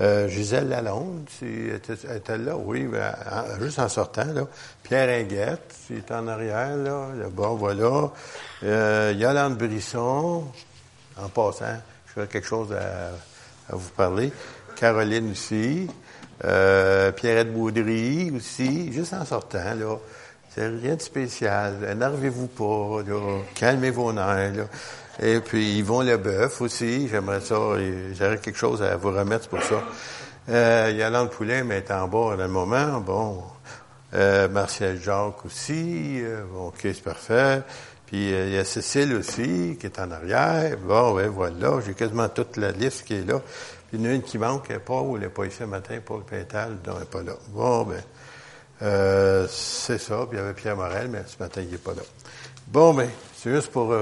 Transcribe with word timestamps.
Euh, 0.00 0.28
Gisèle 0.28 0.68
Lalonde, 0.68 1.26
était, 1.42 2.38
là, 2.38 2.56
oui, 2.56 2.88
juste 3.60 3.80
en 3.80 3.88
sortant. 3.88 4.26
Pierre 4.84 5.08
Inguette, 5.08 5.74
il 5.90 5.96
est 5.96 6.12
en 6.12 6.28
arrière, 6.28 6.76
là, 6.76 7.08
là-bas, 7.16 7.54
voilà. 7.56 8.12
Euh, 8.62 9.12
Yolande 9.16 9.56
Brisson, 9.56 10.44
en 11.20 11.28
passant, 11.28 11.82
je 12.16 12.22
quelque 12.26 12.46
chose 12.46 12.72
à, 12.72 13.74
vous 13.74 13.90
parler. 13.90 14.32
Caroline 14.76 15.32
aussi. 15.32 15.88
Euh, 16.44 17.10
Pierrette 17.10 17.52
Baudry 17.52 18.30
aussi, 18.30 18.92
juste 18.92 19.12
en 19.14 19.24
sortant, 19.24 19.74
là. 19.74 19.98
C'est 20.54 20.68
rien 20.68 20.94
de 20.94 21.02
spécial. 21.02 21.74
Énervez-vous 21.90 22.46
pas, 22.46 23.02
là. 23.04 23.40
Calmez 23.56 23.90
vos 23.90 24.12
nerfs, 24.12 24.54
là. 24.54 24.64
Et 25.20 25.40
puis 25.40 25.78
Yvon 25.78 26.02
Leboeuf 26.02 26.60
aussi, 26.60 27.08
j'aimerais 27.08 27.40
ça, 27.40 27.56
j'aurais 28.12 28.38
quelque 28.38 28.58
chose 28.58 28.82
à 28.82 28.96
vous 28.96 29.10
remettre 29.10 29.48
pour 29.48 29.62
ça. 29.62 29.82
Euh, 30.48 30.92
Yolande 30.96 31.30
Poulain 31.30 31.64
mais 31.64 31.78
est 31.78 31.90
en 31.90 32.06
bas 32.06 32.36
dans 32.36 32.44
le 32.44 32.48
moment. 32.48 33.00
Bon, 33.00 33.42
euh, 34.14 34.48
Martial 34.48 34.96
Jacques 35.00 35.44
aussi. 35.44 36.20
Euh, 36.22 36.44
OK, 36.66 36.78
c'est 36.82 37.02
parfait. 37.02 37.62
Puis 38.06 38.32
euh, 38.32 38.46
il 38.46 38.54
y 38.54 38.58
a 38.58 38.64
Cécile 38.64 39.12
aussi 39.14 39.76
qui 39.78 39.86
est 39.86 39.98
en 39.98 40.10
arrière. 40.12 40.78
Bon, 40.78 41.14
ouais, 41.14 41.26
voilà, 41.26 41.80
j'ai 41.84 41.94
quasiment 41.94 42.28
toute 42.28 42.56
la 42.56 42.70
liste 42.70 43.04
qui 43.04 43.14
est 43.14 43.28
là. 43.28 43.40
Puis 43.88 43.98
il 43.98 44.04
y 44.04 44.06
en 44.06 44.10
a 44.10 44.14
une 44.14 44.22
qui 44.22 44.38
manque, 44.38 44.72
Paul, 44.78 45.16
elle 45.16 45.22
n'est 45.22 45.28
pas 45.28 45.46
ici 45.46 45.56
ce 45.58 45.64
matin, 45.64 45.98
Paul 46.04 46.22
Pintal, 46.22 46.78
non, 46.86 46.92
elle 46.94 47.00
n'est 47.00 47.04
pas 47.06 47.22
là. 47.22 47.32
Bon, 47.48 47.82
ben, 47.82 48.02
euh, 48.82 49.48
c'est 49.50 49.98
ça. 49.98 50.26
Puis 50.28 50.38
il 50.38 50.40
y 50.40 50.42
avait 50.42 50.54
Pierre 50.54 50.76
Morel, 50.76 51.08
mais 51.08 51.24
ce 51.26 51.42
matin, 51.42 51.60
il 51.60 51.70
n'est 51.70 51.76
pas 51.76 51.92
là. 51.92 52.02
Bon, 52.68 52.94
ben, 52.94 53.08
c'est 53.36 53.52
juste 53.52 53.72
pour 53.72 53.92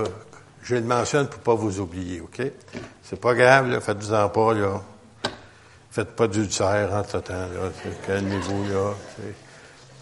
je 0.66 0.74
le 0.74 0.82
mentionne 0.82 1.28
pour 1.28 1.38
pas 1.38 1.54
vous 1.54 1.78
oublier, 1.78 2.20
OK? 2.20 2.42
C'est 3.04 3.20
pas 3.20 3.34
grave, 3.34 3.70
là, 3.70 3.80
faites-vous-en 3.80 4.28
pas, 4.30 4.52
là. 4.52 4.82
Faites 5.92 6.16
pas 6.16 6.26
d'ulcère 6.26 6.92
en 6.92 7.04
ce 7.04 7.18
temps, 7.18 7.34
là. 7.34 7.70
Calmez-vous, 8.04 8.64
là. 8.64 8.94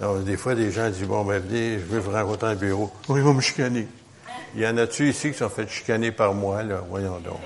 Donc, 0.00 0.24
des 0.24 0.38
fois, 0.38 0.54
des 0.54 0.70
gens 0.70 0.88
disent, 0.88 1.06
bon, 1.06 1.22
ben, 1.22 1.38
venez, 1.38 1.78
je 1.78 1.84
veux 1.84 1.98
vous 1.98 2.12
rencontrer 2.12 2.48
un 2.48 2.54
bureau. 2.54 2.90
Oui, 3.10 3.20
ils 3.20 3.24
vont 3.24 3.34
me 3.34 3.42
chicaner. 3.42 3.86
Il 4.54 4.62
y 4.62 4.66
en 4.66 4.78
a-tu 4.78 5.10
ici 5.10 5.32
qui 5.32 5.36
sont 5.36 5.50
fait 5.50 5.68
chicaner 5.68 6.12
par 6.12 6.32
moi, 6.32 6.62
là? 6.62 6.82
Voyons 6.88 7.18
donc. 7.18 7.40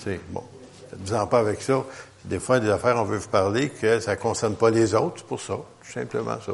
C'est 0.00 0.20
bon. 0.30 0.42
Faites-vous-en 0.90 1.26
pas 1.28 1.38
avec 1.38 1.62
ça. 1.62 1.84
Des 2.24 2.40
fois, 2.40 2.58
des 2.58 2.68
affaires, 2.68 2.96
on 2.96 3.04
veut 3.04 3.18
vous 3.18 3.28
parler 3.28 3.68
que 3.68 4.00
ça 4.00 4.16
concerne 4.16 4.56
pas 4.56 4.70
les 4.70 4.92
autres, 4.92 5.18
c'est 5.18 5.26
pour 5.26 5.40
ça. 5.40 5.54
Tout 5.54 5.92
simplement 5.92 6.38
ça. 6.44 6.52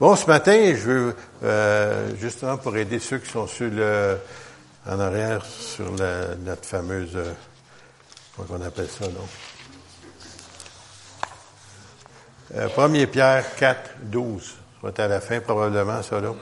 Bon, 0.00 0.16
ce 0.16 0.26
matin, 0.26 0.72
je 0.74 0.90
veux, 0.90 1.16
euh, 1.44 2.10
justement, 2.18 2.56
pour 2.56 2.74
aider 2.78 2.98
ceux 2.98 3.18
qui 3.18 3.30
sont 3.30 3.46
sur 3.46 3.70
le, 3.70 4.16
en 4.88 5.00
arrière 5.00 5.44
sur 5.44 5.90
la, 5.96 6.34
notre 6.36 6.64
fameuse, 6.64 7.10
euh, 7.14 7.32
comment 8.36 8.60
on 8.60 8.66
appelle 8.66 8.88
ça, 8.88 9.06
non? 9.06 9.26
Euh, 12.54 12.68
1 12.76 13.06
Pierre 13.06 13.56
4, 13.56 13.90
12. 14.04 14.42
Ça 14.42 14.52
va 14.82 14.88
être 14.90 15.00
à 15.00 15.08
la 15.08 15.20
fin, 15.20 15.40
probablement, 15.40 16.02
ça, 16.02 16.20
là. 16.20 16.32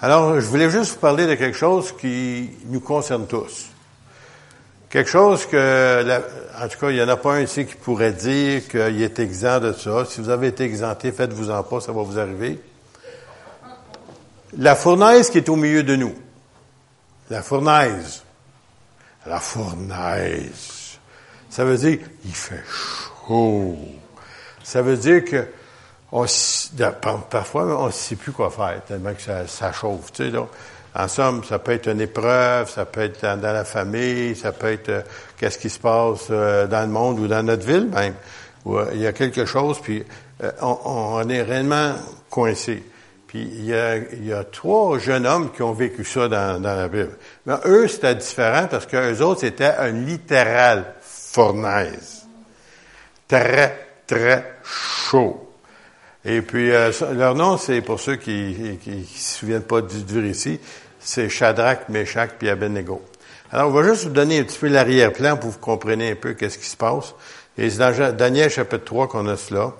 Alors, 0.00 0.40
je 0.40 0.46
voulais 0.46 0.70
juste 0.70 0.94
vous 0.94 0.98
parler 0.98 1.26
de 1.26 1.34
quelque 1.34 1.56
chose 1.56 1.92
qui 1.92 2.50
nous 2.66 2.80
concerne 2.80 3.26
tous. 3.26 3.66
Quelque 4.88 5.10
chose 5.10 5.46
que, 5.46 6.02
en 6.60 6.68
tout 6.68 6.78
cas, 6.78 6.90
il 6.90 6.96
n'y 6.96 7.02
en 7.02 7.08
a 7.08 7.16
pas 7.16 7.34
un 7.34 7.42
ici 7.42 7.64
qui 7.64 7.76
pourrait 7.76 8.12
dire 8.12 8.66
qu'il 8.66 9.02
est 9.02 9.20
exempt 9.20 9.60
de 9.60 9.72
ça. 9.72 10.04
Si 10.06 10.20
vous 10.20 10.30
avez 10.30 10.48
été 10.48 10.64
exempté, 10.64 11.12
faites-vous-en 11.12 11.62
pas, 11.62 11.80
ça 11.80 11.92
va 11.92 12.02
vous 12.02 12.18
arriver. 12.18 12.58
La 14.58 14.74
fournaise 14.74 15.30
qui 15.30 15.38
est 15.38 15.48
au 15.48 15.54
milieu 15.54 15.84
de 15.84 15.94
nous. 15.94 16.14
La 17.30 17.42
fournaise. 17.42 18.22
La 19.26 19.40
fournaise. 19.40 20.98
Ça 21.48 21.64
veut 21.64 21.78
dire, 21.78 21.98
il 22.24 22.34
fait 22.34 22.62
chaud. 23.26 23.78
Ça 24.62 24.82
veut 24.82 24.96
dire 24.96 25.24
que 25.24 25.46
on, 26.12 26.26
parfois, 27.30 27.80
on 27.80 27.86
ne 27.86 27.92
sait 27.92 28.16
plus 28.16 28.32
quoi 28.32 28.50
faire, 28.50 28.82
tellement 28.86 29.14
que 29.14 29.22
ça, 29.46 29.72
chauffe. 29.72 30.12
Tu 30.12 30.24
sais, 30.24 30.30
là. 30.30 30.46
En 30.92 31.06
somme, 31.06 31.44
ça 31.44 31.60
peut 31.60 31.70
être 31.70 31.88
une 31.88 32.00
épreuve, 32.00 32.68
ça 32.68 32.84
peut 32.84 33.02
être 33.02 33.22
dans, 33.22 33.40
la 33.40 33.64
famille, 33.64 34.34
ça 34.34 34.50
peut 34.50 34.72
être 34.72 34.88
euh, 34.88 35.02
qu'est-ce 35.36 35.56
qui 35.56 35.70
se 35.70 35.78
passe 35.78 36.26
euh, 36.30 36.66
dans 36.66 36.80
le 36.80 36.88
monde 36.88 37.20
ou 37.20 37.28
dans 37.28 37.44
notre 37.44 37.64
ville 37.64 37.88
même. 37.88 38.14
Où, 38.64 38.76
euh, 38.76 38.90
il 38.94 39.00
y 39.00 39.06
a 39.06 39.12
quelque 39.12 39.44
chose, 39.44 39.78
puis 39.80 40.04
on, 40.60 41.28
est 41.28 41.42
réellement 41.42 41.94
coincé. 42.28 42.82
Puis 43.30 43.42
il 43.42 43.66
y, 43.66 43.74
a, 43.74 43.96
il 43.96 44.26
y 44.26 44.32
a 44.32 44.42
trois 44.42 44.98
jeunes 44.98 45.24
hommes 45.24 45.52
qui 45.52 45.62
ont 45.62 45.72
vécu 45.72 46.04
ça 46.04 46.26
dans, 46.26 46.60
dans 46.60 46.74
la 46.74 46.88
Bible. 46.88 47.16
Mais 47.46 47.54
eux, 47.64 47.86
c'était 47.86 48.16
différent 48.16 48.66
parce 48.68 48.86
qu'eux 48.86 49.20
autres, 49.20 49.42
c'était 49.42 49.72
un 49.78 49.92
littéral 49.92 50.94
fournaise. 51.00 52.26
Très, 53.28 53.86
très 54.08 54.56
chaud. 54.64 55.48
Et 56.24 56.42
puis, 56.42 56.72
euh, 56.72 56.90
leur 57.12 57.36
nom, 57.36 57.56
c'est 57.56 57.80
pour 57.82 58.00
ceux 58.00 58.16
qui 58.16 58.80
ne 58.84 59.04
se 59.04 59.38
souviennent 59.38 59.62
pas 59.62 59.80
du, 59.80 60.02
du 60.02 60.18
récit, 60.18 60.58
c'est 60.98 61.28
Shadrach, 61.28 61.88
Meshach 61.88 62.30
puis 62.36 62.48
Abednego. 62.48 63.00
Alors, 63.52 63.68
on 63.68 63.72
va 63.72 63.84
juste 63.84 64.06
vous 64.06 64.10
donner 64.10 64.40
un 64.40 64.42
petit 64.42 64.58
peu 64.58 64.66
l'arrière-plan 64.66 65.36
pour 65.36 65.50
que 65.50 65.54
vous 65.54 65.60
compreniez 65.60 66.10
un 66.10 66.16
peu 66.16 66.32
qu'est-ce 66.32 66.58
qui 66.58 66.66
se 66.66 66.76
passe. 66.76 67.14
Et 67.56 67.70
c'est 67.70 67.78
dans 67.78 68.16
Daniel 68.16 68.50
chapitre 68.50 68.84
3 68.86 69.06
qu'on 69.06 69.28
a 69.28 69.36
cela. 69.36 69.72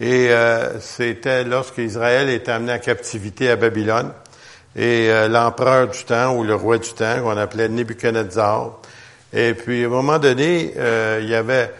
Et 0.00 0.30
euh, 0.30 0.80
c'était 0.80 1.44
lorsque 1.44 1.76
Israël 1.76 2.30
est 2.30 2.48
amené 2.48 2.72
en 2.72 2.78
captivité 2.78 3.50
à 3.50 3.56
Babylone. 3.56 4.12
Et 4.74 5.10
euh, 5.10 5.28
l'empereur 5.28 5.88
du 5.88 6.04
temps, 6.04 6.34
ou 6.34 6.42
le 6.42 6.54
roi 6.54 6.78
du 6.78 6.90
temps, 6.94 7.20
qu'on 7.20 7.36
appelait 7.36 7.68
Nebuchadnezzar. 7.68 8.78
Et 9.34 9.52
puis, 9.52 9.84
à 9.84 9.86
un 9.86 9.90
moment 9.90 10.18
donné, 10.18 10.72
euh, 10.78 11.20
il 11.22 11.34
avait 11.34 11.70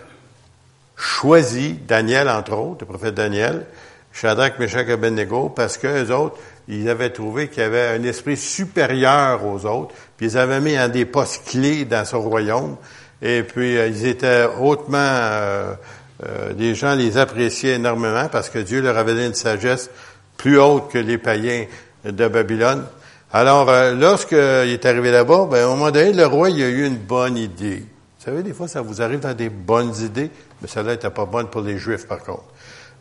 choisi 0.97 1.79
Daniel, 1.89 2.29
entre 2.29 2.53
autres, 2.53 2.81
le 2.81 2.87
prophète 2.87 3.15
Daniel, 3.15 3.65
Shadrach, 4.13 4.59
Meshach 4.59 4.87
et 4.89 4.93
Abednego, 4.93 5.49
parce 5.49 5.79
qu'eux 5.79 6.11
autres, 6.11 6.37
ils 6.69 6.91
avaient 6.91 7.11
trouvé 7.11 7.49
qu'il 7.49 7.63
y 7.63 7.67
avait 7.67 7.89
un 7.89 8.03
esprit 8.05 8.37
supérieur 8.37 9.47
aux 9.47 9.65
autres, 9.65 9.95
puis 10.19 10.27
ils 10.27 10.39
avaient 10.39 10.61
mis 10.61 10.77
un 10.77 10.89
des 10.89 11.07
postes 11.07 11.49
clés 11.49 11.87
dans 11.87 12.05
ce 12.05 12.17
royaume, 12.17 12.77
et 13.23 13.43
puis 13.43 13.77
ils 13.77 14.07
étaient 14.07 14.47
hautement 14.61 15.77
euh, 16.25 16.53
les 16.57 16.75
gens 16.75 16.95
les 16.95 17.17
appréciaient 17.19 17.75
énormément 17.75 18.29
parce 18.31 18.49
que 18.49 18.59
Dieu 18.59 18.81
leur 18.81 18.97
avait 18.99 19.13
donné 19.13 19.27
une 19.27 19.35
sagesse 19.35 19.91
plus 20.37 20.59
haute 20.59 20.91
que 20.91 20.99
les 20.99 21.19
païens 21.19 21.67
de 22.05 22.29
Babylone. 22.29 22.85
Alors, 23.33 23.69
euh, 23.69 23.95
lorsqu'il 23.95 24.39
est 24.39 24.85
arrivé 24.87 25.11
là-bas, 25.11 25.47
ben, 25.51 25.67
au 25.67 25.71
moment 25.71 25.91
donné, 25.91 26.13
le 26.13 26.27
roi, 26.27 26.51
il 26.51 26.63
a 26.63 26.69
eu 26.69 26.87
une 26.87 26.97
bonne 26.97 27.37
idée. 27.37 27.79
Vous 28.19 28.25
savez, 28.25 28.43
des 28.43 28.53
fois, 28.53 28.69
ça 28.69 28.83
vous 28.83 29.01
arrive 29.01 29.21
dans 29.21 29.35
des 29.35 29.49
bonnes 29.49 29.95
idées, 30.03 30.31
mais 30.61 30.69
celle-là 30.69 30.93
n'était 30.93 31.11
pas 31.11 31.27
bonne 31.27 31.49
pour 31.49 31.63
les 31.63 31.79
Juifs, 31.79 32.07
par 32.07 32.19
contre. 32.19 32.45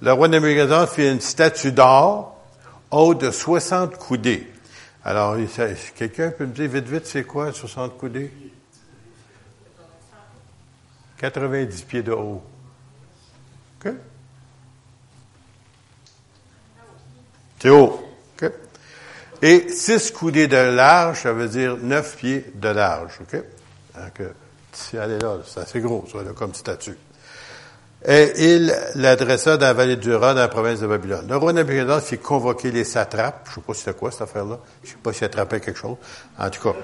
Le 0.01 0.13
roi 0.13 0.27
Nebuchadnezzar 0.27 0.87
fait 0.87 1.11
une 1.11 1.19
statue 1.19 1.71
d'or 1.71 2.37
haute 2.91 3.21
de 3.21 3.31
60 3.31 3.97
coudées. 3.97 4.47
Alors, 5.03 5.35
quelqu'un 5.95 6.29
peut 6.29 6.45
me 6.45 6.53
dire 6.53 6.69
vite, 6.69 6.87
vite, 6.87 7.05
c'est 7.05 7.23
quoi 7.23 7.51
60 7.51 7.97
coudées? 7.97 8.31
90 11.17 11.81
pieds 11.83 12.03
de 12.03 12.11
haut. 12.11 12.41
OK? 13.85 13.93
C'est 17.59 17.69
haut. 17.69 18.01
OK? 18.41 18.51
Et 19.41 19.69
six 19.69 20.11
coudées 20.11 20.47
de 20.47 20.57
large, 20.57 21.21
ça 21.21 21.33
veut 21.33 21.47
dire 21.47 21.77
neuf 21.77 22.17
pieds 22.17 22.45
de 22.55 22.69
large. 22.69 23.19
OK? 23.21 23.41
Donc, 23.95 24.29
si 24.71 24.95
elle 24.95 25.11
est 25.11 25.21
là, 25.21 25.37
c'est 25.45 25.61
assez 25.61 25.81
gros, 25.81 26.05
ça, 26.11 26.23
là, 26.23 26.31
comme 26.33 26.53
statue. 26.53 26.97
Et 28.05 28.31
il 28.37 28.73
l'adressa 28.95 29.57
dans 29.57 29.65
la 29.65 29.73
vallée 29.73 29.97
du 29.97 30.13
Rhin, 30.13 30.33
dans 30.33 30.39
la 30.39 30.47
province 30.47 30.79
de 30.79 30.87
Babylone. 30.87 31.25
Le 31.27 31.35
roi 31.35 31.51
Nabucodonosor 31.51 32.01
fit 32.01 32.17
convoquer 32.17 32.71
les 32.71 32.85
satrapes. 32.85 33.41
Je 33.47 33.51
ne 33.51 33.55
sais 33.55 33.61
pas 33.61 33.73
si 33.73 33.79
c'était 33.81 33.97
quoi, 33.97 34.11
cette 34.11 34.21
affaire-là. 34.21 34.57
Je 34.83 34.87
ne 34.87 34.93
sais 34.93 34.99
pas 35.03 35.11
s'il 35.11 35.25
attrapait 35.25 35.59
quelque 35.59 35.77
chose. 35.77 35.97
En 36.37 36.49
tout 36.49 36.61
cas, 36.61 36.77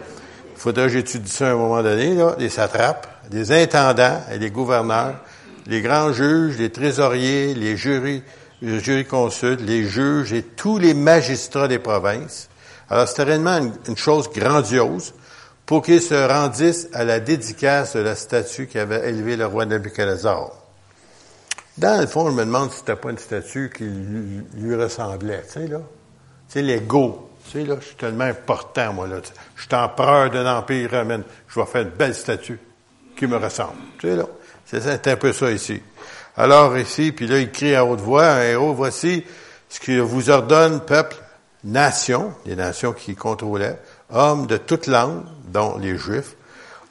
il 0.54 0.60
faudrait 0.60 0.88
que 0.88 0.90
j'étudie 0.90 1.32
ça 1.32 1.48
à 1.48 1.52
un 1.52 1.56
moment 1.56 1.82
donné, 1.82 2.16
là. 2.16 2.36
Les 2.38 2.50
satrapes, 2.50 3.08
les 3.32 3.54
intendants 3.54 4.24
et 4.30 4.38
les 4.38 4.52
gouverneurs 4.52 5.16
les 5.68 5.82
grands 5.82 6.14
juges, 6.14 6.58
les 6.58 6.72
trésoriers, 6.72 7.54
les 7.54 7.78
jurys, 7.78 8.24
les 8.62 8.80
jurisconsultes, 8.80 9.62
les 9.62 9.84
juges 9.84 10.34
et 10.34 10.44
tous 10.44 10.78
les 10.78 10.94
magistrats 10.94 11.68
des 11.68 11.80
provinces. 11.80 12.50
Alors, 12.90 13.08
c'était 13.08 13.24
réellement 13.24 13.60
une, 13.88 13.98
chose 13.98 14.30
grandiose 14.30 15.14
pour 15.66 15.82
qu'ils 15.82 16.02
se 16.02 16.14
rendissent 16.14 16.88
à 16.94 17.04
la 17.04 17.20
dédicace 17.20 17.96
de 17.96 18.02
la 18.02 18.16
statue 18.16 18.68
qui 18.68 18.78
avait 18.78 19.10
élevé 19.10 19.36
le 19.36 19.48
roi 19.48 19.66
Nebuchadnezzar. 19.66 20.52
Dans 21.78 22.00
le 22.00 22.08
fond, 22.08 22.30
je 22.30 22.36
me 22.36 22.46
demande 22.46 22.72
si 22.72 22.78
c'était 22.78 22.96
pas 22.96 23.10
une 23.10 23.18
statue 23.18 23.72
qui 23.76 23.84
lui, 23.84 24.76
ressemblait, 24.76 25.44
tu 25.48 25.54
sais, 25.54 25.68
là. 25.68 25.80
Tu 26.48 26.54
sais, 26.54 26.62
l'ego. 26.62 27.32
Tu 27.46 27.52
sais, 27.52 27.66
là, 27.66 27.76
je 27.80 27.88
suis 27.88 27.96
tellement 27.96 28.24
important, 28.26 28.94
moi, 28.94 29.08
là. 29.08 29.18
Je 29.56 29.64
suis 29.64 29.76
empereur 29.76 30.30
d'un 30.30 30.58
empire 30.58 30.92
romain. 30.92 31.22
Je 31.48 31.60
vais 31.60 31.66
faire 31.66 31.82
une 31.82 31.90
belle 31.90 32.16
statue 32.16 32.60
qui 33.18 33.28
me 33.28 33.38
ressemble. 33.38 33.82
Tu 34.00 34.08
sais, 34.08 34.16
là. 34.16 34.26
C'est 34.66 35.08
un 35.08 35.16
peu 35.16 35.32
ça 35.32 35.52
ici. 35.52 35.82
Alors 36.38 36.78
ici, 36.78 37.12
puis 37.12 37.28
là, 37.28 37.40
il 37.40 37.52
crie 37.52 37.76
à 37.76 37.86
haute 37.86 38.02
voix, 38.02 38.26
un 38.26 38.44
héros, 38.44 38.74
voici 38.74 39.24
ce 39.70 39.80
que 39.80 40.00
vous 40.00 40.30
ordonne, 40.30 40.82
peuple, 40.82 41.16
nation, 41.64 42.34
les 42.46 42.56
nations 42.56 42.94
qui 42.94 43.16
contrôlaient, 43.16 43.80
hommes 44.12 44.48
de 44.48 44.58
toute 44.58 44.88
langue, 44.88 45.24
dont 45.48 45.78
les 45.78 45.98
Juifs, 45.98 46.36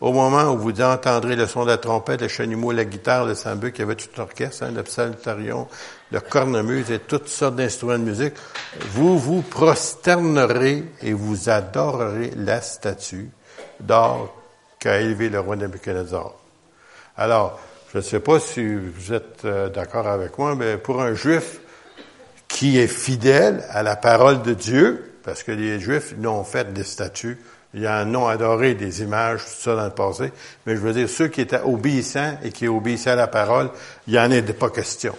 au 0.01 0.13
moment 0.13 0.53
où 0.53 0.59
vous 0.59 0.81
entendrez 0.83 1.37
le 1.37 1.47
son 1.47 1.65
de 1.65 1.71
la 1.71 1.79
trompette, 1.79 2.21
le 2.21 2.29
chalumeau, 2.29 2.73
la 2.73 2.85
guitare, 2.85 3.25
le 3.25 3.35
sambuc, 3.35 3.77
il 3.79 3.81
y 3.81 3.85
avait 3.85 3.95
tout 3.95 4.09
l'orchestre, 4.17 4.65
hein, 4.65 4.71
le 4.75 4.83
psaltarion, 4.83 5.69
le 6.11 6.21
cornemuse 6.21 6.91
et 6.91 6.99
toutes 6.99 7.29
sortes 7.29 7.57
d'instruments 7.57 7.99
de 7.99 8.05
musique, 8.05 8.35
vous 8.93 9.19
vous 9.19 9.43
prosternerez 9.43 10.85
et 11.03 11.13
vous 11.13 11.49
adorerez 11.49 12.33
la 12.37 12.61
statue 12.61 13.31
d'or 13.81 14.35
qu'a 14.79 15.01
élevé 15.01 15.29
le 15.29 15.41
roi 15.41 15.57
Nebuchadnezzar. 15.57 16.44
Alors, 17.17 17.61
je 17.93 17.99
ne 17.99 18.03
sais 18.03 18.19
pas 18.19 18.41
si 18.41 18.75
vous 18.75 19.13
êtes 19.13 19.45
euh, 19.45 19.69
d'accord 19.69 20.09
avec 20.09 20.37
moi, 20.37 20.57
mais 20.57 20.77
pour 20.77 21.01
un 21.01 21.15
juif 21.15 21.61
qui 22.49 22.79
est 22.79 22.89
fidèle 22.89 23.65
à 23.71 23.85
la 23.85 23.95
parole 23.95 24.43
de 24.43 24.53
Dieu, 24.53 25.13
parce 25.23 25.45
que 25.45 25.53
les 25.53 25.79
juifs 25.79 26.15
n'ont 26.19 26.43
fait 26.43 26.73
des 26.73 26.83
statues, 26.83 27.39
ils 27.73 27.87
en 27.87 28.13
ont 28.17 28.27
adoré 28.27 28.75
des 28.75 29.03
images, 29.03 29.45
tout 29.45 29.63
ça 29.63 29.77
dans 29.77 29.85
le 29.85 29.91
passé, 29.91 30.33
mais 30.67 30.75
je 30.75 30.81
veux 30.81 30.93
dire, 30.93 31.09
ceux 31.09 31.29
qui 31.29 31.41
étaient 31.41 31.61
obéissants 31.61 32.37
et 32.43 32.51
qui 32.51 32.67
obéissaient 32.67 33.11
à 33.11 33.17
la 33.17 33.29
parole, 33.29 33.71
il 34.09 34.15
n'y 34.15 34.19
en 34.19 34.31
est 34.33 34.43
pas 34.53 34.71
question. 34.71 35.15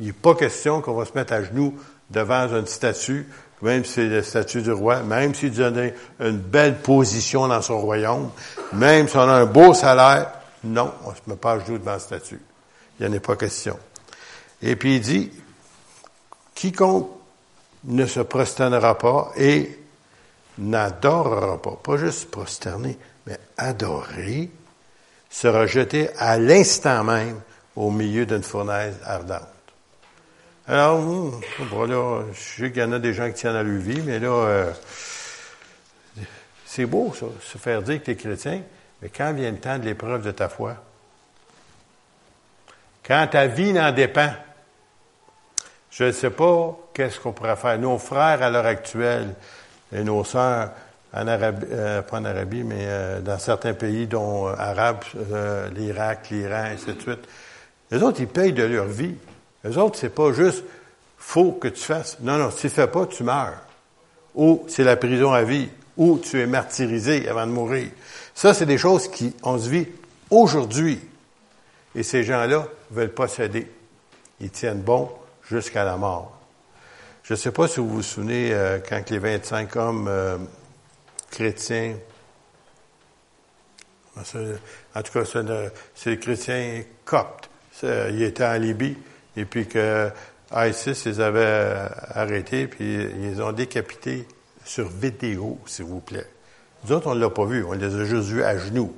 Il 0.00 0.06
n'est 0.06 0.12
pas 0.12 0.34
question 0.34 0.80
qu'on 0.80 0.94
va 0.94 1.04
se 1.04 1.12
mettre 1.14 1.34
à 1.34 1.42
genoux 1.42 1.74
devant 2.10 2.48
une 2.48 2.66
statue, 2.66 3.28
même 3.60 3.84
si 3.84 3.92
c'est 3.92 4.08
la 4.08 4.22
statue 4.22 4.62
du 4.62 4.72
roi, 4.72 5.02
même 5.02 5.34
s'il 5.34 5.52
donnait 5.52 5.94
une 6.20 6.38
belle 6.38 6.78
position 6.78 7.48
dans 7.48 7.62
son 7.62 7.78
royaume, 7.78 8.30
même 8.72 9.08
si 9.08 9.16
on 9.18 9.20
a 9.20 9.34
un 9.34 9.46
beau 9.46 9.74
salaire, 9.74 10.32
non, 10.64 10.92
on 11.04 11.10
ne 11.10 11.14
se 11.14 11.20
met 11.26 11.36
pas 11.36 11.52
à 11.52 11.58
genoux 11.58 11.78
devant 11.78 11.92
la 11.92 11.98
statue. 11.98 12.40
Il 12.98 13.06
n'y 13.06 13.12
en 13.12 13.16
est 13.16 13.20
pas 13.20 13.36
question. 13.36 13.78
Et 14.60 14.76
puis 14.76 14.96
il 14.96 15.00
dit, 15.00 15.32
quiconque 16.54 17.10
ne 17.84 18.06
se 18.06 18.20
prosternera 18.20 18.96
pas 18.96 19.32
et 19.36 19.78
n'adorera 20.58 21.60
pas, 21.60 21.78
pas 21.82 21.96
juste 21.96 22.30
prosterner, 22.30 22.96
mais 23.26 23.38
adorer, 23.56 24.50
sera 25.30 25.66
jeté 25.66 26.10
à 26.18 26.38
l'instant 26.38 27.02
même 27.04 27.40
au 27.74 27.90
milieu 27.90 28.26
d'une 28.26 28.42
fournaise 28.42 28.96
ardente. 29.04 29.48
Alors, 30.66 31.00
voilà, 31.70 32.24
je 32.32 32.62
sais 32.62 32.70
qu'il 32.70 32.82
y 32.82 32.84
en 32.84 32.92
a 32.92 32.98
des 32.98 33.14
gens 33.14 33.26
qui 33.28 33.34
tiennent 33.34 33.56
à 33.56 33.64
vie, 33.64 34.00
mais 34.04 34.20
là, 34.20 34.28
euh, 34.28 34.72
c'est 36.64 36.86
beau, 36.86 37.12
ça, 37.18 37.26
se 37.40 37.58
faire 37.58 37.82
dire 37.82 37.98
que 37.98 38.04
tu 38.04 38.10
es 38.12 38.16
chrétien, 38.16 38.62
mais 39.02 39.08
quand 39.08 39.32
vient 39.32 39.50
le 39.50 39.58
temps 39.58 39.78
de 39.78 39.84
l'épreuve 39.84 40.22
de 40.22 40.30
ta 40.30 40.48
foi, 40.48 40.76
quand 43.04 43.26
ta 43.30 43.46
vie 43.46 43.72
n'en 43.72 43.90
dépend, 43.92 44.30
je 45.90 46.04
ne 46.04 46.12
sais 46.12 46.30
pas 46.30 46.78
qu'est-ce 46.94 47.20
qu'on 47.20 47.32
pourrait 47.32 47.56
faire. 47.56 47.78
Nos 47.78 47.98
frères 47.98 48.42
à 48.42 48.48
l'heure 48.48 48.66
actuelle 48.66 49.34
et 49.92 50.04
nos 50.04 50.24
sœurs 50.24 50.70
en 51.12 51.26
Arabie, 51.26 51.66
euh, 51.70 52.00
pas 52.00 52.18
en 52.18 52.24
Arabie, 52.24 52.62
mais 52.62 52.84
euh, 52.86 53.20
dans 53.20 53.38
certains 53.38 53.74
pays, 53.74 54.06
dont 54.06 54.46
arabes, 54.46 55.04
l'Irak, 55.74 56.30
l'Iran, 56.30 56.68
ainsi 56.72 56.86
de 56.86 57.18
les 57.90 58.02
autres, 58.02 58.20
ils 58.20 58.26
payent 58.26 58.54
de 58.54 58.62
leur 58.62 58.86
vie. 58.86 59.14
Les 59.64 59.76
autres, 59.76 59.98
c'est 59.98 60.14
pas 60.14 60.32
juste 60.32 60.64
faut 61.18 61.52
que 61.52 61.68
tu 61.68 61.82
fasses. 61.82 62.18
Non, 62.20 62.36
non, 62.36 62.50
si 62.50 62.62
tu 62.62 62.68
fais 62.70 62.88
pas, 62.88 63.06
tu 63.06 63.22
meurs. 63.22 63.60
Ou 64.34 64.64
c'est 64.66 64.82
la 64.82 64.96
prison 64.96 65.32
à 65.32 65.42
vie. 65.42 65.68
Ou 65.96 66.18
tu 66.18 66.40
es 66.40 66.46
martyrisé 66.46 67.28
avant 67.28 67.46
de 67.46 67.52
mourir. 67.52 67.88
Ça, 68.34 68.54
c'est 68.54 68.66
des 68.66 68.78
choses 68.78 69.08
qui, 69.08 69.34
on 69.42 69.58
se 69.58 69.68
vit 69.68 69.88
aujourd'hui. 70.30 71.00
Et 71.94 72.02
ces 72.02 72.24
gens-là 72.24 72.66
veulent 72.90 73.12
pas 73.12 73.28
céder. 73.28 73.70
Ils 74.40 74.50
tiennent 74.50 74.80
bon 74.80 75.10
jusqu'à 75.48 75.84
la 75.84 75.96
mort. 75.96 76.38
Je 77.22 77.34
ne 77.34 77.38
sais 77.38 77.52
pas 77.52 77.68
si 77.68 77.80
vous 77.80 77.88
vous 77.88 78.02
souvenez 78.02 78.52
euh, 78.52 78.78
quand 78.86 79.08
les 79.10 79.18
25 79.18 79.76
hommes 79.76 80.08
euh, 80.08 80.38
chrétiens, 81.30 81.96
en 84.16 85.02
tout 85.02 85.12
cas, 85.12 85.24
c'est 85.94 86.10
les 86.10 86.18
chrétiens 86.18 86.82
coptes, 87.04 87.48
ils 87.82 88.22
étaient 88.22 88.44
en 88.44 88.58
Libye, 88.58 88.96
et 89.36 89.44
puis 89.46 89.66
que 89.66 90.10
ISIS 90.54 91.06
les 91.06 91.20
avait 91.20 91.88
arrêtés, 92.10 92.66
puis 92.66 92.94
ils 92.94 93.30
les 93.30 93.40
ont 93.40 93.52
décapités 93.52 94.26
sur 94.64 94.88
vidéo, 94.88 95.58
s'il 95.66 95.86
vous 95.86 96.00
plaît. 96.00 96.26
Nous 96.84 96.92
autres, 96.92 97.06
on 97.08 97.14
ne 97.14 97.20
l'a 97.20 97.30
pas 97.30 97.44
vu, 97.44 97.64
on 97.64 97.72
les 97.72 97.94
a 97.94 98.04
juste 98.04 98.28
vus 98.28 98.42
à 98.42 98.58
genoux. 98.58 98.94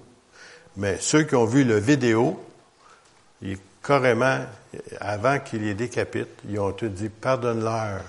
Mais 0.76 0.98
ceux 0.98 1.24
qui 1.24 1.34
ont 1.34 1.44
vu 1.44 1.64
le 1.64 1.76
vidéo, 1.76 2.42
ils, 3.42 3.58
carrément, 3.82 4.40
avant 5.00 5.38
qu'ils 5.38 5.62
les 5.62 5.74
décapitent, 5.74 6.40
ils 6.48 6.58
ont 6.58 6.72
tout 6.72 6.88
dit 6.88 7.08
pardonne-leur, 7.08 8.00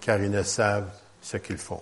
car 0.00 0.20
ils 0.20 0.30
ne 0.30 0.42
savent 0.42 0.90
ce 1.22 1.38
qu'ils 1.38 1.58
font. 1.58 1.80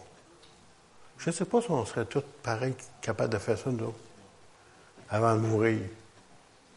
Je 1.18 1.30
ne 1.30 1.34
sais 1.34 1.44
pas 1.44 1.60
si 1.60 1.70
on 1.70 1.84
serait 1.84 2.04
tous 2.04 2.22
pareils, 2.42 2.74
capables 3.00 3.32
de 3.32 3.38
faire 3.38 3.58
ça, 3.58 3.70
nous 3.70 3.94
avant 5.12 5.34
de 5.34 5.40
mourir. 5.40 5.78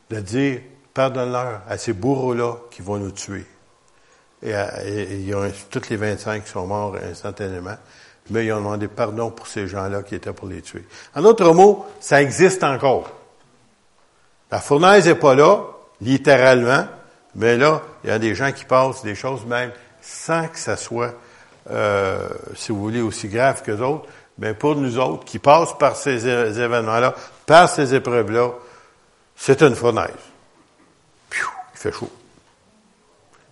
De 0.09 0.19
dire 0.19 0.61
pardonne-leur 0.93 1.61
à 1.67 1.77
ces 1.77 1.93
bourreaux-là 1.93 2.57
qui 2.69 2.81
vont 2.81 2.97
nous 2.97 3.11
tuer. 3.11 3.45
Et, 4.43 4.51
et, 4.51 5.29
et, 5.29 5.33
toutes 5.71 5.89
les 5.89 5.95
25 5.95 6.45
sont 6.47 6.67
morts 6.67 6.95
instantanément, 6.97 7.77
mais 8.29 8.45
ils 8.45 8.53
ont 8.53 8.57
demandé 8.57 8.87
pardon 8.87 9.29
pour 9.29 9.47
ces 9.47 9.67
gens-là 9.67 10.03
qui 10.03 10.15
étaient 10.15 10.33
pour 10.33 10.47
les 10.47 10.61
tuer. 10.61 10.85
En 11.15 11.21
d'autres 11.21 11.53
mots, 11.53 11.85
ça 11.99 12.21
existe 12.21 12.63
encore. 12.63 13.09
La 14.51 14.59
fournaise 14.59 15.07
n'est 15.07 15.15
pas 15.15 15.35
là, 15.35 15.63
littéralement, 16.01 16.87
mais 17.35 17.57
là, 17.57 17.81
il 18.03 18.09
y 18.09 18.13
a 18.13 18.19
des 18.19 18.35
gens 18.35 18.51
qui 18.51 18.65
passent 18.65 19.03
des 19.03 19.15
choses 19.15 19.45
même 19.45 19.71
sans 20.01 20.47
que 20.47 20.57
ça 20.57 20.77
soit, 20.77 21.13
euh, 21.71 22.29
si 22.55 22.71
vous 22.71 22.79
voulez, 22.79 23.01
aussi 23.01 23.27
grave 23.27 23.61
que 23.63 23.71
d'autres. 23.71 24.05
Mais 24.37 24.53
pour 24.53 24.75
nous 24.75 24.99
autres, 24.99 25.25
qui 25.25 25.39
passent 25.39 25.77
par 25.77 25.95
ces 25.95 26.27
événements-là, 26.27 27.15
par 27.45 27.69
ces 27.69 27.95
épreuves-là, 27.95 28.51
c'est 29.35 29.61
une 29.61 29.75
fournaise 29.75 30.11
fait 31.85 31.97
chaud. 31.97 32.11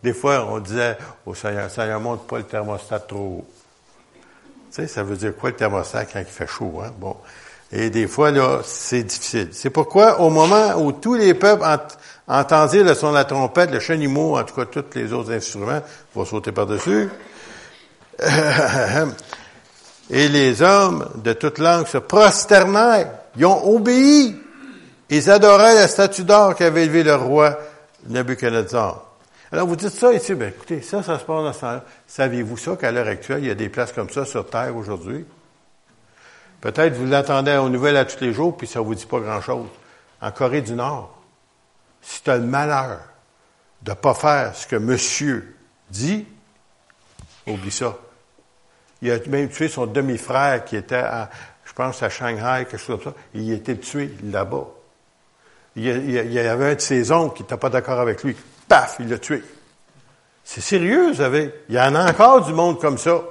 Des 0.01 0.13
fois, 0.13 0.45
on 0.49 0.59
disait 0.59 0.97
au 1.25 1.33
Seigneur, 1.33 1.69
Seigneur, 1.69 1.99
monte 1.99 2.27
pas 2.27 2.37
le 2.37 2.43
thermostat 2.43 2.99
trop 2.99 3.17
haut. 3.17 3.47
Sais, 4.73 4.87
ça 4.87 5.03
veut 5.03 5.15
dire 5.15 5.35
quoi 5.35 5.51
le 5.51 5.55
thermostat 5.55 6.05
quand 6.05 6.17
il 6.17 6.25
fait 6.25 6.47
chaud, 6.47 6.81
hein? 6.83 6.89
Bon. 6.97 7.15
Et 7.71 7.91
des 7.91 8.07
fois, 8.07 8.31
là, 8.31 8.61
c'est 8.63 9.03
difficile. 9.03 9.49
C'est 9.51 9.69
pourquoi, 9.69 10.19
au 10.19 10.31
moment 10.31 10.73
où 10.77 10.91
tous 10.93 11.13
les 11.13 11.35
peuples 11.35 11.63
entendirent 12.27 12.85
le 12.85 12.95
son 12.95 13.11
de 13.11 13.13
la 13.13 13.25
trompette, 13.25 13.69
le 13.69 13.79
chenimo, 13.79 14.35
en 14.35 14.43
tout 14.43 14.55
cas 14.55 14.65
tous 14.65 14.85
les 14.95 15.13
autres 15.13 15.31
instruments, 15.31 15.83
vont 16.15 16.25
sauter 16.25 16.51
par-dessus. 16.51 17.07
Et 20.09 20.27
les 20.27 20.63
hommes 20.63 21.07
de 21.23 21.33
toute 21.33 21.59
langue 21.59 21.85
se 21.85 21.99
prosternèrent. 21.99 23.11
Ils 23.37 23.45
ont 23.45 23.75
obéi. 23.75 24.35
Ils 25.11 25.29
adoraient 25.29 25.75
la 25.75 25.87
statue 25.87 26.23
d'or 26.23 26.55
qu'avait 26.55 26.85
élevé 26.85 27.03
le 27.03 27.13
roi 27.13 27.59
Nebuchadnezzar. 28.09 29.03
Alors 29.53 29.67
vous 29.67 29.75
dites 29.75 29.89
ça 29.89 30.11
ici, 30.11 30.33
ben 30.33 30.49
écoutez, 30.49 30.81
ça, 30.81 31.03
ça 31.03 31.19
se 31.19 31.25
passe 31.25 31.43
dans 31.43 31.53
ce 31.53 31.59
temps-là. 31.59 31.85
Saviez-vous 32.07 32.57
ça 32.57 32.75
qu'à 32.75 32.91
l'heure 32.91 33.05
actuelle, 33.05 33.43
il 33.43 33.47
y 33.49 33.51
a 33.51 33.55
des 33.55 33.69
places 33.69 33.91
comme 33.91 34.09
ça 34.09 34.25
sur 34.25 34.49
Terre 34.49 34.75
aujourd'hui? 34.75 35.27
Peut-être 36.59 36.95
vous 36.95 37.05
l'attendez 37.05 37.55
aux 37.57 37.69
nouvelles 37.69 37.97
à 37.97 38.05
tous 38.05 38.19
les 38.19 38.33
jours, 38.33 38.57
puis 38.57 38.65
ça 38.65 38.81
vous 38.81 38.95
dit 38.95 39.05
pas 39.05 39.19
grand-chose. 39.19 39.67
En 40.23 40.31
Corée 40.31 40.63
du 40.63 40.73
Nord, 40.73 41.21
si 42.01 42.23
tu 42.23 42.31
as 42.31 42.37
le 42.37 42.45
malheur 42.45 43.01
de 43.83 43.91
ne 43.91 43.95
pas 43.95 44.15
faire 44.15 44.55
ce 44.55 44.65
que 44.65 44.75
monsieur 44.75 45.55
dit, 45.91 46.25
oublie 47.45 47.69
ça. 47.69 47.95
Il 49.03 49.11
a 49.11 49.19
même 49.27 49.49
tué 49.49 49.67
son 49.67 49.85
demi-frère 49.85 50.65
qui 50.65 50.77
était, 50.77 50.95
à, 50.95 51.29
je 51.63 51.73
pense, 51.73 52.01
à 52.01 52.09
Shanghai, 52.09 52.65
quelque 52.67 52.77
chose 52.77 53.03
comme 53.03 53.13
ça. 53.13 53.19
Il 53.35 53.51
a 53.51 53.53
été 53.53 53.77
tué 53.77 54.15
là-bas. 54.23 54.65
Il 55.75 55.83
y, 55.85 56.39
avait 56.39 56.71
un 56.71 56.75
de 56.75 56.81
ses 56.81 57.11
oncles 57.11 57.37
qui 57.37 57.43
n'était 57.43 57.57
pas 57.57 57.69
d'accord 57.69 57.99
avec 57.99 58.23
lui. 58.23 58.35
Paf, 58.67 58.97
il 58.99 59.09
l'a 59.09 59.17
tué. 59.17 59.43
C'est 60.43 60.61
sérieux, 60.61 61.09
vous 61.09 61.17
savez. 61.17 61.53
Il 61.69 61.75
y 61.75 61.79
en 61.79 61.95
a 61.95 62.09
encore 62.09 62.45
du 62.45 62.53
monde 62.53 62.79
comme 62.79 62.97
ça, 62.97 63.21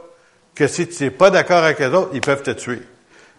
que 0.55 0.67
si 0.67 0.89
tu 0.89 1.05
n'es 1.05 1.11
pas 1.11 1.31
d'accord 1.31 1.65
avec 1.65 1.79
les 1.79 1.87
autres, 1.87 2.11
ils 2.13 2.21
peuvent 2.21 2.43
te 2.43 2.51
tuer. 2.51 2.83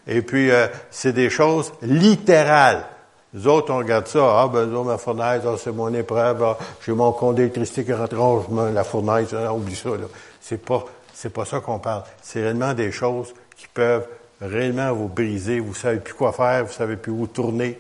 Et 0.08 0.22
puis, 0.22 0.52
euh, 0.52 0.68
c'est 0.92 1.14
des 1.14 1.30
choses 1.30 1.72
littérales. 1.82 2.86
Les 3.34 3.48
autres, 3.48 3.74
on 3.74 3.78
regarde 3.78 4.08
ça. 4.08 4.42
Ah, 4.42 4.48
ben, 4.52 4.68
ma 4.68 4.98
fournaise, 4.98 5.42
ah, 5.46 5.56
c'est 5.58 5.72
mon 5.72 5.92
épreuve. 5.94 6.44
Ah, 6.44 6.58
j'ai 6.86 6.92
mon 6.92 7.12
compte 7.14 7.36
d'électricité 7.36 7.84
qui 7.84 7.94
rentre. 7.94 8.16
Oh, 8.20 8.46
la 8.72 8.84
fournaise, 8.84 9.34
ah, 9.34 9.54
oublie 9.54 9.76
ça. 9.76 9.90
Là. 9.90 10.06
C'est 10.40 10.64
pas, 10.64 10.86
c'est 11.14 11.32
pas 11.34 11.46
ça 11.46 11.60
qu'on 11.60 11.80
parle. 11.80 12.04
C'est 12.22 12.42
réellement 12.42 12.74
des 12.74 12.92
choses 12.92 13.34
qui 13.56 13.68
peuvent 13.68 14.08
réellement 14.40 14.94
vous 14.94 15.08
briser. 15.08 15.60
Vous 15.60 15.74
savez 15.74 16.00
plus 16.00 16.14
quoi 16.14 16.32
faire. 16.32 16.66
Vous 16.66 16.74
savez 16.74 16.96
plus 16.96 17.12
où 17.12 17.26
tourner. 17.26 17.80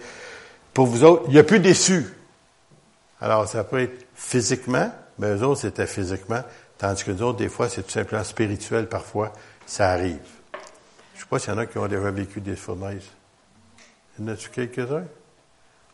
Pour 0.73 0.87
vous 0.87 1.03
autres, 1.03 1.23
il 1.27 1.33
n'y 1.33 1.39
a 1.39 1.43
plus 1.43 1.59
déçu. 1.59 2.05
Alors, 3.21 3.47
ça 3.47 3.63
peut 3.63 3.79
être 3.79 4.02
physiquement, 4.15 4.91
mais 5.19 5.35
eux 5.35 5.43
autres, 5.43 5.61
c'était 5.61 5.87
physiquement, 5.87 6.41
tandis 6.77 7.03
que 7.03 7.11
nous 7.11 7.21
autres, 7.23 7.39
des 7.39 7.49
fois, 7.49 7.69
c'est 7.69 7.83
tout 7.83 7.91
simplement 7.91 8.23
spirituel, 8.23 8.87
parfois, 8.87 9.33
ça 9.65 9.91
arrive. 9.91 10.19
Je 11.13 11.19
ne 11.19 11.23
sais 11.23 11.29
pas 11.29 11.39
s'il 11.39 11.53
y 11.53 11.55
en 11.55 11.59
a 11.59 11.65
qui 11.65 11.77
ont 11.77 11.87
déjà 11.87 12.11
vécu 12.11 12.41
des 12.41 12.55
fournaises. 12.55 13.09
Y 14.19 14.23
en 14.23 14.27
a-tu 14.29 14.49
quelques-uns? 14.49 15.05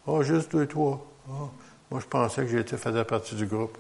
Oh, 0.08 0.24
juste 0.24 0.52
deux, 0.52 0.68
trois. 0.68 1.06
Oh, 1.30 1.50
moi, 1.92 2.00
je 2.02 2.08
pensais 2.08 2.44
que 2.44 2.50
j'étais 2.50 2.78
faisais 2.78 3.04
partie 3.04 3.36
du 3.36 3.46
groupe. 3.46 3.78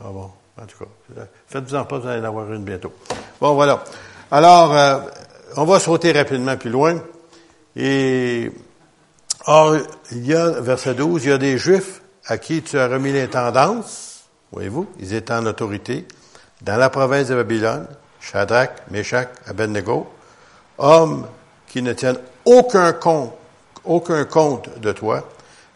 Ah 0.00 0.08
bon, 0.10 0.30
en 0.60 0.66
tout 0.66 0.84
cas. 0.84 1.22
Faites-vous-en 1.46 1.84
pas, 1.84 1.98
vous 1.98 2.06
allez 2.06 2.20
en 2.20 2.24
avoir 2.24 2.52
une 2.52 2.64
bientôt. 2.64 2.92
Bon, 3.40 3.54
voilà. 3.54 3.84
Alors, 4.30 4.74
euh, 4.74 5.00
on 5.56 5.64
va 5.64 5.78
sauter 5.78 6.12
rapidement 6.12 6.56
plus 6.56 6.70
loin. 6.70 7.00
Et 7.76 8.50
Or, 9.46 9.76
il 10.12 10.26
y 10.26 10.34
a, 10.34 10.60
verset 10.60 10.94
12, 10.94 11.24
il 11.24 11.30
y 11.30 11.32
a 11.32 11.38
des 11.38 11.56
Juifs 11.56 12.02
à 12.30 12.38
qui 12.38 12.62
tu 12.62 12.78
as 12.78 12.86
remis 12.86 13.12
l'intendance, 13.12 14.22
voyez-vous, 14.52 14.88
ils 15.00 15.14
étaient 15.14 15.32
en 15.32 15.44
autorité, 15.46 16.06
dans 16.62 16.76
la 16.76 16.88
province 16.88 17.26
de 17.26 17.34
Babylone, 17.34 17.88
Shadrach, 18.20 18.70
Meshach, 18.88 19.26
Abednego, 19.46 20.08
hommes 20.78 21.26
qui 21.66 21.82
ne 21.82 21.92
tiennent 21.92 22.20
aucun 22.44 22.92
compte, 22.92 23.34
aucun 23.84 24.24
compte 24.26 24.78
de 24.78 24.92
toi, 24.92 25.28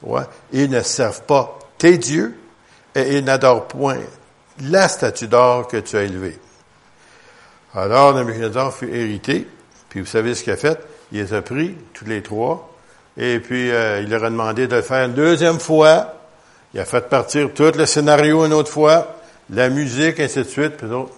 ouais, 0.03 0.23
ils 0.53 0.71
ne 0.71 0.81
servent 0.83 1.23
pas 1.23 1.59
tes 1.77 1.99
dieux 1.99 2.39
et 2.95 3.19
ils 3.19 3.25
n'adorent 3.25 3.67
point 3.67 3.99
la 4.63 4.87
statue 4.87 5.27
d'or 5.27 5.67
que 5.67 5.79
tu 5.79 5.97
as 5.97 6.03
élevée. 6.03 6.39
Alors, 7.75 8.15
Nebuchadnezzar 8.15 8.73
fut 8.73 8.95
hérité, 8.95 9.49
puis 9.89 10.03
vous 10.03 10.07
savez 10.07 10.37
ce 10.37 10.45
qu'il 10.45 10.53
a 10.53 10.57
fait? 10.57 10.79
Il 11.11 11.19
les 11.19 11.35
a 11.35 11.43
pris, 11.43 11.75
tous 11.95 12.05
les 12.05 12.23
trois, 12.23 12.73
et 13.17 13.41
puis 13.41 13.73
euh, 13.73 14.03
il 14.03 14.09
leur 14.09 14.23
a 14.23 14.31
demandé 14.31 14.69
de 14.69 14.77
le 14.77 14.83
faire 14.83 15.07
une 15.07 15.15
deuxième 15.15 15.59
fois. 15.59 16.14
Il 16.75 16.81
a 16.81 16.85
fait 16.85 17.09
partir 17.09 17.55
tout 17.55 17.71
le 17.77 17.87
scénario 17.87 18.45
une 18.45 18.53
autre 18.53 18.71
fois, 18.71 19.17
la 19.51 19.69
musique, 19.69 20.19
ainsi 20.19 20.39
de 20.39 20.45
suite, 20.45 20.77
puis 20.77 20.89
d'autres. 20.89 21.15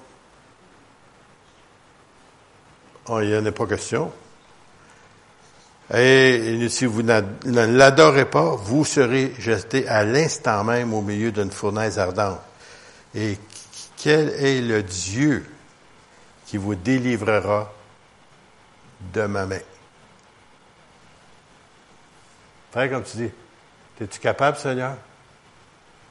Oh, 3.08 3.20
il 3.20 3.30
n'y 3.30 3.36
en 3.36 3.46
a 3.46 3.52
pas 3.52 3.66
question. 3.66 4.12
Et, 5.94 6.68
si 6.68 6.84
vous 6.84 7.02
ne 7.02 7.22
l'adorez 7.44 8.26
pas, 8.26 8.56
vous 8.56 8.84
serez 8.84 9.32
jeté 9.38 9.88
à 9.88 10.04
l'instant 10.04 10.62
même 10.62 10.92
au 10.92 11.00
milieu 11.00 11.32
d'une 11.32 11.50
fournaise 11.50 11.98
ardente. 11.98 12.40
Et 13.14 13.38
quel 13.96 14.28
est 14.30 14.60
le 14.60 14.82
Dieu 14.82 15.46
qui 16.46 16.58
vous 16.58 16.74
délivrera 16.74 17.72
de 19.14 19.22
ma 19.22 19.46
main? 19.46 19.60
Frère, 22.72 22.90
comme 22.90 23.04
tu 23.04 23.16
dis, 23.16 23.30
es-tu 24.02 24.20
capable, 24.20 24.58
Seigneur? 24.58 24.96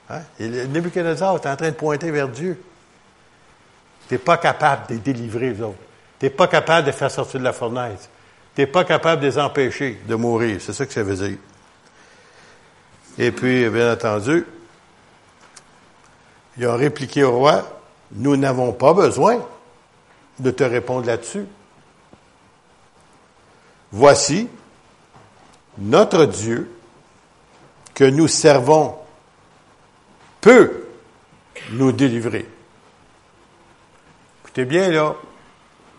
Hein? 0.10 0.22
Et 0.40 0.48
Nebuchadnezzar 0.48 1.36
est 1.36 1.48
en 1.48 1.56
train 1.56 1.70
de 1.70 1.76
pointer 1.76 2.12
vers 2.12 2.28
Dieu. 2.28 2.62
Tu 4.08 4.14
n'es 4.14 4.18
pas 4.18 4.38
capable 4.38 4.88
de 4.88 4.94
les 4.94 5.00
délivrer, 5.00 5.52
vous 5.52 5.64
autres. 5.64 5.78
Tu 6.20 6.26
n'es 6.26 6.30
pas 6.30 6.48
capable 6.48 6.88
de 6.88 6.92
faire 6.92 7.10
sortir 7.10 7.40
de 7.40 7.46
la 7.46 7.54
fournaise. 7.54 8.10
Tu 8.54 8.62
n'es 8.62 8.68
pas 8.68 8.84
capable 8.84 9.22
de 9.22 9.28
les 9.28 9.38
empêcher 9.38 10.00
de 10.08 10.16
mourir. 10.16 10.62
C'est 10.62 10.74
ça 10.74 10.86
que 10.86 10.94
ça 10.94 11.04
veut 11.04 11.16
dire. 11.16 11.38
Et 13.18 13.32
puis, 13.32 13.68
bien 13.70 13.94
entendu, 13.94 14.46
il 16.58 16.66
a 16.66 16.76
répliqué 16.76 17.24
au 17.24 17.32
roi, 17.32 17.64
nous 18.12 18.38
n'avons 18.38 18.72
pas 18.74 18.94
besoin 18.94 19.46
de 20.40 20.52
te 20.52 20.64
répondre 20.64 21.08
là-dessus. 21.08 21.46
Voici 23.92 24.50
notre 25.78 26.26
Dieu 26.26 26.72
que 27.94 28.04
nous 28.04 28.28
servons 28.28 28.96
peut 30.46 30.72
nous 31.72 31.92
délivrer. 31.92 32.46
Écoutez 34.44 34.66
bien 34.66 34.92
là, 34.92 35.16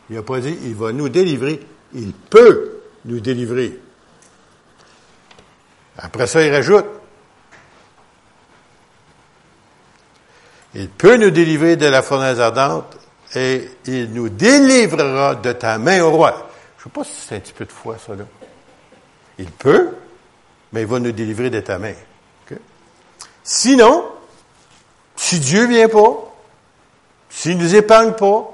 il 0.09 0.15
n'a 0.15 0.23
pas 0.23 0.38
dit 0.38 0.57
il 0.62 0.76
va 0.76 0.93
nous 0.93 1.09
délivrer, 1.09 1.59
il 1.95 2.12
peut 2.12 2.79
nous 3.07 3.19
délivrer. 3.19 3.76
Après 5.99 6.29
ça, 6.29 6.45
il 6.45 6.55
rajoute, 6.55 6.85
il 10.76 10.91
peut 10.91 11.17
nous 11.17 11.31
délivrer 11.31 11.75
de 11.75 11.87
la 11.87 12.03
fournaise 12.03 12.38
ardente 12.38 12.97
et 13.35 13.69
il 13.87 14.12
nous 14.12 14.29
délivrera 14.29 15.35
de 15.35 15.53
ta 15.55 15.76
main 15.79 16.05
au 16.05 16.12
roi. 16.12 16.49
Je 16.79 16.83
ne 16.83 16.85
sais 16.85 16.91
pas 16.91 17.03
si 17.03 17.21
c'est 17.21 17.35
un 17.35 17.41
petit 17.41 17.53
peu 17.53 17.65
de 17.65 17.73
foi, 17.73 17.97
ça, 17.99 18.15
là. 18.15 18.25
Il 19.38 19.50
peut, 19.50 19.88
mais 20.73 20.83
il 20.83 20.87
va 20.87 21.00
nous 21.00 21.11
délivrer 21.11 21.50
de 21.50 21.59
ta 21.59 21.81
main. 21.81 21.95
Sinon, 23.43 24.15
si 25.16 25.40
Dieu 25.40 25.66
vient 25.66 25.88
pas, 25.88 26.32
s'il 27.28 27.58
nous 27.58 27.75
épargne 27.75 28.12
pas, 28.12 28.50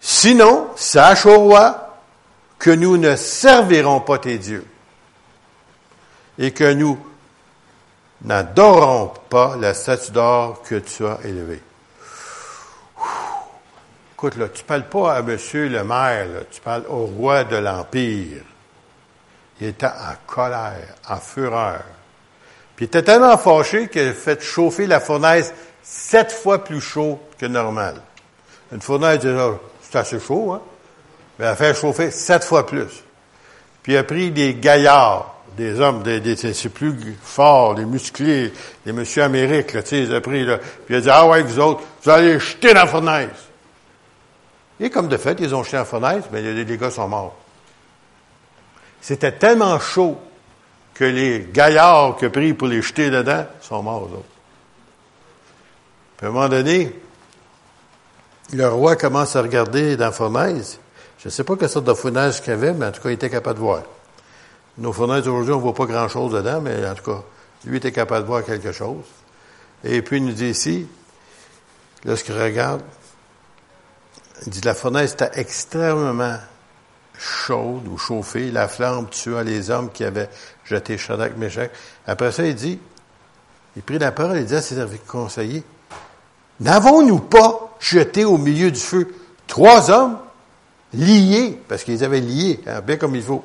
sinon, 0.00 0.68
sache 0.76 1.26
au 1.26 1.38
roi 1.38 1.98
que 2.58 2.70
nous 2.70 2.96
ne 2.96 3.16
servirons 3.16 4.00
pas 4.00 4.18
tes 4.18 4.38
dieux 4.38 4.66
et 6.38 6.52
que 6.52 6.72
nous 6.72 6.98
n'adorons 8.22 9.12
pas 9.28 9.56
la 9.56 9.74
statue 9.74 10.12
d'or 10.12 10.62
que 10.62 10.76
tu 10.76 11.06
as 11.06 11.18
élevée. 11.24 11.62
Écoute, 14.14 14.36
là, 14.36 14.48
tu 14.48 14.64
parles 14.64 14.88
pas 14.88 15.14
à 15.14 15.22
monsieur 15.22 15.68
le 15.68 15.84
maire, 15.84 16.26
tu 16.50 16.60
parles 16.60 16.84
au 16.88 17.06
roi 17.06 17.44
de 17.44 17.56
l'Empire. 17.56 18.42
Il 19.60 19.68
était 19.68 19.86
en 19.86 20.14
colère, 20.26 20.94
en 21.08 21.16
fureur. 21.16 21.82
Puis 22.76 22.84
il 22.84 22.88
était 22.88 23.02
tellement 23.02 23.36
fâché 23.38 23.88
qu'il 23.88 24.08
a 24.08 24.12
fait 24.12 24.42
chauffer 24.42 24.86
la 24.86 25.00
fournaise 25.00 25.52
sept 25.82 26.32
fois 26.32 26.64
plus 26.64 26.80
chaud 26.80 27.20
que 27.38 27.46
normal. 27.46 27.96
Une 28.72 28.80
fournaise, 28.80 29.20
c'est 29.82 29.98
assez 29.98 30.18
chaud, 30.18 30.52
hein? 30.52 30.62
Mais 31.38 31.44
elle 31.44 31.52
a 31.52 31.56
fait 31.56 31.74
chauffer 31.74 32.10
sept 32.10 32.44
fois 32.44 32.66
plus. 32.66 33.04
Puis 33.82 33.92
il 33.92 33.96
a 33.96 34.04
pris 34.04 34.30
des 34.30 34.54
gaillards, 34.54 35.34
des 35.56 35.78
hommes, 35.80 36.02
des, 36.02 36.20
des 36.20 36.36
c'est 36.36 36.68
plus 36.68 37.16
forts, 37.22 37.74
des 37.74 37.84
musclés, 37.84 38.52
des 38.84 38.92
monsieur 38.92 39.22
Amérique, 39.22 39.72
là, 39.74 39.82
tu 39.82 39.90
sais, 39.90 40.02
il 40.02 40.14
a 40.14 40.20
pris, 40.20 40.44
là. 40.44 40.58
Puis 40.58 40.94
il 40.94 40.96
a 40.96 41.00
dit, 41.00 41.10
ah 41.10 41.26
ouais, 41.26 41.42
vous 41.42 41.58
autres, 41.60 41.82
vous 42.02 42.10
allez 42.10 42.38
jeter 42.40 42.72
la 42.72 42.86
fournaise. 42.86 43.28
Et 44.80 44.90
comme 44.90 45.08
de 45.08 45.16
fait, 45.16 45.38
ils 45.40 45.54
ont 45.54 45.62
jeté 45.62 45.76
la 45.76 45.84
fournaise, 45.84 46.24
mais 46.32 46.40
les, 46.40 46.64
les 46.64 46.78
gars 46.78 46.90
sont 46.90 47.06
morts. 47.06 47.36
C'était 49.00 49.32
tellement 49.32 49.78
chaud 49.78 50.18
que 50.94 51.04
les 51.04 51.48
gaillards 51.52 52.16
que 52.16 52.26
pris 52.26 52.54
pour 52.54 52.68
les 52.68 52.80
jeter 52.80 53.10
dedans 53.10 53.46
sont 53.60 53.82
morts, 53.82 54.08
eux 54.10 54.16
autres. 54.16 54.24
Puis 56.16 56.26
à 56.26 56.30
un 56.30 56.32
moment 56.32 56.48
donné, 56.48 56.94
le 58.52 58.68
roi 58.68 58.96
commence 58.96 59.34
à 59.34 59.42
regarder 59.42 59.96
dans 59.96 60.06
la 60.06 60.12
fournaise. 60.12 60.78
Je 61.18 61.28
ne 61.28 61.30
sais 61.30 61.42
pas 61.42 61.56
quelle 61.56 61.68
sorte 61.68 61.86
de 61.86 61.94
fournaise 61.94 62.40
qu'il 62.40 62.50
y 62.50 62.52
avait, 62.52 62.72
mais 62.72 62.86
en 62.86 62.92
tout 62.92 63.02
cas, 63.02 63.10
il 63.10 63.14
était 63.14 63.30
capable 63.30 63.58
de 63.58 63.64
voir. 63.64 63.82
Nos 64.78 64.92
fournaises 64.92 65.26
aujourd'hui, 65.26 65.52
on 65.52 65.56
ne 65.56 65.62
voit 65.62 65.74
pas 65.74 65.86
grand-chose 65.86 66.32
dedans, 66.32 66.60
mais 66.60 66.86
en 66.86 66.94
tout 66.94 67.10
cas, 67.10 67.22
lui 67.64 67.78
était 67.78 67.92
capable 67.92 68.22
de 68.22 68.26
voir 68.28 68.44
quelque 68.44 68.72
chose. 68.72 69.04
Et 69.82 70.02
puis, 70.02 70.18
il 70.18 70.24
nous 70.24 70.32
dit 70.32 70.48
ici, 70.48 70.86
lorsqu'il 72.04 72.40
regarde, 72.40 72.82
il 74.46 74.50
dit, 74.50 74.60
la 74.60 74.74
fournaise 74.74 75.12
était 75.14 75.30
extrêmement 75.34 76.38
chaude 77.18 77.86
ou 77.88 77.96
chauffée, 77.96 78.50
la 78.50 78.68
flamme 78.68 79.08
tua 79.08 79.42
les 79.42 79.70
hommes 79.70 79.90
qui 79.90 80.04
avaient 80.04 80.28
jeté 80.64 80.98
Shadrach, 80.98 81.36
Meshach. 81.36 81.70
Après 82.06 82.32
ça, 82.32 82.44
il 82.44 82.54
dit, 82.54 82.78
il 83.76 83.82
prit 83.82 83.98
la 83.98 84.12
parole 84.12 84.38
et 84.38 84.44
dit 84.44 84.54
à 84.54 84.62
ses 84.62 84.76
conseillers, 85.06 85.64
n'avons-nous 86.60 87.20
pas 87.20 87.74
jeté 87.80 88.24
au 88.24 88.38
milieu 88.38 88.70
du 88.70 88.80
feu 88.80 89.14
trois 89.46 89.90
hommes 89.90 90.18
liés, 90.92 91.60
parce 91.68 91.84
qu'ils 91.84 92.04
avaient 92.04 92.20
lié, 92.20 92.60
hein, 92.66 92.80
bien 92.80 92.96
comme 92.96 93.16
il 93.16 93.22
faut. 93.22 93.44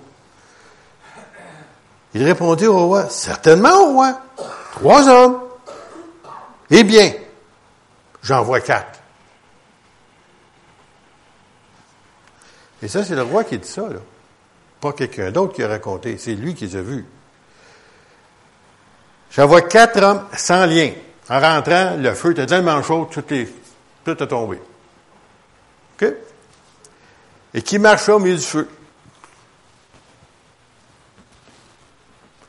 Il 2.13 2.23
répondit 2.23 2.65
au 2.65 2.87
roi, 2.87 3.09
certainement 3.09 3.75
au 3.75 3.93
roi, 3.93 4.19
trois 4.73 5.07
hommes. 5.07 5.39
Eh 6.71 6.83
bien, 6.83 7.11
j'en 8.21 8.43
vois 8.43 8.61
quatre. 8.61 8.98
Et 12.81 12.87
ça, 12.87 13.03
c'est 13.03 13.15
le 13.15 13.23
roi 13.23 13.43
qui 13.43 13.57
dit 13.57 13.67
ça, 13.67 13.81
là. 13.89 13.99
Pas 14.79 14.93
quelqu'un 14.93 15.31
d'autre 15.31 15.53
qui 15.53 15.63
a 15.63 15.67
raconté. 15.67 16.17
C'est 16.17 16.35
lui 16.35 16.55
qui 16.55 16.67
les 16.67 16.75
a 16.77 16.81
vus. 16.81 17.05
J'en 19.31 19.45
vois 19.45 19.61
quatre 19.61 20.01
hommes 20.01 20.25
sans 20.35 20.65
lien. 20.65 20.91
En 21.29 21.39
rentrant, 21.39 21.95
le 21.97 22.13
feu 22.13 22.31
était 22.31 22.45
tellement 22.45 22.81
chaud, 22.81 23.07
tout, 23.11 23.21
tout 23.21 24.23
est 24.23 24.27
tombé. 24.27 24.59
OK? 26.01 26.13
Et 27.53 27.61
qui 27.61 27.77
marchait 27.77 28.11
au 28.11 28.19
milieu 28.19 28.37
du 28.37 28.43
feu? 28.43 28.67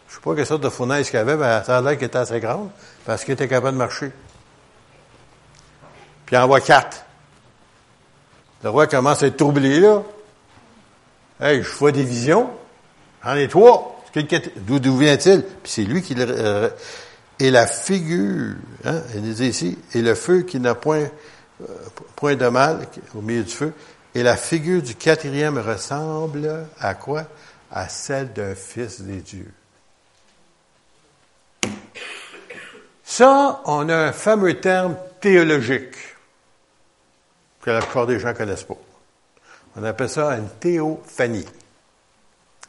Je 0.08 0.14
sais 0.14 0.20
pas 0.20 0.34
quelle 0.34 0.46
sorte 0.46 0.62
de 0.62 0.68
fournaise 0.68 1.10
qu'il 1.10 1.18
avait, 1.18 1.36
mais 1.36 1.62
ça 1.64 1.78
a 1.78 1.82
l'air 1.82 1.98
qu'il 1.98 2.06
était 2.06 2.18
assez 2.18 2.40
grande, 2.40 2.70
parce 3.04 3.24
qu'il 3.24 3.34
était 3.34 3.48
capable 3.48 3.72
de 3.72 3.78
marcher. 3.78 4.12
Puis 6.24 6.36
il 6.36 6.38
en 6.38 6.46
voit 6.46 6.60
quatre. 6.60 7.04
Le 8.62 8.70
roi 8.70 8.86
commence 8.86 9.22
à 9.22 9.26
être 9.26 9.36
troublé, 9.36 9.80
là. 9.80 10.02
Hey, 11.40 11.62
je 11.62 11.70
vois 11.70 11.92
des 11.92 12.04
visions. 12.04 12.50
J'en 13.24 13.34
ai 13.34 13.48
trois. 13.48 14.02
D'où 14.56 14.96
vient-il? 14.96 15.42
Puis 15.42 15.72
c'est 15.72 15.84
lui 15.84 16.02
qui 16.02 16.14
le... 16.14 16.26
Euh, 16.28 16.68
et 17.38 17.50
la 17.50 17.66
figure, 17.66 18.56
hein, 18.84 19.00
il 19.14 19.22
disait 19.22 19.46
ici, 19.46 19.78
et 19.94 20.02
le 20.02 20.14
feu 20.14 20.42
qui 20.42 20.60
n'a 20.60 20.74
point, 20.74 21.08
euh, 21.62 21.66
point 22.14 22.36
de 22.36 22.46
mal 22.48 22.86
au 23.14 23.22
milieu 23.22 23.42
du 23.44 23.50
feu, 23.50 23.72
et 24.14 24.22
la 24.22 24.36
figure 24.36 24.82
du 24.82 24.94
quatrième 24.94 25.56
ressemble 25.56 26.66
à 26.78 26.94
quoi? 26.94 27.24
À 27.72 27.88
celle 27.88 28.34
d'un 28.34 28.54
fils 28.54 29.00
des 29.00 29.22
dieux. 29.22 29.52
Ça, 33.02 33.62
on 33.64 33.88
a 33.88 33.96
un 33.96 34.12
fameux 34.12 34.60
terme 34.60 34.96
théologique 35.20 35.94
que 37.62 37.70
la 37.70 37.80
plupart 37.80 38.06
des 38.06 38.18
gens 38.18 38.34
connaissent 38.34 38.64
pas. 38.64 38.76
On 39.76 39.84
appelle 39.84 40.08
ça 40.08 40.36
une 40.36 40.48
théophanie. 40.48 41.46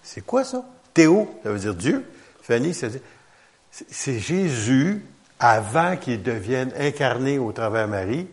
C'est 0.04 0.22
quoi 0.22 0.44
ça? 0.44 0.64
Théo, 0.94 1.40
ça 1.44 1.52
veut 1.52 1.60
dire 1.60 1.76
Dieu. 1.76 2.06
Fanny, 2.42 2.74
c'est 2.74 4.20
Jésus 4.20 5.06
avant 5.40 5.96
qu'il 5.96 6.22
devienne 6.22 6.72
incarné 6.78 7.40
au 7.40 7.52
travers 7.52 7.88
Marie. 7.88 8.28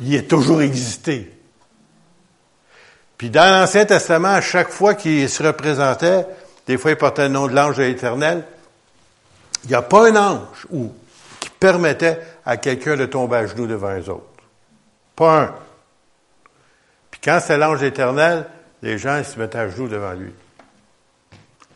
Il 0.00 0.16
a 0.16 0.22
toujours 0.22 0.60
existé. 0.60 1.32
Puis 3.16 3.30
dans 3.30 3.48
l'Ancien 3.48 3.86
Testament, 3.86 4.28
à 4.28 4.40
chaque 4.40 4.68
fois 4.68 4.94
qu'il 4.94 5.28
se 5.28 5.42
représentait, 5.42 6.26
des 6.66 6.76
fois 6.76 6.90
il 6.90 6.96
portait 6.96 7.28
le 7.28 7.34
nom 7.34 7.46
de 7.46 7.54
l'ange 7.54 7.76
de 7.76 7.82
l'Éternel, 7.82 8.44
il 9.64 9.70
n'y 9.70 9.74
a 9.74 9.82
pas 9.82 10.10
un 10.10 10.16
ange 10.16 10.66
qui 11.40 11.50
permettait 11.50 12.20
à 12.44 12.56
quelqu'un 12.56 12.96
de 12.96 13.06
tomber 13.06 13.36
à 13.36 13.46
genoux 13.46 13.66
devant 13.66 13.92
les 13.92 14.08
autres. 14.08 14.26
Pas 15.14 15.42
un. 15.42 15.54
Quand 17.26 17.40
c'est 17.40 17.58
l'ange 17.58 17.82
éternel, 17.82 18.46
les 18.82 18.98
gens 18.98 19.20
se 19.24 19.36
mettaient 19.36 19.58
à 19.58 19.68
genoux 19.68 19.88
devant 19.88 20.12
lui. 20.12 20.30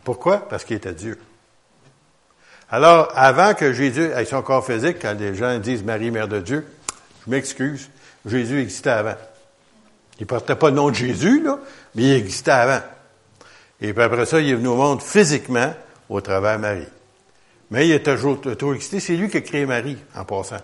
Pourquoi? 0.05 0.49
Parce 0.49 0.63
qu'il 0.63 0.77
était 0.77 0.95
Dieu. 0.95 1.19
Alors, 2.71 3.11
avant 3.17 3.55
que 3.55 3.73
Jésus 3.73 4.13
ait 4.15 4.25
son 4.27 4.43
corps 4.43 4.65
physique, 4.65 4.99
quand 5.03 5.19
les 5.19 5.35
gens 5.35 5.59
disent 5.59 5.83
Marie, 5.83 6.13
Mère 6.13 6.29
de 6.29 6.39
Dieu, 6.39 6.65
je 7.27 7.31
m'excuse, 7.33 7.91
Jésus 8.25 8.61
existait 8.61 8.91
avant. 8.91 9.17
Il 10.21 10.27
portait 10.27 10.55
pas 10.55 10.71
le 10.71 10.77
nom 10.77 10.89
de 10.89 10.95
Jésus, 10.95 11.43
là, 11.43 11.59
mais 11.97 12.05
il 12.05 12.13
existait 12.13 12.53
avant. 12.53 12.81
Et 13.81 13.93
puis 13.93 14.03
après 14.05 14.27
ça, 14.27 14.41
il 14.41 14.51
est 14.51 14.55
venu 14.55 14.69
au 14.69 14.77
monde 14.77 15.03
physiquement 15.03 15.75
au 16.09 16.21
travers 16.21 16.61
Marie. 16.61 16.87
Mais 17.73 17.89
il 17.89 17.93
est 17.93 18.05
toujours, 18.05 18.41
toujours 18.41 18.75
existé. 18.75 19.01
C'est 19.01 19.17
lui 19.17 19.29
qui 19.29 19.39
a 19.39 19.41
créé 19.41 19.67
Marie, 19.67 19.99
en 20.15 20.25
passant. 20.25 20.61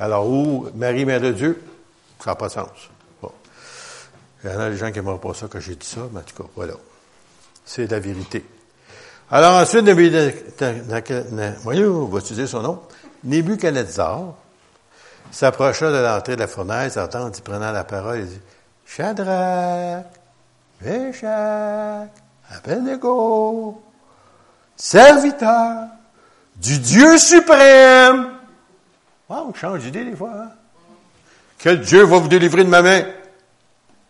Alors, 0.00 0.28
où 0.28 0.68
Marie, 0.74 1.04
Mère 1.04 1.20
de 1.20 1.30
Dieu, 1.30 1.62
ça 2.18 2.30
n'a 2.30 2.36
pas 2.36 2.48
de 2.48 2.52
sens. 2.52 2.68
Bon. 3.22 3.32
Il 4.44 4.50
y 4.50 4.54
en 4.54 4.60
a 4.60 4.70
des 4.70 4.76
gens 4.76 4.90
qui 4.90 4.98
n'aimeraient 4.98 5.18
pas 5.18 5.34
ça 5.34 5.48
que 5.48 5.60
j'ai 5.60 5.74
dit 5.74 5.86
ça, 5.86 6.00
mais 6.12 6.20
en 6.20 6.22
tout 6.22 6.42
cas, 6.42 6.48
voilà. 6.54 6.74
C'est 7.64 7.90
la 7.90 8.00
vérité. 8.00 8.44
Alors 9.30 9.60
ensuite, 9.60 9.84
voyons, 11.62 12.02
on 12.02 12.06
va 12.06 12.18
utiliser 12.18 12.46
son 12.46 12.62
nom, 12.62 12.82
Nebuchadnezzar 13.24 14.34
s'approcha 15.30 15.90
de 15.90 15.98
l'entrée 15.98 16.36
de 16.36 16.40
la 16.40 16.46
fournaise, 16.46 16.96
entend, 16.96 17.30
il 17.30 17.42
prenant 17.42 17.70
la 17.70 17.84
parole, 17.84 18.20
il 18.20 18.26
dit, 18.26 18.40
Shadrach, 18.86 20.06
Meshach, 20.80 22.08
Abednego, 22.50 23.82
serviteur 24.76 25.88
du 26.56 26.78
Dieu 26.78 27.18
suprême. 27.18 28.30
Wow, 29.28 29.50
on 29.50 29.54
change 29.54 29.80
d'idée 29.80 30.04
des 30.04 30.16
fois. 30.16 30.32
Hein? 30.34 30.50
Quel 31.58 31.80
Dieu 31.80 32.04
va 32.04 32.18
vous 32.18 32.28
délivrer 32.28 32.62
de 32.62 32.68
ma 32.68 32.82
main? 32.82 33.02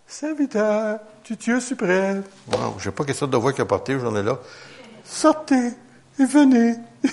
Serviteur 0.07 0.99
du 1.25 1.35
Dieu 1.37 1.61
suprême. 1.61 2.23
Wow, 2.53 2.75
je 2.79 2.85
sais 2.85 2.91
pas 2.91 3.05
quelle 3.05 3.15
sorte 3.15 3.31
de 3.31 3.39
voix 3.39 3.53
qu'il 3.53 3.63
a 3.63 3.65
porté 3.65 3.99
j'en 3.99 4.15
ai 4.17 4.23
là. 4.23 4.39
Sortez 5.03 5.73
et 6.19 6.25
venez. 6.27 6.75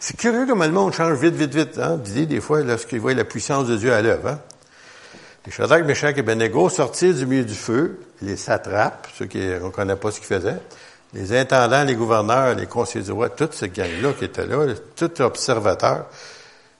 c'est 0.00 0.16
curieux 0.16 0.46
comme 0.46 0.62
le 0.62 0.70
monde 0.70 0.92
change 0.92 1.18
vite, 1.18 1.34
vite, 1.34 1.54
vite. 1.54 1.78
Hein? 1.78 1.96
des 1.96 2.40
fois, 2.40 2.62
lorsqu'il 2.62 3.00
voit 3.00 3.14
la 3.14 3.24
puissance 3.24 3.66
de 3.66 3.76
Dieu 3.76 3.92
à 3.92 4.02
l'œuvre. 4.02 4.28
Hein? 4.28 4.40
Les 5.46 5.52
Shadrach, 5.52 5.84
Meshach 5.84 6.18
et 6.18 6.22
Benego 6.22 6.68
sortirent 6.68 7.14
du 7.14 7.24
milieu 7.24 7.44
du 7.44 7.54
feu, 7.54 8.00
les 8.20 8.36
satrapes, 8.36 9.08
ceux 9.16 9.26
qui 9.26 9.38
ne 9.38 9.70
connaissent 9.70 9.98
pas 9.98 10.10
ce 10.10 10.18
qu'ils 10.18 10.26
faisaient, 10.26 10.60
les 11.14 11.38
intendants, 11.38 11.84
les 11.84 11.94
gouverneurs, 11.94 12.54
les 12.54 12.66
conseillers 12.66 13.04
du 13.04 13.12
roi, 13.12 13.30
toute 13.30 13.54
cette 13.54 13.72
gang-là 13.72 14.12
qui 14.12 14.26
était 14.26 14.46
là, 14.46 14.66
tout 14.94 15.22
observateur, 15.22 16.06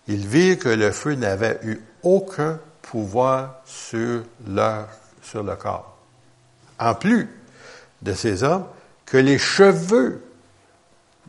ils 0.09 0.27
virent 0.27 0.59
que 0.59 0.69
le 0.71 0.91
feu 0.91 1.15
n'avait 1.15 1.61
eu 1.62 1.81
aucun 2.03 2.59
pouvoir 2.83 3.61
sur 3.67 4.23
leur, 4.47 4.88
sur 5.23 5.43
le 5.43 5.55
corps. 5.55 5.97
En 6.79 6.95
plus 6.95 7.29
de 8.03 8.15
ces 8.15 8.43
hommes, 8.43 8.67
que 9.05 9.19
les 9.19 9.38
cheveux 9.38 10.23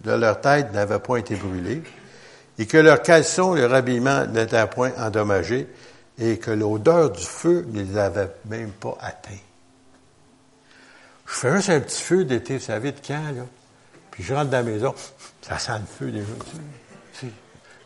de 0.04 0.12
leur 0.12 0.40
tête 0.40 0.72
n'avaient 0.74 1.00
point 1.00 1.20
été 1.20 1.36
brûlés, 1.36 1.84
et 2.58 2.66
que 2.66 2.78
leurs 2.78 3.02
caleçons, 3.02 3.54
leur 3.54 3.74
habillement 3.74 4.26
n'étaient 4.26 4.68
point 4.68 4.92
endommagés, 4.98 5.68
et 6.18 6.38
que 6.38 6.52
l'odeur 6.52 7.12
du 7.12 7.24
feu 7.24 7.66
ne 7.70 7.82
les 7.82 7.98
avait 7.98 8.30
même 8.46 8.72
pas 8.72 8.98
atteints. 9.02 9.32
Je 11.26 11.34
fais 11.34 11.56
juste 11.56 11.70
un 11.70 11.80
petit 11.80 12.02
feu 12.02 12.26
d'été, 12.26 12.58
vous 12.58 12.64
savez 12.64 12.92
de 12.92 13.00
quand, 13.06 13.32
là? 13.36 13.46
Puis 14.12 14.24
je 14.24 14.34
rentre 14.34 14.50
dans 14.50 14.58
la 14.58 14.64
maison, 14.64 14.96
ça 15.42 15.58
sent 15.58 15.80
le 15.80 15.86
feu 15.86 16.12
déjà. 16.12 16.26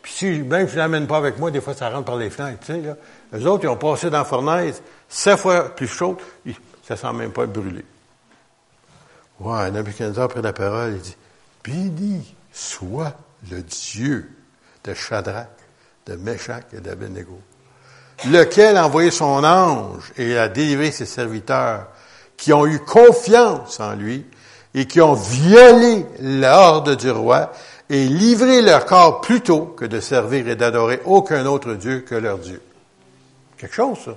Puis 0.04 0.12
si, 0.12 0.26
même 0.42 0.68
si 0.68 0.74
je 0.74 0.78
l'amène 0.78 1.06
pas 1.06 1.16
avec 1.16 1.38
moi, 1.38 1.50
des 1.50 1.62
fois 1.62 1.72
ça 1.72 1.88
rentre 1.88 2.04
par 2.04 2.16
les 2.16 2.28
flancs, 2.28 2.52
tu 2.60 2.66
sais, 2.66 2.80
là. 2.82 2.94
Les 3.32 3.46
autres, 3.46 3.64
ils 3.64 3.68
ont 3.68 3.76
passé 3.76 4.10
dans 4.10 4.18
la 4.18 4.24
fournaise, 4.26 4.82
sept 5.08 5.38
fois 5.38 5.74
plus 5.74 5.88
chaud, 5.88 6.18
ça 6.86 6.94
sent 6.94 7.12
même 7.14 7.32
pas 7.32 7.46
brûler. 7.46 7.86
Ouais, 9.40 9.70
Nebuchadnezzar 9.70 10.28
pris 10.28 10.42
la 10.42 10.52
parole, 10.52 10.92
il 10.96 11.00
dit, 11.00 11.16
béni 11.64 12.34
soit 12.52 13.14
le 13.50 13.62
Dieu 13.62 14.30
de 14.84 14.92
Shadrach, 14.92 15.48
de 16.04 16.16
Meshach 16.16 16.64
et 16.74 16.80
d'Abednego, 16.80 17.40
lequel 18.26 18.76
a 18.76 18.84
envoyé 18.84 19.10
son 19.10 19.42
ange 19.42 20.12
et 20.18 20.36
a 20.36 20.48
délivré 20.48 20.90
ses 20.90 21.06
serviteurs 21.06 21.88
qui 22.36 22.52
ont 22.52 22.66
eu 22.66 22.78
confiance 22.78 23.80
en 23.80 23.94
lui 23.94 24.26
et 24.74 24.86
qui 24.86 25.00
ont 25.00 25.14
violé 25.14 26.04
l'ordre 26.20 26.94
du 26.94 27.10
roi 27.10 27.52
et 27.90 28.06
livré 28.06 28.62
leur 28.62 28.86
corps 28.86 29.20
plutôt 29.20 29.66
que 29.66 29.84
de 29.84 30.00
servir 30.00 30.48
et 30.48 30.56
d'adorer 30.56 31.00
aucun 31.04 31.44
autre 31.46 31.74
Dieu 31.74 32.00
que 32.00 32.14
leur 32.14 32.38
Dieu. 32.38 32.62
Quelque 33.58 33.74
chose, 33.74 33.98
ça. 34.04 34.16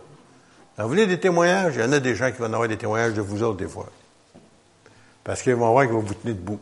vous 0.78 0.88
voulez 0.88 1.08
des 1.08 1.20
témoignages? 1.20 1.76
Il 1.76 1.82
y 1.82 1.84
en 1.84 1.92
a 1.92 2.00
des 2.00 2.16
gens 2.16 2.32
qui 2.32 2.38
vont 2.38 2.46
avoir 2.46 2.68
des 2.68 2.78
témoignages 2.78 3.14
de 3.14 3.22
vous 3.22 3.44
autres 3.44 3.58
des 3.58 3.68
fois. 3.68 3.88
Parce 5.24 5.42
qu'ils 5.42 5.56
vont 5.56 5.72
voir 5.72 5.86
qu'ils 5.86 5.94
vont 5.94 6.02
vous 6.02 6.14
tenir 6.14 6.36
debout. 6.36 6.60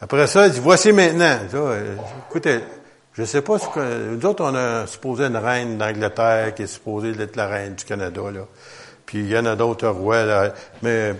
Après 0.00 0.26
ça, 0.26 0.46
il 0.46 0.52
dit, 0.52 0.60
voici 0.60 0.92
maintenant. 0.92 1.38
Écoutez, 2.28 2.60
je 3.14 3.24
sais 3.24 3.42
pas 3.42 3.58
ce 3.58 3.68
que... 3.68 4.14
Nous 4.14 4.26
autres, 4.26 4.44
on 4.44 4.54
a 4.54 4.86
supposé 4.86 5.24
une 5.24 5.36
reine 5.36 5.78
d'Angleterre 5.78 6.54
qui 6.54 6.62
est 6.62 6.66
supposée 6.66 7.10
être 7.18 7.36
la 7.36 7.48
reine 7.48 7.74
du 7.74 7.84
Canada, 7.84 8.22
là. 8.32 8.46
Puis 9.04 9.18
il 9.18 9.28
y 9.28 9.36
en 9.36 9.46
a 9.46 9.56
d'autres 9.56 9.88
rois, 9.88 10.24
là. 10.24 10.54
Mais 10.82 11.14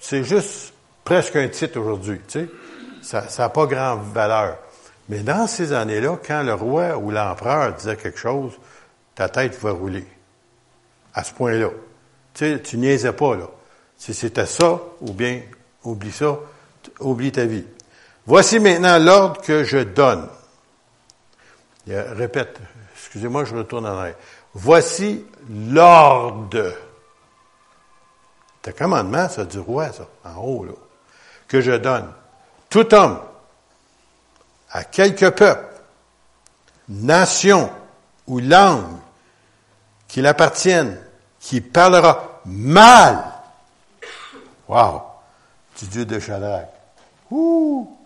c'est 0.00 0.24
juste 0.24 0.74
presque 1.04 1.36
un 1.36 1.48
titre 1.48 1.80
aujourd'hui, 1.80 2.20
tu 2.28 2.40
sais. 2.40 2.48
Ça 3.06 3.24
n'a 3.38 3.48
pas 3.50 3.66
grande 3.66 4.02
valeur. 4.12 4.58
Mais 5.08 5.20
dans 5.20 5.46
ces 5.46 5.72
années-là, 5.72 6.18
quand 6.26 6.42
le 6.42 6.54
roi 6.54 6.96
ou 6.96 7.12
l'empereur 7.12 7.72
disait 7.72 7.96
quelque 7.96 8.18
chose, 8.18 8.52
ta 9.14 9.28
tête 9.28 9.56
va 9.60 9.70
rouler. 9.70 10.04
À 11.14 11.22
ce 11.22 11.32
point-là. 11.32 11.70
Tu 12.34 12.44
sais, 12.44 12.60
tu 12.60 12.76
niaisais 12.76 13.12
pas, 13.12 13.36
là. 13.36 13.46
Si 13.96 14.12
c'était 14.12 14.44
ça, 14.44 14.80
ou 15.00 15.12
bien, 15.12 15.40
oublie 15.84 16.10
ça, 16.10 16.36
oublie 16.98 17.30
ta 17.30 17.44
vie. 17.44 17.64
Voici 18.26 18.58
maintenant 18.58 18.98
l'ordre 18.98 19.40
que 19.40 19.62
je 19.62 19.78
donne. 19.78 20.28
répète, 21.86 22.58
excusez-moi, 22.92 23.44
je 23.44 23.54
retourne 23.54 23.86
en 23.86 23.96
arrière. 23.96 24.16
Voici 24.52 25.24
l'ordre. 25.48 26.72
C'est 28.62 28.70
un 28.70 28.72
commandement, 28.72 29.28
ça, 29.28 29.44
du 29.44 29.60
roi, 29.60 29.92
ça, 29.92 30.08
en 30.24 30.40
haut, 30.40 30.64
là, 30.64 30.72
que 31.46 31.60
je 31.60 31.70
donne. 31.70 32.12
Tout 32.76 32.92
homme, 32.94 33.18
à 34.70 34.84
quelque 34.84 35.30
peuple, 35.30 35.80
nation 36.90 37.72
ou 38.26 38.38
langue 38.38 38.98
qu'il 40.08 40.26
appartienne, 40.26 41.00
qui 41.40 41.62
parlera 41.62 42.42
mal, 42.44 43.32
wow, 44.68 45.00
du 45.78 45.86
Dieu 45.86 46.04
de 46.04 46.20
Shadrach. 46.20 46.68
Ouh! 47.30 47.96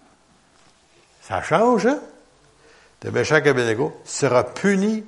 Ça 1.21 1.43
change, 1.43 1.87
hein? 1.87 1.99
De 3.01 3.11
Meshach 3.11 3.45
Abednego 3.49 4.01
sera 4.05 4.45
puni 4.45 5.05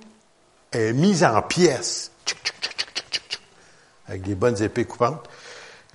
et 0.72 0.92
mis 0.92 1.22
en 1.22 1.40
pièces. 1.40 2.11
Avec 4.09 4.22
des 4.22 4.35
bonnes 4.35 4.61
épées 4.61 4.87
coupantes. 4.87 5.29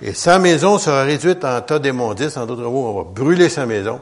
Et 0.01 0.13
sa 0.13 0.37
maison 0.39 0.77
sera 0.77 1.03
réduite 1.03 1.43
en 1.43 1.61
tas 1.61 1.79
d'immondices. 1.79 2.37
En 2.37 2.45
d'autres 2.45 2.63
mots, 2.63 2.87
on 2.87 2.97
va 2.97 3.03
brûler 3.03 3.49
sa 3.49 3.65
maison. 3.65 3.99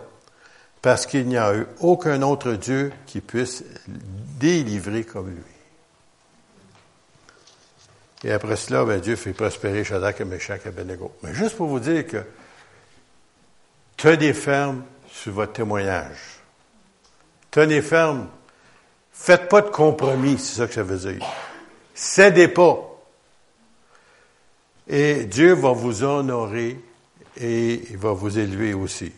Parce 0.81 1.05
qu'il 1.05 1.27
n'y 1.27 1.37
a 1.37 1.55
eu 1.55 1.65
aucun 1.79 2.21
autre 2.21 2.51
Dieu 2.51 2.91
qui 3.05 3.21
puisse 3.21 3.63
délivrer 3.87 5.03
comme 5.03 5.29
lui. 5.29 5.41
Et 8.23 8.31
après 8.31 8.55
cela, 8.55 8.83
ben, 8.85 8.99
Dieu 8.99 9.15
fait 9.15 9.33
prospérer 9.33 9.83
Shadrach 9.83 10.19
et 10.19 10.25
Meshach 10.25 10.61
et 10.65 10.69
Abednego. 10.69 11.13
Mais 11.23 11.33
juste 11.33 11.55
pour 11.55 11.67
vous 11.67 11.79
dire 11.79 12.05
que 12.05 12.23
tenez 13.97 14.33
ferme 14.33 14.83
sur 15.07 15.31
votre 15.33 15.53
témoignage. 15.53 16.39
Tenez 17.51 17.81
ferme. 17.81 18.27
Faites 19.13 19.47
pas 19.47 19.61
de 19.61 19.69
compromis, 19.69 20.37
c'est 20.37 20.57
ça 20.57 20.67
que 20.67 20.73
ça 20.73 20.83
veut 20.83 20.97
dire. 20.97 21.25
Cédez 21.93 22.49
pas. 22.49 22.94
Et 24.87 25.25
Dieu 25.25 25.53
va 25.53 25.71
vous 25.71 26.03
honorer 26.03 26.79
et 27.37 27.73
il 27.89 27.97
va 27.97 28.11
vous 28.11 28.37
élever 28.37 28.73
aussi. 28.73 29.11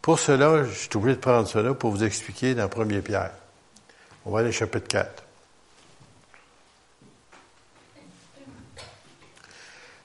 Pour 0.00 0.18
cela, 0.18 0.64
je 0.64 0.72
suis 0.72 0.88
obligé 0.94 1.16
de 1.16 1.20
prendre 1.20 1.46
cela 1.46 1.74
pour 1.74 1.90
vous 1.90 2.02
expliquer 2.02 2.54
dans 2.54 2.64
1 2.64 3.00
Pierre. 3.00 3.32
On 4.24 4.30
va 4.30 4.40
aller 4.40 4.48
au 4.48 4.52
chapitre 4.52 4.88
4. 4.88 5.22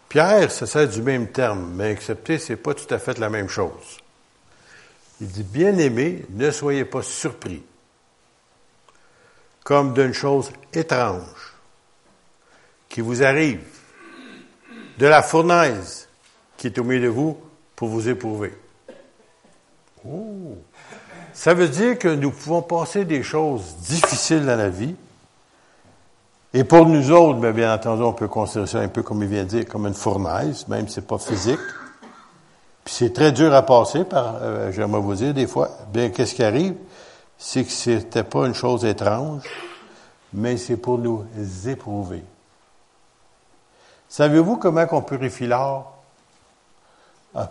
Pierre 0.09 0.51
ça 0.51 0.65
sert 0.65 0.87
du 0.87 1.01
même 1.01 1.27
terme, 1.27 1.73
mais 1.73 1.91
accepter, 1.91 2.39
c'est 2.39 2.55
pas 2.55 2.73
tout 2.73 2.91
à 2.93 2.99
fait 2.99 3.17
la 3.19 3.29
même 3.29 3.49
chose. 3.49 3.99
Il 5.19 5.27
dit, 5.27 5.43
bien 5.43 5.77
aimé, 5.77 6.25
ne 6.29 6.51
soyez 6.51 6.85
pas 6.85 7.01
surpris, 7.01 7.63
comme 9.63 9.93
d'une 9.93 10.13
chose 10.13 10.51
étrange 10.73 11.53
qui 12.87 13.01
vous 13.01 13.23
arrive, 13.23 13.65
de 14.97 15.07
la 15.07 15.21
fournaise 15.21 16.07
qui 16.57 16.67
est 16.67 16.79
au 16.79 16.83
milieu 16.83 17.07
de 17.07 17.07
vous 17.07 17.37
pour 17.75 17.87
vous 17.87 18.09
éprouver. 18.09 18.53
Oh. 20.07 20.57
Ça 21.33 21.53
veut 21.53 21.67
dire 21.67 21.99
que 21.99 22.07
nous 22.07 22.31
pouvons 22.31 22.63
passer 22.63 23.05
des 23.05 23.21
choses 23.21 23.75
difficiles 23.87 24.45
dans 24.45 24.55
la 24.55 24.69
vie. 24.69 24.95
Et 26.53 26.63
pour 26.63 26.87
nous 26.87 27.11
autres, 27.11 27.39
bien, 27.39 27.51
bien 27.51 27.73
entendu, 27.73 28.01
on 28.01 28.13
peut 28.13 28.27
considérer 28.27 28.65
ça 28.65 28.79
un 28.79 28.87
peu 28.87 29.03
comme 29.03 29.21
il 29.21 29.29
vient 29.29 29.43
de 29.43 29.49
dire, 29.49 29.65
comme 29.67 29.85
une 29.85 29.93
fournaise, 29.93 30.67
même 30.67 30.87
si 30.87 30.95
c'est 30.95 31.07
pas 31.07 31.19
physique. 31.19 31.59
Puis 32.83 32.95
c'est 32.95 33.13
très 33.13 33.31
dur 33.31 33.53
à 33.53 33.63
passer 33.63 34.05
par, 34.05 34.37
euh, 34.41 34.71
j'aimerais 34.71 35.01
vous 35.01 35.13
dire, 35.13 35.33
des 35.33 35.45
fois, 35.45 35.69
bien, 35.93 36.09
qu'est-ce 36.09 36.33
qui 36.33 36.43
arrive? 36.43 36.73
C'est 37.37 37.65
que 37.65 37.71
c'était 37.71 38.23
pas 38.23 38.47
une 38.47 38.55
chose 38.55 38.85
étrange, 38.85 39.43
mais 40.33 40.57
c'est 40.57 40.77
pour 40.77 40.97
nous 40.97 41.25
éprouver. 41.67 42.23
Savez-vous 44.17 44.57
comment 44.57 44.83
on 44.93 45.03
purifie 45.03 45.45
l'or? 45.45 45.93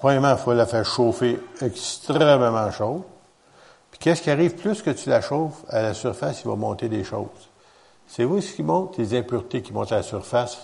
premièrement, 0.00 0.32
il 0.32 0.36
faut 0.36 0.52
la 0.52 0.66
faire 0.66 0.84
chauffer 0.84 1.38
extrêmement 1.60 2.72
chaud. 2.72 3.04
Puis 3.92 4.00
qu'est-ce 4.00 4.20
qui 4.20 4.30
arrive? 4.32 4.56
Plus 4.56 4.82
que 4.82 4.90
tu 4.90 5.08
la 5.08 5.20
chauffes, 5.20 5.62
à 5.68 5.80
la 5.80 5.94
surface, 5.94 6.42
il 6.42 6.48
va 6.48 6.56
monter 6.56 6.88
des 6.88 7.04
choses. 7.04 7.28
C'est 8.08 8.24
vous 8.24 8.40
ce 8.40 8.52
qui 8.52 8.64
monte? 8.64 8.98
Les 8.98 9.16
impuretés 9.16 9.62
qui 9.62 9.72
montent 9.72 9.92
à 9.92 9.98
la 9.98 10.02
surface 10.02 10.58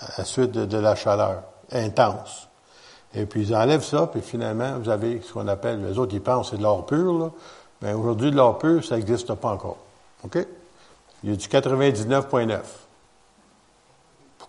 à 0.00 0.06
la 0.18 0.24
suite 0.24 0.50
de, 0.50 0.76
la 0.76 0.96
chaleur 0.96 1.44
intense. 1.70 2.48
Et 3.14 3.26
puis 3.26 3.42
ils 3.42 3.54
enlèvent 3.54 3.84
ça, 3.84 4.08
puis 4.08 4.22
finalement, 4.22 4.76
vous 4.76 4.88
avez 4.88 5.22
ce 5.22 5.32
qu'on 5.32 5.46
appelle, 5.46 5.86
les 5.86 6.00
autres, 6.00 6.14
ils 6.14 6.20
pensent 6.20 6.50
c'est 6.50 6.56
de 6.56 6.64
l'or 6.64 6.84
pur, 6.84 7.16
là. 7.16 7.30
Mais 7.80 7.92
aujourd'hui, 7.92 8.32
de 8.32 8.36
l'or 8.36 8.58
pur, 8.58 8.84
ça 8.84 8.96
n'existe 8.96 9.32
pas 9.34 9.50
encore. 9.50 9.78
OK? 10.24 10.44
Il 11.22 11.30
y 11.30 11.32
a 11.32 11.36
du 11.36 11.46
99,9. 11.46 12.58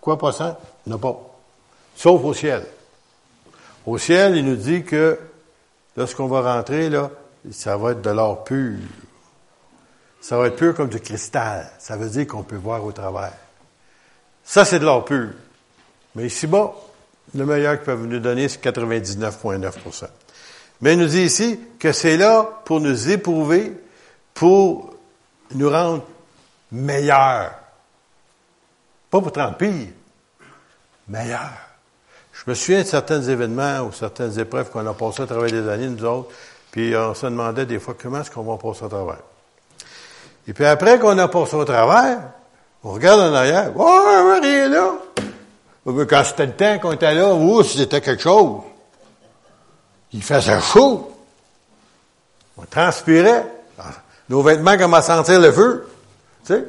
Pourquoi 0.08 0.30
pas 0.30 0.38
ça? 0.38 0.58
Il 0.86 0.92
n'y 0.94 0.98
pas. 0.98 1.20
Sauf 1.94 2.24
au 2.24 2.32
ciel. 2.32 2.64
Au 3.84 3.98
ciel, 3.98 4.38
il 4.38 4.44
nous 4.46 4.56
dit 4.56 4.82
que 4.82 5.18
lorsqu'on 5.98 6.28
va 6.28 6.54
rentrer, 6.54 6.88
là, 6.88 7.10
ça 7.50 7.76
va 7.76 7.90
être 7.90 8.00
de 8.00 8.08
l'or 8.08 8.42
pur. 8.42 8.78
Ça 10.22 10.38
va 10.38 10.46
être 10.46 10.56
pur 10.56 10.74
comme 10.74 10.88
du 10.88 10.98
cristal. 10.98 11.70
Ça 11.78 11.98
veut 11.98 12.08
dire 12.08 12.26
qu'on 12.26 12.42
peut 12.42 12.56
voir 12.56 12.82
au 12.86 12.92
travers. 12.92 13.34
Ça, 14.44 14.64
c'est 14.64 14.78
de 14.78 14.86
l'or 14.86 15.04
pur. 15.04 15.28
Mais 16.14 16.24
ici-bas, 16.24 16.72
le 17.34 17.44
meilleur 17.44 17.76
qu'il 17.76 17.84
peut 17.84 17.96
nous 17.96 18.18
donner, 18.18 18.48
c'est 18.48 18.64
99,9% 18.64 20.06
Mais 20.80 20.94
il 20.94 21.00
nous 21.00 21.06
dit 21.06 21.24
ici 21.24 21.60
que 21.78 21.92
c'est 21.92 22.16
là 22.16 22.48
pour 22.64 22.80
nous 22.80 23.10
éprouver, 23.10 23.74
pour 24.32 24.94
nous 25.54 25.68
rendre 25.68 26.02
meilleurs. 26.72 27.52
Pas 29.10 29.20
pour 29.20 29.32
te 29.32 29.40
rendre 29.40 29.58
pire, 29.58 29.88
meilleurs. 31.08 31.68
Je 32.32 32.50
me 32.50 32.54
souviens 32.54 32.82
de 32.82 32.86
certains 32.86 33.22
événements 33.22 33.80
ou 33.80 33.92
certaines 33.92 34.38
épreuves 34.38 34.70
qu'on 34.70 34.86
a 34.86 34.94
passées 34.94 35.22
à 35.22 35.26
travers 35.26 35.50
des 35.50 35.68
années, 35.68 35.88
nous 35.88 36.04
autres, 36.04 36.30
puis 36.70 36.94
on 36.96 37.14
se 37.14 37.26
demandait 37.26 37.66
des 37.66 37.78
fois 37.78 37.94
comment 38.00 38.20
est-ce 38.20 38.30
qu'on 38.30 38.42
va 38.42 38.56
passer 38.56 38.84
au 38.84 38.88
travers. 38.88 39.18
Et 40.46 40.52
puis 40.52 40.64
après 40.64 40.98
qu'on 40.98 41.18
a 41.18 41.28
passé 41.28 41.56
au 41.56 41.64
travers, 41.64 42.20
on 42.84 42.92
regarde 42.92 43.20
en 43.20 43.34
arrière, 43.34 43.72
oh, 43.76 44.38
rien 44.40 44.68
là. 44.68 44.92
Quand 45.84 46.24
c'était 46.24 46.46
le 46.46 46.52
temps 46.52 46.78
qu'on 46.78 46.92
était 46.92 47.14
là, 47.14 47.34
ouh, 47.34 47.62
c'était 47.62 48.00
quelque 48.00 48.22
chose. 48.22 48.60
Il 50.12 50.22
faisait 50.22 50.60
chaud. 50.60 51.12
On 52.56 52.64
transpirait. 52.64 53.46
Nos 54.28 54.42
vêtements 54.42 54.76
commençaient 54.76 55.12
à 55.12 55.16
sentir 55.16 55.40
le 55.40 55.50
feu. 55.50 55.88
Tu 56.44 56.54
sais? 56.54 56.64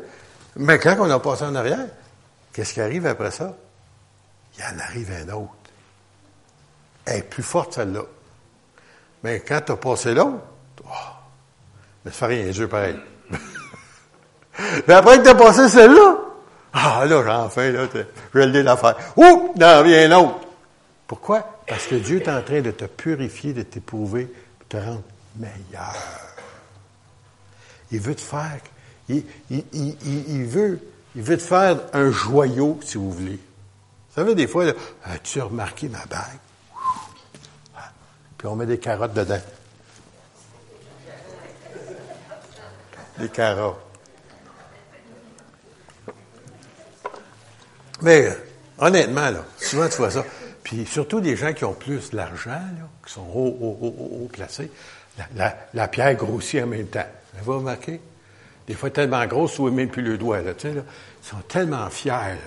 Mais 0.55 0.79
quand 0.79 0.95
on 0.99 1.09
a 1.09 1.19
passé 1.19 1.43
en 1.43 1.55
arrière, 1.55 1.87
qu'est-ce 2.53 2.73
qui 2.73 2.81
arrive 2.81 3.05
après 3.05 3.31
ça? 3.31 3.53
Il 4.59 4.75
en 4.75 4.79
arrive 4.79 5.11
un 5.11 5.33
autre. 5.33 5.53
Elle 7.05 7.19
est 7.19 7.23
plus 7.23 7.43
forte, 7.43 7.73
celle-là. 7.73 8.03
Mais 9.23 9.39
quand 9.39 9.61
tu 9.65 9.71
as 9.71 9.77
passé 9.77 10.13
l'autre, 10.13 10.43
oh, 10.85 10.89
mais 12.03 12.11
ça 12.11 12.27
fait 12.27 12.35
rien, 12.35 12.51
Dieu 12.51 12.67
pareil. 12.67 12.99
mais 14.87 14.93
après 14.93 15.17
que 15.17 15.23
tu 15.23 15.29
as 15.29 15.35
passé 15.35 15.69
celle-là, 15.69 16.15
ah 16.73 17.05
là, 17.05 17.23
j'ai 17.23 17.29
enfin, 17.29 17.71
là, 17.71 17.87
je 18.33 18.39
vais 18.39 18.63
l'affaire. 18.63 18.95
Ouh, 19.17 19.53
non, 19.57 19.83
vient 19.83 20.11
un 20.11 20.19
autre. 20.19 20.39
Pourquoi? 21.07 21.61
Parce 21.67 21.87
que 21.87 21.95
Dieu 21.95 22.21
est 22.21 22.29
en 22.29 22.41
train 22.41 22.61
de 22.61 22.71
te 22.71 22.85
purifier, 22.85 23.53
de 23.53 23.63
t'éprouver, 23.63 24.25
de 24.25 24.65
te 24.69 24.77
rendre 24.77 25.01
meilleur. 25.37 25.95
Il 27.91 27.99
veut 27.99 28.13
te 28.13 28.21
faire, 28.21 28.59
il, 29.09 29.23
veut, 29.49 30.79
il 31.15 31.23
veut 31.23 31.37
te 31.37 31.43
faire 31.43 31.79
un 31.93 32.11
joyau, 32.11 32.79
si 32.83 32.97
vous 32.97 33.11
voulez. 33.11 33.39
Savez, 34.19 34.35
des 34.35 34.47
fois, 34.47 34.65
as-tu 35.05 35.39
remarqué 35.39 35.87
ma 35.87 36.05
bague? 36.05 36.39
Puis 38.37 38.47
on 38.49 38.55
met 38.57 38.65
des 38.65 38.77
carottes 38.77 39.13
dedans. 39.13 39.39
Des 43.17 43.29
carottes. 43.29 43.79
Mais 48.01 48.27
honnêtement, 48.77 49.29
là, 49.29 49.45
souvent 49.57 49.87
tu 49.87 49.95
vois 49.95 50.11
ça. 50.11 50.25
Puis 50.63 50.85
surtout 50.85 51.21
des 51.21 51.37
gens 51.37 51.53
qui 51.53 51.63
ont 51.63 51.73
plus 51.73 52.09
d'argent, 52.09 52.59
qui 53.07 53.13
sont 53.13 53.25
haut, 53.33 53.57
haut, 53.61 53.77
haut, 53.81 54.23
haut 54.25 54.29
placés, 54.29 54.69
la, 55.33 55.87
pierre 55.87 56.15
grossit 56.15 56.61
en 56.61 56.67
même 56.67 56.87
temps. 56.87 57.07
Vous 57.41 57.53
remarquez? 57.53 58.01
Des 58.69 58.75
fois 58.75 58.91
tellement 58.91 59.25
grosse, 59.25 59.57
vous 59.57 59.71
même 59.71 59.89
plus 59.89 60.03
le 60.03 60.19
doigt. 60.19 60.43
Là. 60.43 60.51
Ils 60.63 60.83
sont 61.23 61.41
tellement 61.47 61.89
fiers. 61.89 62.37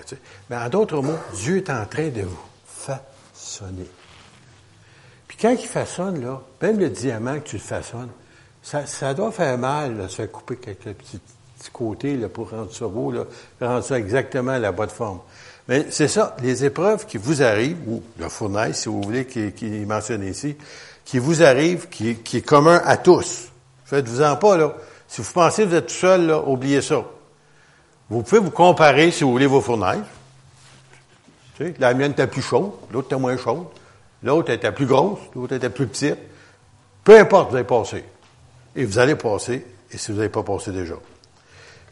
Mais 0.49 0.55
en 0.55 0.69
d'autres 0.69 1.01
mots, 1.01 1.19
Dieu 1.33 1.57
est 1.57 1.69
en 1.69 1.85
train 1.85 2.07
de 2.07 2.21
vous 2.21 2.39
façonner. 2.65 3.89
Puis 5.27 5.37
quand 5.41 5.51
il 5.51 5.67
façonne, 5.67 6.23
là, 6.23 6.41
même 6.61 6.79
le 6.79 6.89
diamant 6.89 7.41
que 7.41 7.49
tu 7.49 7.57
le 7.57 7.61
façonnes, 7.61 8.07
ça, 8.61 9.13
doit 9.13 9.33
faire 9.33 9.57
mal, 9.57 9.97
là, 9.97 10.07
se 10.07 10.15
faire 10.15 10.31
couper 10.31 10.55
quelques 10.55 10.93
petits, 10.93 11.19
petits 11.59 11.71
côtés 11.73 12.15
là, 12.15 12.29
pour 12.29 12.51
rendre 12.51 12.73
ça 12.73 12.87
beau, 12.87 13.13
rendre 13.59 13.83
ça 13.83 13.99
exactement 13.99 14.53
à 14.53 14.59
la 14.59 14.71
bonne 14.71 14.87
forme. 14.87 15.19
Mais 15.67 15.87
c'est 15.89 16.07
ça, 16.07 16.37
les 16.41 16.63
épreuves 16.63 17.05
qui 17.05 17.17
vous 17.17 17.43
arrivent, 17.43 17.85
ou 17.85 18.01
le 18.17 18.29
fournaise, 18.29 18.77
si 18.77 18.87
vous 18.87 19.01
voulez, 19.01 19.25
qui, 19.25 19.41
est 19.41 19.85
mentionné 19.85 20.29
ici, 20.29 20.55
qui 21.03 21.19
vous 21.19 21.43
arrivent, 21.43 21.89
qui, 21.89 22.15
qui 22.15 22.37
est 22.37 22.47
commun 22.47 22.81
à 22.85 22.95
tous. 22.95 23.49
Faites-vous-en 23.83 24.37
pas, 24.37 24.55
là. 24.55 24.73
Si 25.13 25.21
vous 25.21 25.31
pensez 25.31 25.61
que 25.61 25.67
vous 25.67 25.75
êtes 25.75 25.85
tout 25.85 25.93
seul, 25.93 26.25
là, 26.25 26.39
oubliez 26.39 26.81
ça. 26.81 27.05
Vous 28.09 28.23
pouvez 28.23 28.41
vous 28.41 28.49
comparer, 28.49 29.11
si 29.11 29.23
vous 29.23 29.31
voulez, 29.31 29.45
vos 29.45 29.61
fournaises. 29.61 30.01
Tu 31.55 31.65
sais, 31.65 31.75
la 31.77 31.93
mienne 31.93 32.13
était 32.13 32.25
plus 32.25 32.41
chaude, 32.41 32.71
l'autre 32.91 33.09
était 33.09 33.21
moins 33.21 33.37
chaude. 33.37 33.67
L'autre 34.23 34.49
était 34.49 34.71
plus 34.71 34.87
grosse, 34.87 35.19
l'autre 35.35 35.53
était 35.53 35.69
plus 35.69 35.85
petite. 35.85 36.17
Peu 37.03 37.19
importe, 37.19 37.51
vous 37.51 37.57
allez 37.57 37.63
passer. 37.63 38.03
Et 38.75 38.85
vous 38.85 38.97
allez 38.97 39.13
passer, 39.13 39.63
et 39.91 39.97
si 39.99 40.11
vous 40.11 40.17
n'avez 40.17 40.29
pas 40.29 40.41
passé 40.41 40.71
déjà. 40.71 40.95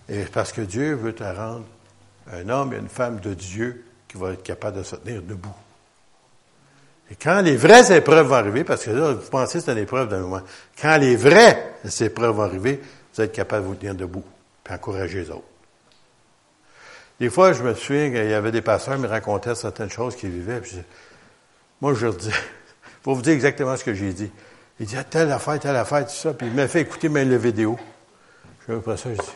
Et 0.10 0.24
parce 0.24 0.52
que 0.52 0.62
Dieu 0.62 0.96
veut 0.96 1.14
te 1.14 1.24
rendre 1.24 1.66
un 2.34 2.50
homme 2.50 2.74
et 2.74 2.78
une 2.78 2.90
femme 2.90 3.20
de 3.20 3.36
Dieu 3.36 3.86
qui 4.08 4.18
va 4.18 4.32
être 4.32 4.42
capable 4.42 4.78
de 4.78 4.84
se 4.84 4.96
tenir 4.96 5.22
debout. 5.22 5.54
Et 7.12 7.16
quand 7.22 7.42
les 7.42 7.56
vraies 7.56 7.96
épreuves 7.96 8.26
vont 8.26 8.36
arriver, 8.36 8.64
parce 8.64 8.84
que 8.84 8.90
là, 8.90 9.12
vous 9.14 9.30
pensez 9.30 9.60
que 9.60 9.66
c'est 9.66 9.74
une 9.74 9.78
épreuve 9.78 10.10
d'un 10.10 10.22
moment, 10.22 10.42
quand 10.82 10.98
les 10.98 11.16
vraies 11.16 11.76
épreuves 12.00 12.36
vont 12.36 12.44
arriver, 12.44 12.82
vous 13.14 13.22
êtes 13.22 13.34
capable 13.34 13.64
de 13.64 13.68
vous 13.68 13.76
tenir 13.76 13.96
debout, 13.96 14.24
puis 14.64 14.74
encourager 14.74 15.20
les 15.20 15.32
autres. 15.32 15.44
Des 17.20 17.30
fois, 17.30 17.54
je 17.54 17.62
me 17.64 17.74
souviens 17.76 18.10
qu'il 18.10 18.30
y 18.30 18.34
avait 18.34 18.52
des 18.52 18.62
pasteurs 18.62 18.96
qui 18.96 19.02
me 19.02 19.08
racontaient 19.08 19.56
certaines 19.56 19.90
choses 19.90 20.16
qu'ils 20.16 20.32
vivaient, 20.32 20.62
puis 20.62 20.78
moi, 21.82 21.94
je 21.94 22.06
leur 22.06 22.16
dis, 22.16 22.32
pour 23.04 23.16
vous 23.16 23.22
dire 23.22 23.34
exactement 23.34 23.76
ce 23.76 23.84
que 23.84 23.94
j'ai 23.94 24.14
dit. 24.14 24.32
Il 24.80 24.86
dit, 24.86 24.96
telle 25.10 25.32
affaire, 25.32 25.60
telle 25.60 25.76
affaire, 25.76 26.06
tout 26.06 26.14
ça. 26.14 26.34
Puis 26.34 26.48
il 26.48 26.54
m'a 26.54 26.68
fait 26.68 26.82
écouter 26.82 27.10
même 27.10 27.30
la 27.30 27.38
vidéo. 27.38 27.78
Je 28.68 28.74
après 28.74 28.98
ça, 28.98 29.14
je 29.14 29.20
dis, 29.20 29.30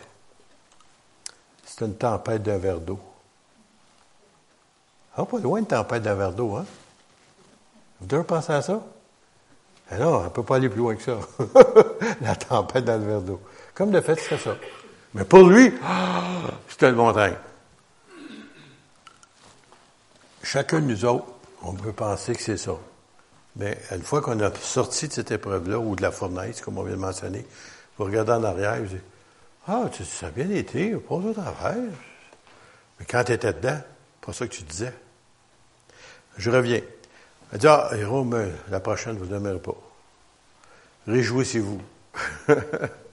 c'est 1.66 1.86
une 1.86 1.96
tempête 1.96 2.42
d'un 2.42 2.58
verre 2.58 2.80
d'eau. 2.80 3.00
Ah, 5.18 5.26
pas 5.26 5.40
loin 5.40 5.60
une 5.60 5.68
tempête 5.68 6.04
d'un 6.04 6.16
verre 6.16 6.34
d'eau, 6.34 6.56
hein? 6.56 6.66
Vous 8.00 8.08
devez 8.08 8.24
penser 8.24 8.54
à 8.54 8.62
ça? 8.62 8.84
Alors, 9.90 10.22
on 10.22 10.24
ne 10.26 10.30
peut 10.30 10.44
pas 10.44 10.56
aller 10.56 10.70
plus 10.70 10.80
loin 10.80 10.96
que 10.96 11.04
ça. 11.04 11.20
la 12.22 12.36
tempête 12.36 12.86
dans 12.86 12.98
le 12.98 13.06
verre 13.06 13.22
d'eau. 13.22 13.42
Comme 13.76 13.92
de 13.92 14.00
fait, 14.00 14.18
c'est 14.18 14.38
ça. 14.38 14.56
Mais 15.14 15.26
pour 15.26 15.48
lui, 15.48 15.72
c'était 16.70 16.90
le 16.90 16.96
montagne. 16.96 17.36
Chacun 20.44 20.80
de 20.80 20.86
nous 20.86 21.06
autres, 21.06 21.26
on 21.62 21.74
peut 21.74 21.92
penser 21.92 22.34
que 22.34 22.42
c'est 22.42 22.58
ça. 22.58 22.76
Mais 23.58 23.78
une 23.92 24.02
fois 24.02 24.22
qu'on 24.22 24.40
a 24.40 24.54
sorti 24.56 25.08
de 25.10 25.14
cette 25.14 25.32
épreuve-là, 25.32 25.78
ou 25.80 25.96
de 25.96 26.02
la 26.02 26.12
fournaise, 26.12 26.62
comme 26.62 26.78
on 26.78 26.84
vient 26.84 26.96
de 26.96 27.02
mentionner, 27.02 27.46
vous 27.98 28.06
regardez 28.06 28.32
en 28.32 28.44
arrière, 28.44 28.78
vous 28.78 28.88
dites, 28.88 29.04
ah, 29.68 29.90
ça 30.04 30.28
a 30.28 30.30
bien 30.30 30.50
été, 30.50 30.96
pas 30.96 31.16
au 31.16 31.34
travers. 31.34 31.76
Mais 33.00 33.06
quand 33.06 33.24
tu 33.26 33.34
étais 33.34 33.54
dedans, 33.54 33.80
pas 34.22 34.34
ça 34.34 34.48
que 34.48 34.54
tu 34.54 34.64
disais. 34.64 34.94
Je 36.38 36.50
reviens. 36.50 36.82
Elle 37.52 37.60
dit, 37.60 37.68
ah, 37.68 37.90
Jérôme, 37.94 38.52
la 38.70 38.80
prochaine, 38.80 39.18
vous 39.18 39.26
ne 39.26 39.58
pas. 39.58 39.76
Réjouissez-vous. 41.08 41.82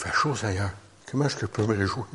fait 0.00 0.12
chaud, 0.12 0.34
Seigneur. 0.34 0.70
Comment 1.10 1.26
est-ce 1.26 1.36
que 1.36 1.42
je 1.42 1.46
peux 1.46 1.66
me 1.66 1.76
réjouir? 1.76 2.06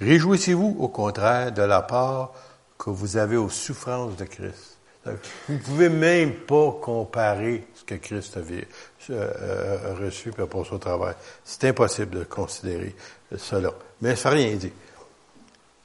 Réjouissez-vous, 0.00 0.76
au 0.78 0.88
contraire, 0.88 1.52
de 1.52 1.62
la 1.62 1.82
part 1.82 2.32
que 2.78 2.90
vous 2.90 3.16
avez 3.16 3.36
aux 3.36 3.48
souffrances 3.48 4.16
de 4.16 4.24
Christ. 4.24 4.78
Vous 5.04 5.54
ne 5.54 5.58
pouvez 5.58 5.88
même 5.88 6.32
pas 6.32 6.72
comparer 6.80 7.66
ce 7.74 7.84
que 7.84 7.96
Christ 7.96 8.36
avait 8.36 8.66
euh, 9.10 9.94
reçu 10.00 10.30
pour 10.30 10.66
son 10.66 10.78
travail. 10.78 11.14
C'est 11.44 11.64
impossible 11.64 12.18
de 12.18 12.24
considérer 12.24 12.94
cela. 13.36 13.70
Mais 14.00 14.16
ça 14.16 14.30
n'a 14.30 14.36
rien 14.36 14.54
dit. 14.56 14.72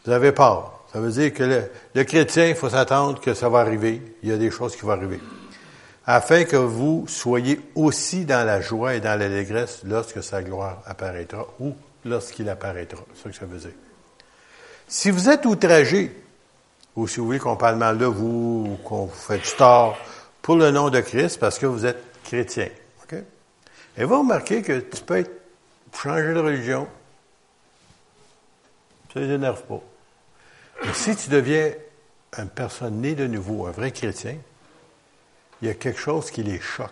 Vous 0.06 0.12
avez 0.12 0.32
peur. 0.32 0.86
Ça 0.94 1.00
veut 1.00 1.12
dire 1.12 1.34
que 1.34 1.44
le, 1.44 1.72
le 1.94 2.04
chrétien, 2.04 2.48
il 2.48 2.56
faut 2.56 2.70
s'attendre 2.70 3.20
que 3.20 3.34
ça 3.34 3.50
va 3.50 3.60
arriver. 3.60 4.16
Il 4.24 4.30
y 4.30 4.32
a 4.32 4.38
des 4.38 4.52
choses 4.52 4.76
qui 4.76 4.84
vont 4.84 4.92
arriver. 4.92 5.20
Afin 6.12 6.44
que 6.44 6.56
vous 6.56 7.06
soyez 7.08 7.62
aussi 7.76 8.26
dans 8.26 8.44
la 8.44 8.62
joie 8.62 8.96
et 8.96 9.00
dans 9.00 9.14
l'allégresse 9.20 9.82
lorsque 9.84 10.24
sa 10.24 10.42
gloire 10.42 10.82
apparaîtra 10.88 11.46
ou 11.60 11.76
lorsqu'il 12.04 12.50
apparaîtra. 12.50 13.04
C'est 13.14 13.26
ça 13.26 13.30
que 13.30 13.36
ça 13.36 13.46
veut 13.46 13.60
dire. 13.60 13.78
Si 14.88 15.12
vous 15.12 15.30
êtes 15.30 15.46
outragé, 15.46 16.12
ou 16.96 17.08
si 17.08 17.20
vous 17.20 17.28
voulez 17.28 17.38
qu'on 17.38 17.58
parle 17.58 17.76
mal 17.76 18.00
de 18.00 18.08
vous, 18.08 18.72
ou 18.72 18.78
qu'on 18.84 19.06
vous 19.06 19.14
fait 19.14 19.38
du 19.38 19.52
tort, 19.56 20.00
pour 20.42 20.56
le 20.56 20.72
nom 20.72 20.90
de 20.90 21.00
Christ, 21.00 21.40
parce 21.40 21.60
que 21.60 21.68
vous 21.68 21.86
êtes 21.86 22.02
chrétien. 22.24 22.70
Et 23.96 24.04
vous 24.04 24.18
remarquez 24.18 24.64
que 24.64 24.80
tu 24.80 25.04
peux 25.04 25.18
être, 25.18 25.32
changer 25.94 26.34
de 26.34 26.40
religion. 26.40 26.88
Ça 29.14 29.20
ne 29.20 29.26
les 29.28 29.34
énerve 29.36 29.62
pas. 29.62 29.82
Mais 30.84 30.94
si 30.96 31.16
tu 31.16 31.30
deviens 31.30 31.72
une 32.36 32.50
personne 32.50 33.00
née 33.00 33.14
de 33.14 33.28
nouveau, 33.28 33.68
un 33.68 33.72
vrai 33.72 33.92
chrétien, 33.92 34.38
il 35.62 35.68
y 35.68 35.72
a 35.72 35.74
quelque 35.74 36.00
chose 36.00 36.32
qui 36.32 36.44
les 36.44 36.60
choque. 36.60 36.90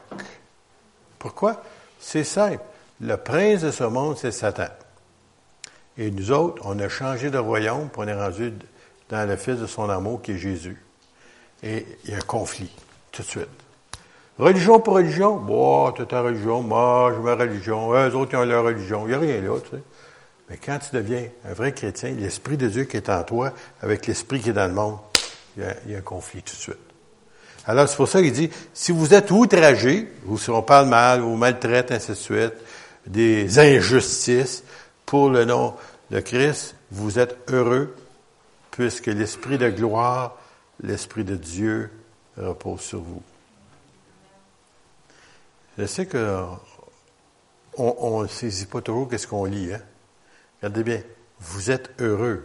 Pourquoi? 1.20 1.64
C'est 2.00 2.24
simple. 2.24 2.64
Le 3.02 3.16
prince 3.16 3.62
de 3.62 3.72
ce 3.72 3.84
monde, 3.84 4.18
c'est 4.18 4.32
Satan. 4.32 4.68
Et 5.98 6.12
nous 6.12 6.32
autres, 6.32 6.62
on 6.66 6.78
a 6.80 6.90
changé 6.90 7.30
de 7.30 7.38
royaume, 7.38 7.90
puis 7.90 8.02
on 8.02 8.08
est 8.08 8.14
rendu 8.14 8.54
dans 9.10 9.28
le 9.28 9.36
fils 9.36 9.60
de 9.60 9.68
son 9.68 9.90
amour 9.90 10.22
qui 10.22 10.32
est 10.32 10.38
Jésus. 10.38 10.82
Et 11.64 11.86
il 12.04 12.12
y 12.12 12.14
a 12.14 12.18
un 12.18 12.22
conflit, 12.22 12.72
tout 13.12 13.24
de 13.24 13.28
suite. 13.28 13.48
Religion 14.38 14.80
pour 14.80 14.94
religion, 14.94 15.38
bon, 15.38 15.92
tu 15.94 16.06
ta 16.06 16.22
religion, 16.22 16.62
moi, 16.62 17.12
j'ai 17.16 17.22
ma 17.22 17.36
religion, 17.36 17.92
eux 17.94 18.16
autres, 18.16 18.34
ils 18.34 18.38
ont 18.38 18.46
leur 18.46 18.64
religion. 18.64 19.06
Il 19.06 19.10
n'y 19.10 19.14
a 19.16 19.20
rien 19.20 19.42
là, 19.42 19.60
tu 19.60 19.72
sais. 19.72 19.84
Mais 20.50 20.58
quand 20.58 20.78
tu 20.80 20.96
deviens 20.96 21.28
un 21.44 21.54
vrai 21.54 21.74
chrétien, 21.74 22.12
l'Esprit 22.12 22.56
de 22.56 22.68
Dieu 22.68 22.84
qui 22.84 22.98
est 22.98 23.10
en 23.10 23.24
toi, 23.24 23.52
avec 23.82 24.06
l'Esprit 24.06 24.40
qui 24.40 24.52
est 24.52 24.54
dans 24.54 24.68
le 24.68 24.74
monde, 24.74 24.98
il 25.58 25.92
y 25.92 25.96
a, 25.96 25.98
un 25.98 26.02
conflit 26.02 26.44
tout 26.44 26.56
de 26.56 26.62
suite. 26.62 26.87
Alors, 27.68 27.88
c'est 27.88 27.98
pour 27.98 28.08
ça 28.08 28.22
qu'il 28.22 28.32
dit, 28.32 28.50
si 28.74 28.92
vous 28.92 29.14
êtes 29.14 29.30
outragés, 29.30 30.08
ou 30.26 30.38
si 30.38 30.50
on 30.50 30.64
parle 30.64 30.88
mal, 30.88 31.22
ou 31.22 31.36
maltraite, 31.36 31.92
ainsi 31.92 32.12
de 32.12 32.16
suite, 32.16 32.54
des 33.06 33.60
injustices, 33.60 34.64
pour 35.06 35.30
le 35.30 35.46
nom 35.46 35.74
de 36.12 36.20
Christ, 36.20 36.76
vous 36.92 37.18
êtes 37.18 37.38
heureux 37.52 37.96
puisque 38.72 39.08
l'Esprit 39.08 39.58
de 39.58 39.70
gloire, 39.70 40.38
l'Esprit 40.84 41.24
de 41.24 41.36
Dieu 41.36 41.90
repose 42.38 42.82
sur 42.82 43.02
vous. 43.02 43.24
Je 45.80 45.86
sais 45.86 46.06
que 46.06 46.44
on 47.78 48.22
ne 48.24 48.28
saisit 48.28 48.66
pas 48.66 48.82
toujours 48.82 49.08
qu'est-ce 49.10 49.28
qu'on 49.28 49.46
lit. 49.46 49.74
Hein? 49.74 49.82
Regardez 50.62 50.84
bien, 50.84 51.02
vous 51.40 51.72
êtes 51.72 51.90
heureux. 52.00 52.44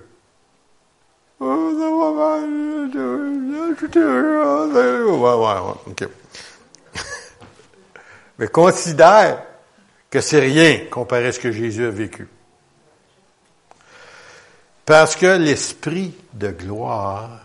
Mais 8.38 8.46
considère 8.46 9.42
que 10.08 10.20
c'est 10.20 10.38
rien 10.38 10.86
comparé 10.88 11.26
à 11.26 11.32
ce 11.32 11.40
que 11.40 11.50
Jésus 11.50 11.84
a 11.84 11.90
vécu. 11.90 12.28
Parce 14.84 15.16
que 15.16 15.36
l'Esprit 15.36 16.14
de 16.32 16.50
gloire, 16.50 17.40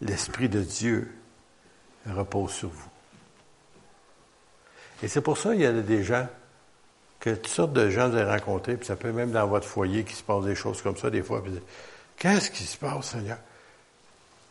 l'Esprit 0.00 0.48
de 0.48 0.60
Dieu 0.60 1.12
repose 2.08 2.52
sur 2.52 2.68
vous. 2.68 2.90
Et 5.02 5.08
c'est 5.08 5.22
pour 5.22 5.38
ça 5.38 5.50
qu'il 5.50 5.62
y 5.62 5.66
a 5.66 5.72
des 5.72 6.04
gens, 6.04 6.28
que 7.18 7.30
toutes 7.30 7.48
sortes 7.48 7.72
de 7.72 7.90
gens 7.90 8.08
vous 8.10 8.16
avez 8.16 8.30
rencontrés, 8.30 8.76
puis 8.76 8.86
ça 8.86 8.94
peut 8.94 9.10
même 9.10 9.32
dans 9.32 9.48
votre 9.48 9.66
foyer 9.66 10.04
qui 10.04 10.14
se 10.14 10.22
passe 10.22 10.44
des 10.44 10.54
choses 10.54 10.82
comme 10.82 10.96
ça 10.96 11.10
des 11.10 11.22
fois. 11.22 11.42
Qu'est-ce 12.22 12.52
qui 12.52 12.62
se 12.62 12.76
passe, 12.76 13.06
Seigneur? 13.06 13.38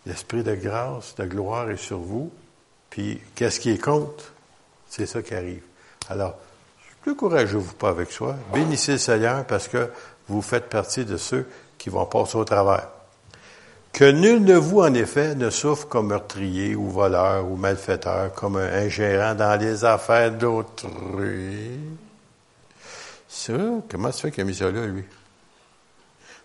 L'Esprit 0.05 0.43
de 0.43 0.55
grâce, 0.55 1.15
de 1.15 1.23
gloire 1.23 1.69
est 1.69 1.77
sur 1.77 1.99
vous, 1.99 2.29
puis 2.89 3.21
qu'est-ce 3.33 3.61
qui 3.61 3.69
est 3.69 3.77
contre? 3.77 4.33
C'est 4.89 5.05
ça 5.05 5.21
qui 5.21 5.33
arrive. 5.33 5.63
Alors, 6.09 6.35
plus 7.01 7.15
courageux-vous 7.15 7.75
pas 7.75 7.87
avec 7.87 8.11
soi. 8.11 8.35
Bénissez 8.53 8.91
le 8.91 8.97
Seigneur 8.97 9.45
parce 9.45 9.69
que 9.69 9.89
vous 10.27 10.41
faites 10.41 10.67
partie 10.67 11.05
de 11.05 11.15
ceux 11.15 11.47
qui 11.77 11.89
vont 11.89 12.05
passer 12.05 12.35
au 12.35 12.43
travers. 12.43 12.89
Que 13.93 14.11
nul 14.11 14.43
de 14.43 14.55
vous, 14.55 14.81
en 14.81 14.93
effet, 14.93 15.33
ne 15.35 15.49
souffre 15.49 15.87
comme 15.87 16.07
meurtrier 16.07 16.75
ou 16.75 16.89
voleur 16.89 17.49
ou 17.49 17.55
malfaiteur, 17.55 18.33
comme 18.33 18.57
un 18.57 18.67
ingérant 18.67 19.33
dans 19.33 19.57
les 19.57 19.85
affaires 19.85 20.33
d'autrui. 20.33 21.79
Ça, 23.29 23.53
comment 23.89 24.11
ça 24.11 24.23
fait 24.23 24.31
qu'il 24.31 24.41
a 24.41 24.45
mis 24.45 24.55
ça 24.55 24.69
là, 24.69 24.85
lui? 24.87 25.05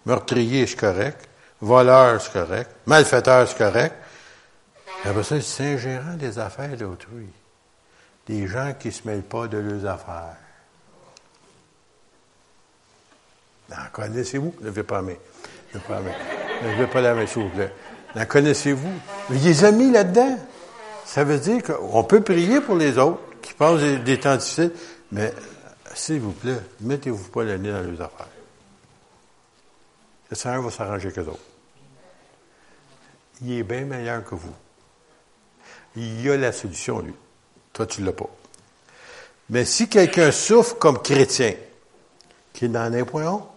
Meurtrier, 0.07 0.67
c'est 0.67 0.77
correct. 0.77 1.29
Voleur, 1.61 2.21
c'est 2.21 2.33
correct. 2.33 2.71
Malfaiteur, 2.87 3.47
c'est 3.47 3.59
correct. 3.59 3.95
Après 5.05 5.23
ça, 5.23 5.41
c'est 5.41 5.75
ingérant 5.75 6.15
des 6.15 6.39
affaires 6.39 6.77
d'autrui. 6.77 7.29
Des 8.27 8.47
gens 8.47 8.75
qui 8.79 8.89
ne 8.89 8.93
se 8.93 9.07
mêlent 9.07 9.23
pas 9.23 9.47
de 9.47 9.59
leurs 9.59 9.87
affaires. 9.87 10.37
En 13.73 13.91
connaissez-vous? 13.93 14.55
Ne 14.61 14.71
vais 14.71 14.83
pas 14.83 15.03
mais. 15.03 15.19
Ne 15.75 15.81
pas 15.81 16.01
Ne 16.01 16.77
vais 16.77 16.87
pas 16.87 17.01
la 17.01 17.15
main, 17.15 17.27
s'il 17.27 17.43
vous 17.43 17.49
plaît. 17.51 17.73
En 18.17 18.25
connaissez-vous? 18.25 18.93
Mais 19.29 19.37
il 19.37 19.45
les 19.45 19.65
a 19.65 19.73
mis 19.73 19.91
là-dedans. 19.91 20.39
Ça 21.05 21.25
veut 21.25 21.39
dire 21.39 21.63
qu'on 21.63 22.05
peut 22.05 22.21
prier 22.21 22.61
pour 22.61 22.77
les 22.77 22.99
autres 22.99 23.21
qui 23.43 23.55
passent 23.55 23.81
des, 23.81 24.19
temps 24.19 24.37
difficiles, 24.37 24.73
mais 25.13 25.33
s'il 25.95 26.21
vous 26.21 26.33
plaît, 26.33 26.59
mettez-vous 26.81 27.29
pas 27.31 27.45
le 27.45 27.57
nez 27.59 27.71
dans 27.71 27.81
les 27.81 28.01
affaires. 28.01 28.29
Le 30.31 30.37
Seigneur 30.37 30.63
va 30.63 30.71
s'arranger 30.71 31.13
que 31.13 31.21
d'autres. 31.21 31.39
Il 33.43 33.53
est 33.53 33.63
bien 33.63 33.85
meilleur 33.85 34.25
que 34.25 34.35
vous. 34.35 34.55
Il 35.95 36.29
a 36.31 36.37
la 36.37 36.53
solution, 36.53 37.01
lui. 37.01 37.15
Toi, 37.73 37.87
tu 37.87 38.01
ne 38.01 38.07
l'as 38.07 38.13
pas. 38.13 38.31
Mais 39.51 39.65
si 39.65 39.89
quelqu'un 39.89 40.33
souffre 40.33 40.77
comme 40.79 41.01
chrétien, 41.01 41.55
qui 42.53 42.69
n'en 42.69 42.93
est 42.93 43.05
point 43.05 43.27
honte, 43.27 43.49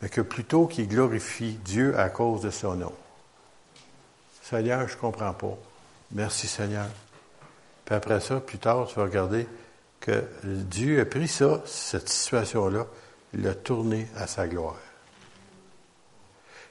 mais 0.00 0.08
que 0.08 0.20
plutôt 0.20 0.66
qu'il 0.66 0.88
glorifie 0.88 1.58
Dieu 1.64 1.98
à 1.98 2.08
cause 2.08 2.42
de 2.42 2.50
son 2.50 2.76
nom. 2.76 2.92
Seigneur, 4.42 4.88
je 4.88 4.94
ne 4.94 5.00
comprends 5.00 5.32
pas. 5.32 5.56
Merci 6.12 6.46
Seigneur. 6.46 6.86
Puis 7.84 7.94
après 7.94 8.20
ça, 8.20 8.40
plus 8.40 8.58
tard, 8.58 8.86
tu 8.86 8.96
vas 8.96 9.04
regarder 9.04 9.46
que 10.00 10.24
Dieu 10.44 11.00
a 11.00 11.04
pris 11.04 11.28
ça, 11.28 11.62
cette 11.64 12.08
situation-là, 12.08 12.86
il 13.34 13.42
l'a 13.42 13.54
tourné 13.54 14.08
à 14.16 14.26
sa 14.26 14.46
gloire. 14.46 14.76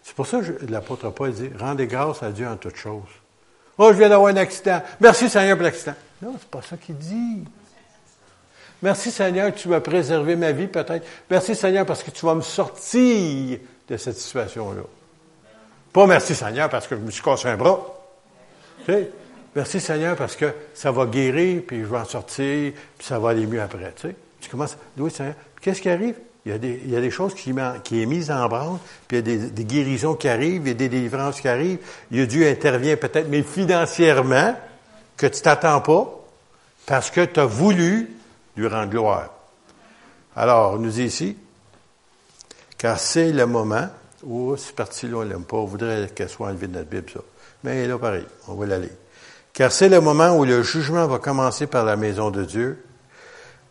C'est 0.04 0.16
pour 0.16 0.28
ça 0.28 0.40
que 0.40 0.66
l'apôtre 0.66 1.10
Paul 1.10 1.32
dit 1.32 1.50
Rendez 1.60 1.88
grâce 1.88 2.24
à 2.24 2.32
Dieu 2.32 2.48
en 2.48 2.56
toutes 2.58 2.76
choses. 2.76 3.04
Oh, 3.78 3.90
je 3.92 3.98
viens 3.98 4.10
d'avoir 4.10 4.32
un 4.32 4.38
accident. 4.38 4.82
Merci 5.00 5.30
Seigneur 5.30 5.58
pour 5.58 5.64
l'accident. 5.64 5.96
Non, 6.22 6.36
c'est 6.40 6.50
pas 6.50 6.62
ça 6.62 6.78
qu'il 6.78 6.98
dit. 6.98 7.44
Merci 8.82 9.12
Seigneur 9.12 9.54
que 9.54 9.60
tu 9.60 9.70
m'as 9.70 9.80
préservé 9.80 10.36
ma 10.36 10.52
vie 10.52 10.68
peut-être. 10.68 11.06
Merci 11.30 11.56
Seigneur 11.56 11.86
parce 11.86 12.04
que 12.04 12.12
tu 12.12 12.26
vas 12.26 12.36
me 12.36 12.42
sortir 12.42 13.60
de 13.88 13.98
cette 13.98 14.18
situation-là. 14.18 14.84
Pas 15.94 16.08
merci 16.08 16.34
Seigneur 16.34 16.70
parce 16.70 16.88
que 16.88 16.96
je 16.96 17.02
me 17.02 17.12
suis 17.12 17.22
cassé 17.22 17.48
un 17.48 17.58
bras. 17.58 17.80
Merci 19.56 19.80
Seigneur 19.80 20.16
parce 20.16 20.36
que 20.36 20.54
ça 20.74 20.92
va 20.92 21.06
guérir, 21.06 21.62
puis 21.68 21.82
je 21.82 21.86
vais 21.86 21.98
en 21.98 22.06
sortir, 22.06 22.74
puis 22.98 23.08
ça 23.08 23.20
va 23.20 23.30
aller 23.30 23.46
mieux 23.46 23.62
après. 23.62 23.92
Tu, 23.96 24.08
sais? 24.08 24.16
tu 24.40 24.50
commences, 24.50 24.78
oui 24.98 25.12
Seigneur, 25.12 25.36
qu'est-ce 25.62 25.82
qui 25.82 25.90
arrive? 25.90 26.16
Il 26.45 26.51
y, 26.51 26.95
a 26.95 27.01
des, 27.01 27.12
choses 27.12 27.36
qui, 27.36 27.54
qui 27.84 28.01
est 28.01 28.06
mises 28.08 28.32
en 28.32 28.47
branle, 28.47 28.80
puis 29.08 29.19
il 29.19 29.27
y 29.27 29.45
a 29.45 29.49
des, 29.49 29.63
guérisons 29.63 30.15
qui 30.15 30.27
arrivent, 30.27 30.63
il 30.63 30.69
y 30.69 30.71
a 30.71 30.73
des 30.73 30.89
délivrances 30.89 31.39
qui 31.39 31.47
arrivent. 31.47 31.77
Il 32.10 32.17
y 32.17 32.21
a 32.21 32.25
Dieu 32.25 32.47
intervient 32.47 32.97
peut-être, 32.97 33.27
mais 33.30 33.43
financièrement, 33.43 34.56
que 35.17 35.27
tu 35.27 35.41
t'attends 35.41 35.82
pas, 35.82 36.19
parce 36.88 37.12
que 37.12 37.23
tu 37.25 37.39
as 37.39 37.45
voulu 37.45 38.10
lui 38.58 38.67
rendre 38.67 38.89
gloire. 38.89 39.30
Alors, 40.36 40.73
on 40.73 40.77
nous 40.77 40.89
dit 40.89 41.04
ici, 41.04 41.38
car 42.77 42.99
c'est 42.99 43.32
le 43.32 43.45
moment 43.45 43.89
où, 44.23 44.58
cette 44.58 44.75
partie-là, 44.75 45.17
on 45.17 45.21
l'aime 45.21 45.43
pas, 45.43 45.58
on 45.58 45.65
voudrait 45.65 46.10
qu'elle 46.15 46.30
soit 46.30 46.47
enlevée 46.47 46.65
de 46.65 46.73
notre 46.73 46.89
Bible, 46.89 47.10
ça. 47.13 47.19
Mais 47.63 47.86
là, 47.86 47.99
pareil, 47.99 48.25
on 48.47 48.56
va 48.56 48.65
l'aller. 48.65 48.91
Car 49.54 49.71
c'est 49.71 49.89
le 49.89 50.01
moment 50.01 50.36
où 50.36 50.45
le 50.45 50.63
jugement 50.63 51.06
va 51.06 51.19
commencer 51.19 51.67
par 51.67 51.86
la 51.86 51.95
maison 51.95 52.32
de 52.32 52.43
Dieu. 52.43 52.84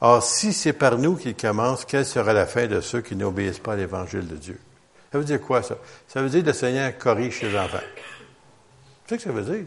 Or, 0.03 0.23
si 0.23 0.53
c'est 0.53 0.73
par 0.73 0.97
nous 0.97 1.17
qu'il 1.17 1.37
commence, 1.37 1.85
quelle 1.85 2.07
sera 2.07 2.33
la 2.33 2.47
fin 2.47 2.67
de 2.67 2.81
ceux 2.81 3.03
qui 3.03 3.17
n'obéissent 3.17 3.59
pas 3.59 3.75
à 3.75 3.77
l'évangile 3.77 4.27
de 4.27 4.37
Dieu? 4.37 4.59
Ça 5.13 5.19
veut 5.19 5.25
dire 5.25 5.41
quoi, 5.41 5.63
ça? 5.63 5.77
Ça 6.09 6.23
veut 6.23 6.31
dire 6.31 6.45
le 6.45 6.53
Seigneur 6.53 6.97
corrige 6.97 7.41
ses 7.41 7.59
enfants. 7.59 7.79
C'est 9.07 9.19
ce 9.19 9.25
que 9.25 9.31
ça 9.31 9.33
veut 9.33 9.57
dire. 9.57 9.67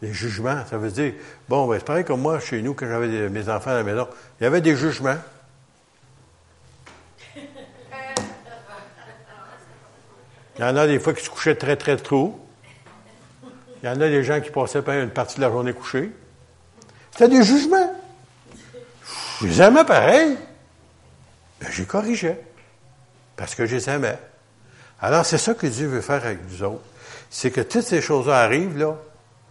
Les 0.00 0.12
jugements, 0.12 0.64
ça 0.68 0.78
veut 0.78 0.90
dire, 0.90 1.14
bon, 1.48 1.66
ben, 1.66 1.78
c'est 1.78 1.84
pareil 1.84 2.04
comme 2.04 2.20
moi, 2.22 2.40
chez 2.40 2.62
nous, 2.62 2.74
quand 2.74 2.86
j'avais 2.86 3.28
mes 3.28 3.48
enfants 3.48 3.70
à 3.70 3.74
la 3.74 3.82
maison, 3.82 4.08
il 4.40 4.44
y 4.44 4.46
avait 4.46 4.60
des 4.60 4.74
jugements. 4.74 5.18
Il 10.56 10.60
y 10.60 10.64
en 10.64 10.76
a 10.76 10.86
des 10.86 10.98
fois 10.98 11.12
qui 11.12 11.24
se 11.24 11.30
couchaient 11.30 11.56
très, 11.56 11.76
très 11.76 11.96
tôt. 11.96 12.38
Il 13.82 13.86
y 13.86 13.88
en 13.88 14.00
a 14.00 14.08
des 14.08 14.22
gens 14.22 14.40
qui 14.40 14.50
passaient 14.50 14.82
pas 14.82 14.96
une 14.96 15.10
partie 15.10 15.36
de 15.36 15.40
la 15.40 15.50
journée 15.50 15.72
couchée. 15.72 16.10
C'était 17.10 17.28
des 17.28 17.42
jugements. 17.42 17.92
Je 19.42 19.48
les 19.48 19.60
aimais 19.60 19.84
pareil. 19.84 20.36
Ben, 21.60 21.68
j'ai 21.70 21.84
corrigé. 21.84 22.36
Parce 23.36 23.56
que 23.56 23.66
je 23.66 23.74
les 23.74 23.90
aimais. 23.90 24.18
Alors, 25.00 25.26
c'est 25.26 25.38
ça 25.38 25.54
que 25.54 25.66
Dieu 25.66 25.88
veut 25.88 26.00
faire 26.00 26.24
avec 26.24 26.38
nous 26.48 26.62
autres. 26.62 26.84
C'est 27.28 27.50
que 27.50 27.60
toutes 27.60 27.82
ces 27.82 28.00
choses-là 28.00 28.38
arrivent, 28.38 28.78
là, 28.78 28.96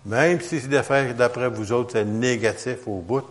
même 0.06 0.40
si 0.40 0.62
d'après 0.68 1.50
vous 1.50 1.74
autres, 1.74 1.92
c'est 1.94 2.06
négatif 2.06 2.88
au 2.88 3.00
bout, 3.00 3.26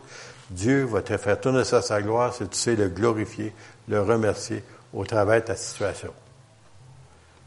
Dieu 0.51 0.85
va 0.85 1.01
te 1.01 1.17
faire 1.17 1.41
tourner 1.41 1.65
ça 1.65 1.79
à 1.79 1.83
sa 1.83 2.03
gloire, 2.03 2.35
c'est 2.35 2.51
tu 2.51 2.59
sais 2.59 2.77
le 2.77 2.89
glorifier, 2.89 3.55
le 3.89 4.03
remercier 4.03 4.63
au 4.93 5.05
travers 5.05 5.41
de 5.41 5.47
ta 5.47 5.57
situation. 5.57 6.13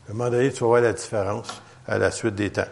À 0.08 0.12
un 0.12 0.16
moment 0.16 0.30
donné, 0.32 0.52
tu 0.52 0.62
vas 0.62 0.68
voir 0.68 0.82
la 0.82 0.94
différence 0.94 1.62
à 1.88 1.98
la 1.98 2.10
suite 2.10 2.36
des 2.36 2.50
temps. 2.50 2.64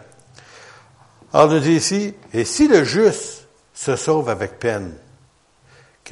Alors, 1.32 1.50
nous 1.50 1.60
dit 1.60 1.74
ici, 1.74 2.14
et 2.32 2.44
si 2.44 2.66
le 2.66 2.82
juste 2.82 3.46
se 3.74 3.94
sauve 3.94 4.28
avec 4.28 4.58
peine, 4.58 4.92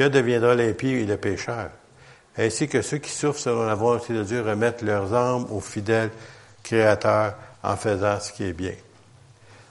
que 0.00 0.08
deviendra 0.08 0.54
l'impie 0.54 0.88
et 0.88 1.04
le 1.04 1.18
pécheur? 1.18 1.68
Ainsi 2.38 2.68
que 2.68 2.80
ceux 2.80 2.96
qui 2.96 3.10
souffrent 3.10 3.38
selon 3.38 3.66
la 3.66 3.74
volonté 3.74 4.14
de 4.14 4.22
Dieu 4.22 4.40
remettent 4.40 4.80
leurs 4.80 5.12
âmes 5.12 5.46
au 5.50 5.60
fidèle 5.60 6.10
Créateur 6.62 7.34
en 7.62 7.76
faisant 7.76 8.18
ce 8.18 8.32
qui 8.32 8.44
est 8.44 8.54
bien. 8.54 8.72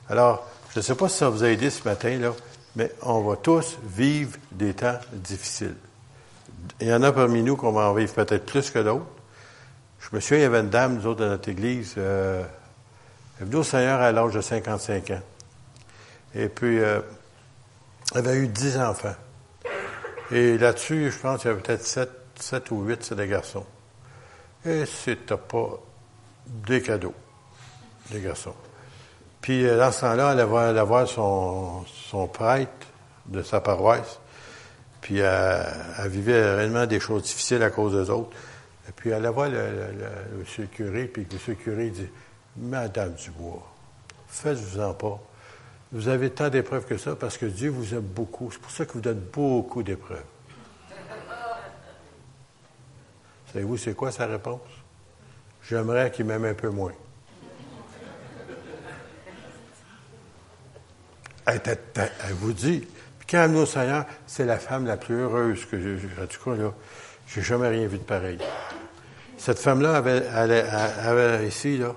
Alors, 0.08 0.48
je 0.72 0.80
ne 0.80 0.84
sais 0.84 0.94
pas 0.94 1.10
si 1.10 1.18
ça 1.18 1.30
vous 1.30 1.44
a 1.44 1.50
aidé 1.50 1.72
ce 1.72 1.84
matin, 1.84 2.16
là, 2.20 2.34
mais 2.76 2.92
on 3.02 3.22
va 3.22 3.38
tous 3.38 3.80
vivre 3.84 4.38
des 4.52 4.76
temps 4.76 5.00
difficiles. 5.14 5.78
Il 6.80 6.88
y 6.88 6.94
en 6.94 7.02
a 7.02 7.12
parmi 7.12 7.42
nous 7.42 7.56
qu'on 7.56 7.72
va 7.72 7.90
en 7.90 7.96
vivre 7.96 8.14
peut-être 8.14 8.46
plus 8.46 8.70
que 8.70 8.78
d'autres. 8.78 9.08
Je 10.00 10.16
me 10.16 10.20
souviens, 10.20 10.38
il 10.38 10.42
y 10.44 10.46
avait 10.46 10.60
une 10.60 10.70
dame, 10.70 10.98
nous 10.98 11.08
autres, 11.08 11.22
dans 11.22 11.30
notre 11.30 11.50
église, 11.50 11.96
euh, 11.98 12.44
elle 13.38 13.44
est 13.44 13.46
venue 13.46 13.62
au 13.62 13.64
Seigneur 13.64 14.00
à 14.00 14.12
l'âge 14.12 14.34
de 14.34 14.42
55 14.42 15.10
ans. 15.10 15.22
Et 16.36 16.50
puis, 16.50 16.80
euh, 16.80 17.00
elle 18.14 18.20
avait 18.20 18.38
eu 18.38 18.48
10 18.48 18.78
enfants. 18.78 19.16
Et 20.32 20.58
là-dessus, 20.58 21.12
je 21.12 21.18
pense 21.18 21.42
qu'il 21.42 21.50
y 21.50 21.54
avait 21.54 21.62
peut-être 21.62 21.84
7, 21.84 22.10
7 22.36 22.72
ou 22.72 22.84
8, 22.84 23.04
c'est 23.04 23.16
des 23.16 23.28
garçons. 23.28 23.66
Et 24.66 24.86
c'était 24.86 25.38
pas 25.38 25.80
des 26.46 26.82
cadeaux, 26.82 27.16
des 28.12 28.22
garçons. 28.22 28.54
Puis, 29.42 29.66
euh, 29.66 29.78
dans 29.78 29.92
ce 29.92 30.02
temps-là, 30.02 30.34
elle 30.34 30.40
allait 30.42 30.84
voir, 30.84 31.08
son, 31.08 31.86
son 31.86 32.28
prêtre 32.28 32.88
de 33.26 33.42
sa 33.42 33.62
paroisse. 33.62 34.20
Puis, 35.02 35.20
elle, 35.20 35.66
elle, 35.98 36.10
vivait 36.10 36.56
réellement 36.56 36.86
des 36.86 37.00
choses 37.00 37.24
difficiles 37.24 37.64
à 37.64 37.72
cause 37.72 37.94
des 37.94 38.10
autres. 38.12 38.36
Et 38.88 38.92
puis, 38.92 39.10
elle 39.10 39.18
allait 39.18 39.30
voir 39.30 39.50
le, 39.50 39.58
le, 39.58 40.40
monsieur 40.40 40.64
le 40.64 40.68
curé, 40.68 41.06
puis 41.06 41.26
le 41.32 41.38
le 41.48 41.56
curé 41.56 41.90
dit, 41.90 42.10
Madame 42.58 43.14
Dubois, 43.14 43.66
faites-vous-en 44.28 44.94
pas. 44.94 45.20
Vous 45.92 46.08
avez 46.08 46.30
tant 46.30 46.50
d'épreuves 46.50 46.86
que 46.86 46.98
ça 46.98 47.16
parce 47.16 47.38
que 47.38 47.48
Dieu 47.48 47.70
vous 47.70 47.94
aime 47.94 48.02
beaucoup. 48.02 48.52
C'est 48.52 48.62
pour 48.62 48.72
ça 48.72 48.86
qu'il 48.86 48.96
vous 48.96 49.02
donne 49.02 49.22
beaucoup 49.34 49.82
d'épreuves. 49.82 50.24
Savez-vous, 53.52 53.78
c'est 53.78 53.96
quoi 53.96 54.12
sa 54.12 54.28
réponse? 54.28 54.62
J'aimerais 55.68 56.12
qu'il 56.12 56.26
m'aime 56.26 56.46
un 56.46 56.54
peu 56.54 56.70
moins. 56.70 56.94
Elle, 61.48 61.80
vous 62.34 62.54
dit, 62.54 62.88
quand 63.28 63.52
au 63.56 63.66
Seigneur, 63.66 64.06
c'est 64.28 64.46
la 64.46 64.60
femme 64.60 64.86
la 64.86 64.98
plus 64.98 65.16
heureuse 65.16 65.66
que 65.66 65.80
j'ai. 65.80 65.96
En 66.22 66.28
tout 66.28 66.44
cas, 66.44 66.56
là, 66.56 66.72
j'ai 67.28 67.42
jamais 67.42 67.70
rien 67.70 67.88
vu 67.88 67.98
de 67.98 68.04
pareil. 68.04 68.38
Cette 69.38 69.58
femme-là 69.58 69.96
avait, 69.96 70.28
avait, 70.28 71.48
ici, 71.48 71.78
là, 71.78 71.96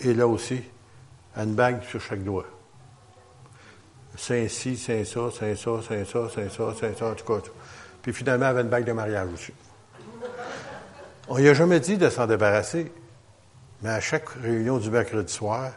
et 0.00 0.14
là 0.14 0.26
aussi, 0.26 0.62
une 1.36 1.54
bague 1.54 1.82
sur 1.82 2.00
chaque 2.00 2.24
doigt. 2.24 2.46
Saint-ci, 4.16 4.76
Saint-ça, 4.76 5.20
Saint-ça, 5.30 5.70
Saint-ça, 5.88 6.28
Saint-ça, 6.34 6.74
Saint-ça, 6.80 7.06
en 7.06 7.14
tout 7.14 7.24
cas. 7.24 7.40
Puis 8.02 8.12
finalement, 8.12 8.46
elle 8.46 8.50
avait 8.50 8.60
une 8.62 8.68
bague 8.68 8.84
de 8.84 8.92
mariage 8.92 9.28
aussi. 9.32 9.52
On 11.28 11.38
lui 11.38 11.48
a 11.48 11.54
jamais 11.54 11.80
dit 11.80 11.96
de 11.96 12.10
s'en 12.10 12.26
débarrasser. 12.26 12.92
Mais 13.82 13.90
à 13.90 14.00
chaque 14.00 14.28
réunion 14.28 14.78
du 14.78 14.90
mercredi 14.90 15.32
soir, 15.32 15.72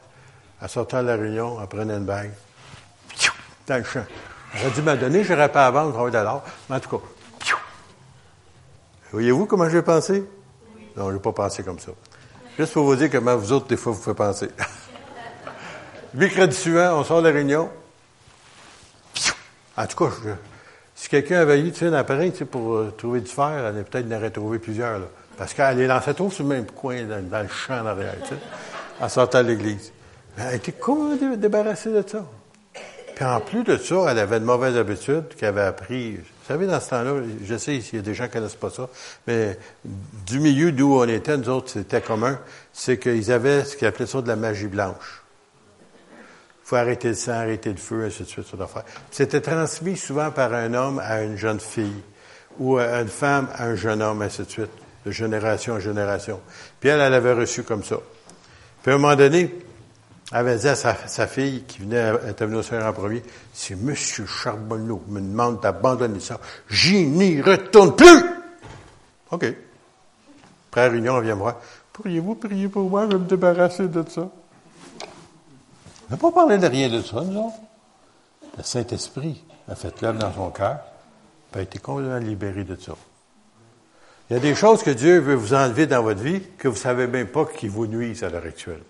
à 0.61 0.67
sortant 0.67 1.01
de 1.01 1.07
la 1.07 1.15
réunion, 1.15 1.57
elle 1.61 1.67
prenait 1.67 1.95
une 1.95 2.05
bague. 2.05 2.31
Dans 3.67 3.77
le 3.77 3.83
champ. 3.83 4.05
Elle 4.53 4.61
aurait 4.61 4.75
dû 4.75 4.81
m'en 4.81 4.95
donner, 4.95 5.23
je 5.23 5.33
n'irais 5.33 5.51
pas 5.51 5.67
à 5.67 5.71
vendre, 5.71 6.09
de 6.09 6.17
l'or. 6.17 6.43
Mais 6.69 6.77
en 6.77 6.79
tout 6.79 6.97
cas, 6.97 7.03
voyez-vous 9.11 9.45
comment 9.45 9.67
j'ai 9.69 9.81
pensé? 9.81 10.23
Non, 10.95 11.09
je 11.09 11.15
n'ai 11.15 11.19
pas 11.19 11.33
pensé 11.33 11.63
comme 11.63 11.79
ça. 11.79 11.91
Juste 12.57 12.73
pour 12.73 12.85
vous 12.85 12.95
dire 12.95 13.09
comment 13.11 13.35
vous 13.35 13.51
autres, 13.51 13.67
des 13.67 13.77
fois, 13.77 13.91
vous 13.91 14.01
faites 14.01 14.15
penser. 14.15 14.47
mercredi 16.13 16.55
suivant, 16.55 16.99
on 16.99 17.03
sort 17.03 17.21
de 17.21 17.27
la 17.27 17.33
réunion. 17.33 17.69
En 19.77 19.85
tout 19.85 20.05
cas, 20.05 20.11
si 20.95 21.09
quelqu'un 21.09 21.41
avait 21.41 21.59
eu 21.59 21.71
un 21.81 21.93
appareil 21.93 22.31
pour 22.31 22.75
euh, 22.75 22.93
trouver 22.97 23.21
du 23.21 23.31
fer, 23.31 23.71
elle 23.75 23.83
peut-être 23.83 24.11
en 24.11 24.15
aurait 24.15 24.31
trouvé 24.31 24.57
plusieurs. 24.57 24.99
Là. 24.99 25.05
Parce 25.37 25.53
qu'elle 25.53 25.79
est 25.79 26.01
cette 26.03 26.19
eau 26.19 26.31
sur 26.31 26.43
le 26.43 26.49
même 26.49 26.65
coin, 26.65 27.03
dans, 27.03 27.41
le 27.41 27.47
champ 27.47 27.83
derrière, 27.83 28.15
tu 28.23 28.29
sais, 28.29 28.41
en 28.99 29.07
sortant 29.07 29.43
de 29.43 29.49
l'église. 29.49 29.91
Elle 30.37 30.55
était 30.55 30.71
comment 30.71 31.15
débarrassée 31.15 31.91
de 31.91 32.03
ça? 32.05 32.25
Puis 33.15 33.25
en 33.25 33.39
plus 33.39 33.63
de 33.63 33.77
ça, 33.77 33.95
elle 34.09 34.19
avait 34.19 34.39
de 34.39 34.45
mauvaises 34.45 34.77
habitudes 34.77 35.29
qu'elle 35.37 35.49
avait 35.49 35.61
appris. 35.61 36.15
Vous 36.15 36.47
savez, 36.47 36.67
dans 36.67 36.79
ce 36.79 36.89
temps-là, 36.89 37.21
je 37.43 37.57
sais, 37.57 37.77
il 37.77 37.95
y 37.95 37.99
a 37.99 38.01
des 38.01 38.13
gens 38.13 38.25
qui 38.25 38.29
ne 38.29 38.33
connaissent 38.33 38.55
pas 38.55 38.69
ça, 38.69 38.89
mais 39.27 39.57
du 40.25 40.39
milieu 40.39 40.71
d'où 40.71 40.95
on 40.95 41.07
était, 41.07 41.37
nous 41.37 41.49
autres, 41.49 41.69
c'était 41.71 42.01
commun, 42.01 42.39
c'est 42.73 42.97
qu'ils 42.97 43.31
avaient 43.31 43.63
ce 43.63 43.75
qu'ils 43.75 43.87
appelaient 43.87 44.07
ça 44.07 44.21
de 44.21 44.27
la 44.27 44.35
magie 44.35 44.67
blanche. 44.67 45.23
Faut 46.67 46.75
arrêter 46.75 47.07
le 47.07 47.13
sang, 47.13 47.31
arrêter 47.31 47.69
le 47.69 47.77
feu, 47.77 48.03
ainsi 48.03 48.23
de 48.23 48.27
suite, 48.27 48.45
ça 48.45 48.67
faire. 48.67 48.83
C'était 49.09 49.39
transmis 49.39 49.95
souvent 49.95 50.31
par 50.31 50.53
un 50.53 50.73
homme 50.73 50.99
à 51.01 51.23
une 51.23 51.37
jeune 51.37 51.61
fille, 51.61 52.03
ou 52.59 52.77
une 52.77 53.07
femme 53.07 53.47
à 53.53 53.67
un 53.67 53.75
jeune 53.75 54.01
homme, 54.01 54.21
ainsi 54.21 54.41
de 54.41 54.49
suite 54.49 54.71
de 55.05 55.11
génération 55.11 55.75
en 55.75 55.79
génération. 55.79 56.41
Puis 56.81 56.89
elle, 56.89 56.99
elle 56.99 57.13
avait 57.13 57.31
reçu 57.31 57.63
comme 57.63 57.85
ça. 57.85 57.95
Puis 58.83 58.91
à 58.91 58.95
un 58.95 58.97
moment 58.97 59.15
donné, 59.15 59.55
elle 60.29 60.37
avait 60.39 60.57
dit 60.57 60.67
à 60.67 60.75
sa, 60.75 60.93
fille 61.25 61.63
qui 61.65 61.83
venait, 61.83 62.11
était 62.29 62.45
venue 62.45 62.57
au 62.57 62.63
Seigneur 62.63 62.87
en 62.87 62.91
premier, 62.91 63.23
si 63.53 63.71
M. 63.71 63.95
Charbonneau 63.95 65.01
me 65.07 65.21
demande 65.21 65.61
d'abandonner 65.61 66.19
ça, 66.19 66.37
j'y 66.69 67.05
n'y 67.05 67.41
retourne 67.41 67.95
plus! 67.95 68.25
OK. 69.31 69.45
Après 70.69 70.81
la 70.81 70.89
réunion, 70.89 71.13
on 71.13 71.21
vient 71.21 71.35
me 71.35 71.39
voir. 71.39 71.61
Pourriez-vous 71.93 72.35
prier 72.35 72.67
pour 72.67 72.89
moi, 72.89 73.05
je 73.05 73.15
vais 73.15 73.23
me 73.23 73.29
débarrasser 73.29 73.87
de 73.87 74.03
ça? 74.09 74.29
On 76.07 76.13
n'a 76.13 76.17
pas 76.17 76.31
parlé 76.31 76.57
de 76.57 76.67
rien 76.67 76.89
de 76.89 77.01
ça, 77.01 77.21
nous 77.21 77.39
autres. 77.39 77.57
Le 78.57 78.63
Saint-Esprit 78.63 79.43
a 79.67 79.75
fait 79.75 80.01
l'œuvre 80.01 80.19
dans 80.19 80.33
son 80.33 80.49
cœur, 80.49 80.79
puis 81.51 81.59
a 81.59 81.63
été 81.63 81.79
complètement 81.79 82.17
libéré 82.17 82.63
de 82.63 82.75
ça. 82.75 82.93
Il 84.29 84.33
y 84.33 84.37
a 84.37 84.39
des 84.39 84.55
choses 84.55 84.83
que 84.83 84.89
Dieu 84.89 85.19
veut 85.19 85.35
vous 85.35 85.53
enlever 85.53 85.85
dans 85.85 86.01
votre 86.01 86.21
vie 86.21 86.41
que 86.57 86.67
vous 86.67 86.75
ne 86.75 86.79
savez 86.79 87.07
même 87.07 87.27
pas 87.27 87.45
qui 87.45 87.67
vous 87.67 87.87
nuisent 87.87 88.23
à 88.23 88.29
l'heure 88.29 88.45
actuelle. 88.45 88.81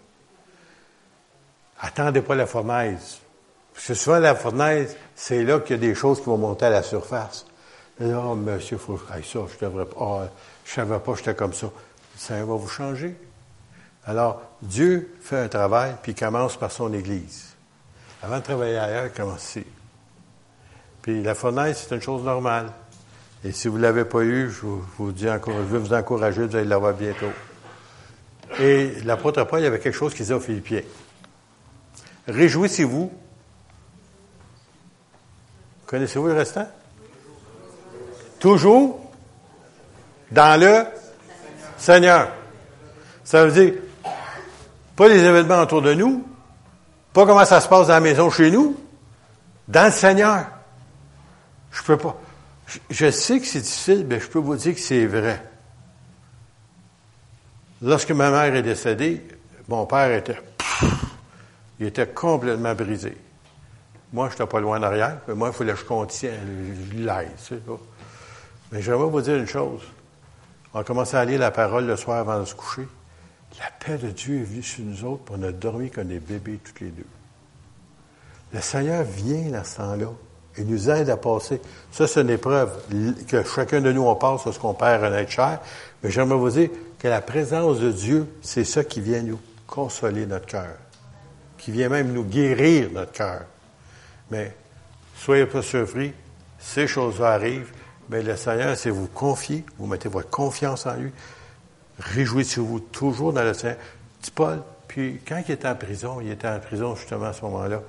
Attendez 1.79 2.21
pas 2.21 2.35
la 2.35 2.47
fournaise. 2.47 3.17
Parce 3.73 3.87
que 3.87 3.93
souvent, 3.93 4.19
la 4.19 4.33
fournaise, 4.33 4.95
c'est 5.15 5.43
là 5.43 5.59
qu'il 5.59 5.75
y 5.75 5.79
a 5.79 5.81
des 5.81 5.93
choses 5.93 6.19
qui 6.19 6.25
vont 6.25 6.37
monter 6.37 6.65
à 6.65 6.71
la 6.71 6.81
surface. 6.81 7.45
Oh, 8.01 8.35
monsieur, 8.35 8.77
faut 8.77 8.93
que 8.93 9.07
ça, 9.07 9.19
je 9.23 9.65
devrais 9.65 9.85
pas. 9.85 9.95
Oh, 9.99 10.21
je 10.65 10.73
savais 10.73 10.99
pas, 10.99 11.13
j'étais 11.15 11.35
comme 11.35 11.53
ça. 11.53 11.67
Ça 12.15 12.35
va 12.37 12.55
vous 12.55 12.67
changer. 12.67 13.15
Alors, 14.07 14.41
Dieu 14.61 15.13
fait 15.21 15.37
un 15.37 15.47
travail, 15.49 15.95
puis 16.01 16.13
il 16.13 16.15
commence 16.15 16.55
par 16.55 16.71
son 16.71 16.93
Église. 16.93 17.53
Avant 18.23 18.37
de 18.37 18.43
travailler 18.43 18.77
ailleurs, 18.77 19.07
il 19.07 19.11
commence 19.11 19.43
ici. 19.43 19.65
Puis 21.01 21.21
la 21.21 21.35
fournaise, 21.35 21.85
c'est 21.85 21.93
une 21.93 22.01
chose 22.01 22.23
normale. 22.23 22.71
Et 23.43 23.51
si 23.51 23.67
vous 23.67 23.77
ne 23.77 23.83
l'avez 23.83 24.05
pas 24.05 24.21
eu, 24.21 24.49
je 24.49 24.65
vous, 24.97 25.11
dis 25.11 25.29
encore, 25.29 25.55
je 25.55 25.63
veux 25.63 25.77
vous 25.77 25.93
encourager, 25.93 26.45
vous 26.45 26.55
allez 26.55 26.65
l'avoir 26.65 26.93
bientôt. 26.93 27.31
Et 28.59 28.93
l'apôtre 29.03 29.43
Paul, 29.43 29.59
il 29.59 29.63
y 29.63 29.67
avait 29.67 29.79
quelque 29.79 29.95
chose 29.95 30.13
qu'il 30.13 30.23
disait 30.23 30.33
aux 30.33 30.39
Philippiens. 30.39 30.81
Réjouissez-vous. 32.27 33.11
Connaissez-vous 35.85 36.27
le 36.27 36.33
restant? 36.33 36.67
Toujours 38.39 39.01
dans 40.31 40.59
le 40.59 40.85
Seigneur. 41.77 42.29
Ça 43.23 43.45
veut 43.45 43.51
dire, 43.51 43.73
pas 44.97 45.07
les 45.07 45.23
événements 45.23 45.61
autour 45.61 45.83
de 45.83 45.93
nous, 45.93 46.27
pas 47.13 47.25
comment 47.25 47.45
ça 47.45 47.61
se 47.61 47.69
passe 47.69 47.87
dans 47.87 47.93
la 47.93 47.99
maison 47.99 48.31
chez 48.31 48.49
nous, 48.49 48.75
dans 49.67 49.85
le 49.85 49.91
Seigneur. 49.91 50.47
Je 51.71 51.83
peux 51.83 51.97
pas. 51.97 52.17
Je 52.89 53.11
sais 53.11 53.39
que 53.39 53.45
c'est 53.45 53.61
difficile, 53.61 54.05
mais 54.09 54.19
je 54.19 54.27
peux 54.27 54.39
vous 54.39 54.55
dire 54.55 54.73
que 54.73 54.79
c'est 54.79 55.05
vrai. 55.05 55.41
Lorsque 57.81 58.11
ma 58.11 58.31
mère 58.31 58.55
est 58.55 58.63
décédée, 58.63 59.25
mon 59.69 59.85
père 59.85 60.11
était, 60.11 60.41
il 61.79 61.85
était 61.85 62.07
complètement 62.07 62.73
brisé. 62.73 63.15
Moi, 64.11 64.29
je 64.29 64.33
n'étais 64.33 64.47
pas 64.47 64.59
loin 64.59 64.79
derrière, 64.79 65.19
mais 65.27 65.35
moi, 65.35 65.49
il 65.49 65.53
fallait 65.53 65.73
que 65.73 65.79
je 65.79 65.85
contienne, 65.85 66.75
je 66.91 66.97
l'aide, 66.97 67.61
Mais 68.71 68.81
j'aimerais 68.81 69.09
vous 69.09 69.21
dire 69.21 69.35
une 69.35 69.47
chose. 69.47 69.81
On 70.73 70.79
a 70.79 70.83
commencé 70.83 71.15
à 71.15 71.23
lire 71.23 71.39
la 71.39 71.51
parole 71.51 71.85
le 71.85 71.95
soir 71.97 72.17
avant 72.17 72.39
de 72.39 72.45
se 72.45 72.55
coucher. 72.55 72.87
La 73.59 73.71
paix 73.79 73.97
de 73.97 74.09
Dieu 74.09 74.41
est 74.41 74.43
venue 74.43 74.63
sur 74.63 74.83
nous 74.83 75.03
autres, 75.03 75.23
pour 75.23 75.37
on 75.37 75.43
a 75.43 75.51
dormi 75.51 75.89
comme 75.89 76.07
des 76.07 76.19
bébés 76.19 76.59
toutes 76.63 76.79
les 76.81 76.89
deux. 76.89 77.05
Le 78.53 78.61
Seigneur 78.61 79.03
vient 79.03 79.49
dans 79.49 79.63
ce 79.63 79.77
temps-là 79.77 80.11
et 80.57 80.63
nous 80.63 80.89
aide 80.89 81.09
à 81.09 81.17
passer. 81.17 81.61
Ça, 81.91 82.07
c'est 82.07 82.21
une 82.21 82.29
épreuve 82.29 82.71
que 83.27 83.43
chacun 83.43 83.81
de 83.81 83.91
nous, 83.91 84.03
on 84.03 84.15
passe 84.15 84.45
lorsqu'on 84.45 84.73
perd 84.73 85.03
un 85.03 85.13
être 85.13 85.31
cher. 85.31 85.59
Mais 86.01 86.09
j'aimerais 86.09 86.37
vous 86.37 86.49
dire 86.49 86.69
que 86.99 87.07
la 87.07 87.21
présence 87.21 87.79
de 87.79 87.91
Dieu, 87.91 88.27
c'est 88.41 88.63
ça 88.63 88.83
qui 88.83 89.01
vient 89.01 89.21
nous 89.21 89.39
consoler 89.67 90.25
notre 90.25 90.45
cœur, 90.45 90.75
qui 91.57 91.71
vient 91.71 91.89
même 91.89 92.13
nous 92.13 92.23
guérir 92.23 92.89
notre 92.91 93.11
cœur. 93.11 93.41
Mais 94.31 94.55
soyez 95.15 95.45
pas 95.45 95.61
surpris, 95.61 96.13
ces 96.59 96.87
choses-là 96.87 97.33
arrivent, 97.33 97.71
mais 98.09 98.23
le 98.23 98.35
Seigneur, 98.35 98.75
c'est 98.77 98.89
vous 98.89 99.07
confier, 99.07 99.65
vous 99.77 99.87
mettez 99.87 100.09
votre 100.09 100.29
confiance 100.29 100.85
en 100.85 100.95
lui, 100.95 101.11
réjouissez-vous 101.99 102.79
toujours 102.79 103.33
dans 103.33 103.43
le 103.43 103.53
Seigneur. 103.53 103.77
Dit 104.21 104.31
Paul, 104.31 104.61
puis 104.87 105.19
quand 105.27 105.41
il 105.47 105.51
était 105.51 105.67
en 105.67 105.75
prison, 105.75 106.19
il 106.21 106.31
était 106.31 106.47
en 106.47 106.59
prison 106.59 106.95
justement 106.95 107.25
à 107.25 107.33
ce 107.33 107.43
moment-là, 107.43 107.81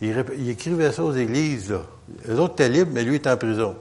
il, 0.00 0.50
écrivait 0.50 0.90
ça 0.90 1.04
aux 1.04 1.12
églises. 1.12 1.70
Là. 1.70 1.82
Les 2.26 2.38
autres 2.38 2.54
étaient 2.54 2.68
libres, 2.68 2.90
mais 2.92 3.04
lui 3.04 3.16
était 3.16 3.30
en 3.30 3.36
prison. 3.36 3.76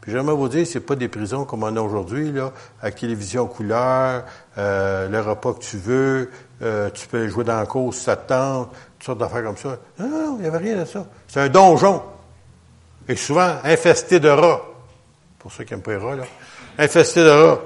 Puis 0.00 0.12
j'aimerais 0.12 0.36
vous 0.36 0.48
dire, 0.48 0.64
c'est 0.64 0.80
pas 0.80 0.94
des 0.94 1.08
prisons 1.08 1.44
comme 1.44 1.64
on 1.64 1.76
a 1.76 1.80
aujourd'hui, 1.80 2.30
là, 2.30 2.52
avec 2.80 2.94
télévision 2.94 3.46
couleur, 3.46 4.24
euh, 4.56 5.08
le 5.08 5.20
repas 5.20 5.54
que 5.54 5.58
tu 5.64 5.78
veux, 5.78 6.30
euh, 6.62 6.90
tu 6.90 7.08
peux 7.08 7.26
jouer 7.26 7.42
dans 7.42 7.58
la 7.58 7.66
course, 7.66 7.98
ça 7.98 8.14
te 8.14 8.28
tente, 8.28 8.70
toutes 8.70 9.06
sortes 9.06 9.18
d'affaires 9.18 9.42
comme 9.42 9.56
ça. 9.56 9.76
Non, 9.98 10.08
non, 10.08 10.36
il 10.36 10.42
n'y 10.42 10.46
avait 10.46 10.58
rien 10.58 10.76
de 10.76 10.84
ça. 10.84 11.04
C'est 11.26 11.40
un 11.40 11.48
donjon. 11.48 12.02
Et 13.08 13.16
souvent 13.16 13.56
infesté 13.64 14.20
de 14.20 14.28
rats. 14.28 14.62
Pour 15.40 15.50
ceux 15.50 15.64
qui 15.64 15.72
n'aiment 15.72 15.82
pas 15.82 15.92
les 15.92 15.96
rats, 15.96 16.14
là. 16.14 16.24
Infesté 16.78 17.24
de 17.24 17.30
rats. 17.30 17.60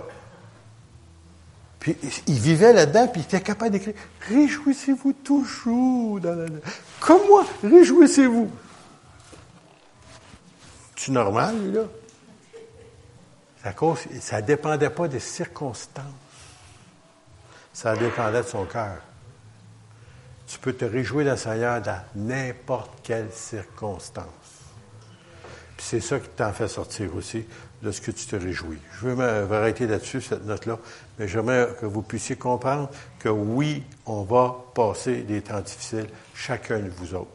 Puis 1.81 1.97
il 2.27 2.39
vivait 2.39 2.75
là-dedans, 2.75 3.09
puis 3.09 3.23
il 3.23 3.25
était 3.25 3.41
capable 3.41 3.71
d'écrire 3.71 3.95
Réjouissez-vous 4.29 5.15
toujours 5.15 6.21
dans 6.21 6.35
la. 6.35 6.47
Comme 7.01 7.27
moi, 7.27 7.45
réjouissez-vous. 7.65 8.51
C'est 10.95 11.13
normal, 11.13 11.73
là? 11.73 11.81
Ça 14.21 14.41
ne 14.41 14.47
dépendait 14.47 14.91
pas 14.91 15.09
des 15.09 15.21
circonstances. 15.21 16.05
Ça 17.73 17.97
dépendait 17.97 18.43
de 18.43 18.47
son 18.47 18.67
cœur. 18.67 18.99
Tu 20.47 20.59
peux 20.59 20.75
te 20.75 20.85
réjouir 20.85 21.25
dans 21.25 21.33
le 21.33 21.37
Seigneur 21.39 21.81
dans 21.81 22.03
n'importe 22.15 22.91
quelle 23.03 23.31
circonstance. 23.33 24.27
Puis 25.77 25.87
c'est 25.89 26.01
ça 26.01 26.19
qui 26.21 26.29
t'en 26.29 26.53
fait 26.53 26.69
sortir 26.69 27.15
aussi 27.17 27.47
de 27.83 27.91
ce 27.91 28.01
que 28.01 28.11
tu 28.11 28.27
te 28.27 28.37
réjouis. 28.37 28.79
Je 28.99 29.07
veux 29.07 29.15
m'arrêter 29.15 29.87
là-dessus, 29.87 30.21
cette 30.21 30.45
note-là, 30.45 30.79
mais 31.19 31.29
j'aimerais 31.29 31.69
que 31.81 31.87
vous 31.87 32.03
puissiez 32.03 32.37
comprendre 32.37 32.91
que 33.19 33.29
oui, 33.29 33.83
on 34.07 34.23
va 34.23 34.57
passer 34.75 35.23
des 35.23 35.41
temps 35.41 35.61
difficiles, 35.61 36.09
chacun 36.35 36.79
de 36.79 36.91
vous 36.91 37.15
autres. 37.15 37.31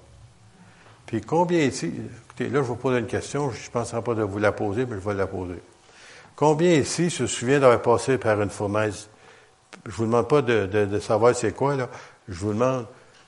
Puis 1.06 1.22
combien 1.22 1.60
ici, 1.60 1.92
écoutez, 2.26 2.50
là, 2.50 2.60
je 2.60 2.68
vous 2.68 2.76
pose 2.76 2.98
une 2.98 3.08
question, 3.08 3.52
je 3.52 3.66
ne 3.66 3.72
penserai 3.72 4.02
pas 4.02 4.14
de 4.14 4.24
vous 4.24 4.40
la 4.40 4.52
poser, 4.52 4.86
mais 4.86 4.96
je 4.96 5.08
vais 5.08 5.14
la 5.16 5.28
poser. 5.28 5.62
Combien 6.36 6.74
ici 6.74 7.10
se 7.10 7.28
souvient 7.28 7.60
d'avoir 7.60 7.82
passé 7.82 8.18
par 8.18 8.42
une 8.42 8.50
fournaise? 8.50 9.08
Je 9.86 9.92
vous 9.92 10.06
demande 10.06 10.28
pas 10.28 10.42
de, 10.42 10.66
de 10.66 11.00
savoir 11.00 11.36
c'est 11.36 11.54
quoi, 11.54 11.76
là. 11.76 11.90
Je 12.28 12.40
vous 12.40 12.54
demande, 12.54 12.86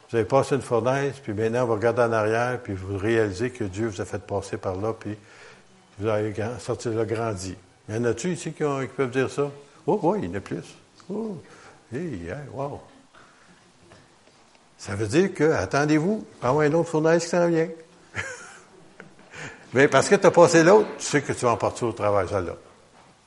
vous 0.09 0.15
avez 0.15 0.25
passé 0.25 0.55
une 0.55 0.61
fournaise, 0.61 1.15
puis 1.21 1.33
maintenant 1.33 1.65
vous 1.65 1.73
regardez 1.73 2.01
en 2.01 2.11
arrière, 2.11 2.59
puis 2.61 2.73
vous 2.73 2.97
réalisez 2.97 3.51
que 3.51 3.63
Dieu 3.63 3.87
vous 3.87 4.01
a 4.01 4.05
fait 4.05 4.21
passer 4.25 4.57
par 4.57 4.75
là, 4.75 4.93
puis 4.93 5.17
vous 5.99 6.07
avez 6.07 6.33
sorti 6.59 6.89
là 6.89 7.05
grandi. 7.05 7.55
Y 7.89 7.93
en 7.95 8.03
a-tu 8.05 8.33
ici 8.33 8.51
qui, 8.51 8.63
peuvent 8.95 9.11
dire 9.11 9.29
ça? 9.29 9.49
Oh, 9.85 9.99
oui, 10.03 10.19
il 10.23 10.29
y 10.29 10.31
en 10.31 10.35
a 10.35 10.41
plus. 10.41 10.75
Oh, 11.09 11.37
wow. 12.53 12.81
Ça 14.77 14.95
veut 14.95 15.07
dire 15.07 15.33
que, 15.33 15.51
attendez-vous, 15.51 16.25
pas 16.39 16.49
avoir 16.49 16.65
une 16.65 16.75
autre 16.75 16.89
fournaise 16.89 17.23
qui 17.23 17.29
s'en 17.29 17.47
vient. 17.47 17.69
Mais 19.73 19.87
parce 19.87 20.09
que 20.09 20.15
tu 20.15 20.27
as 20.27 20.31
passé 20.31 20.63
l'autre, 20.63 20.87
tu 20.99 21.05
sais 21.05 21.21
que 21.21 21.33
tu 21.33 21.45
vas 21.45 21.51
en 21.51 21.57
partir 21.57 21.87
au 21.87 21.93
travail, 21.93 22.27
celle-là. 22.29 22.55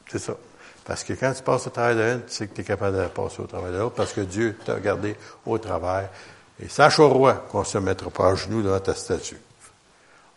C'est 0.09 0.19
ça. 0.19 0.35
Parce 0.85 1.05
que 1.05 1.13
quand 1.15 1.33
tu 1.33 1.43
passes 1.43 1.67
au 1.67 1.71
travail 1.71 1.97
de 1.97 2.03
l'une, 2.03 2.23
tu 2.27 2.35
sais 2.35 2.47
que 2.47 2.55
tu 2.55 2.61
es 2.61 2.65
capable 2.65 2.97
de 2.97 3.07
passer 3.07 3.41
au 3.41 3.47
travail 3.47 3.73
de 3.73 3.79
l'autre 3.79 3.95
parce 3.95 4.13
que 4.13 4.21
Dieu 4.21 4.57
t'a 4.65 4.79
gardé 4.81 5.17
au 5.47 5.59
travail. 5.59 6.07
Et 6.63 6.69
sache 6.69 6.99
au 6.99 7.09
roi 7.09 7.35
qu'on 7.51 7.61
ne 7.61 7.65
se 7.65 7.79
mettra 7.79 8.11
pas 8.11 8.31
à 8.31 8.35
genoux 8.35 8.63
devant 8.63 8.81
ta 8.81 8.95
statue. 8.95 9.39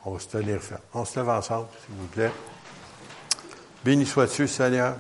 On 0.06 0.12
va 0.12 0.20
se 0.20 0.28
tenir. 0.28 0.60
On 0.94 1.06
se 1.06 1.18
lève 1.18 1.30
ensemble, 1.30 1.68
s'il 1.86 1.96
vous 1.96 2.08
plaît. 2.08 2.32
Béni 3.86 4.06
sois-tu, 4.06 4.48
Seigneur. 4.48 4.96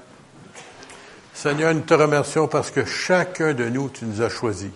Seigneur, 1.33 1.73
nous 1.73 1.81
te 1.81 1.93
remercions 1.93 2.47
parce 2.47 2.71
que 2.71 2.85
chacun 2.85 3.53
de 3.53 3.67
nous, 3.67 3.89
tu 3.89 4.05
nous 4.05 4.21
as 4.21 4.29
choisis. 4.29 4.71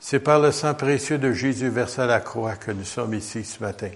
C'est 0.00 0.18
par 0.18 0.40
le 0.40 0.52
sang 0.52 0.74
précieux 0.74 1.18
de 1.18 1.32
Jésus 1.32 1.68
versé 1.68 2.02
à 2.02 2.06
la 2.06 2.20
croix 2.20 2.56
que 2.56 2.72
nous 2.72 2.84
sommes 2.84 3.14
ici 3.14 3.44
ce 3.44 3.62
matin. 3.62 3.90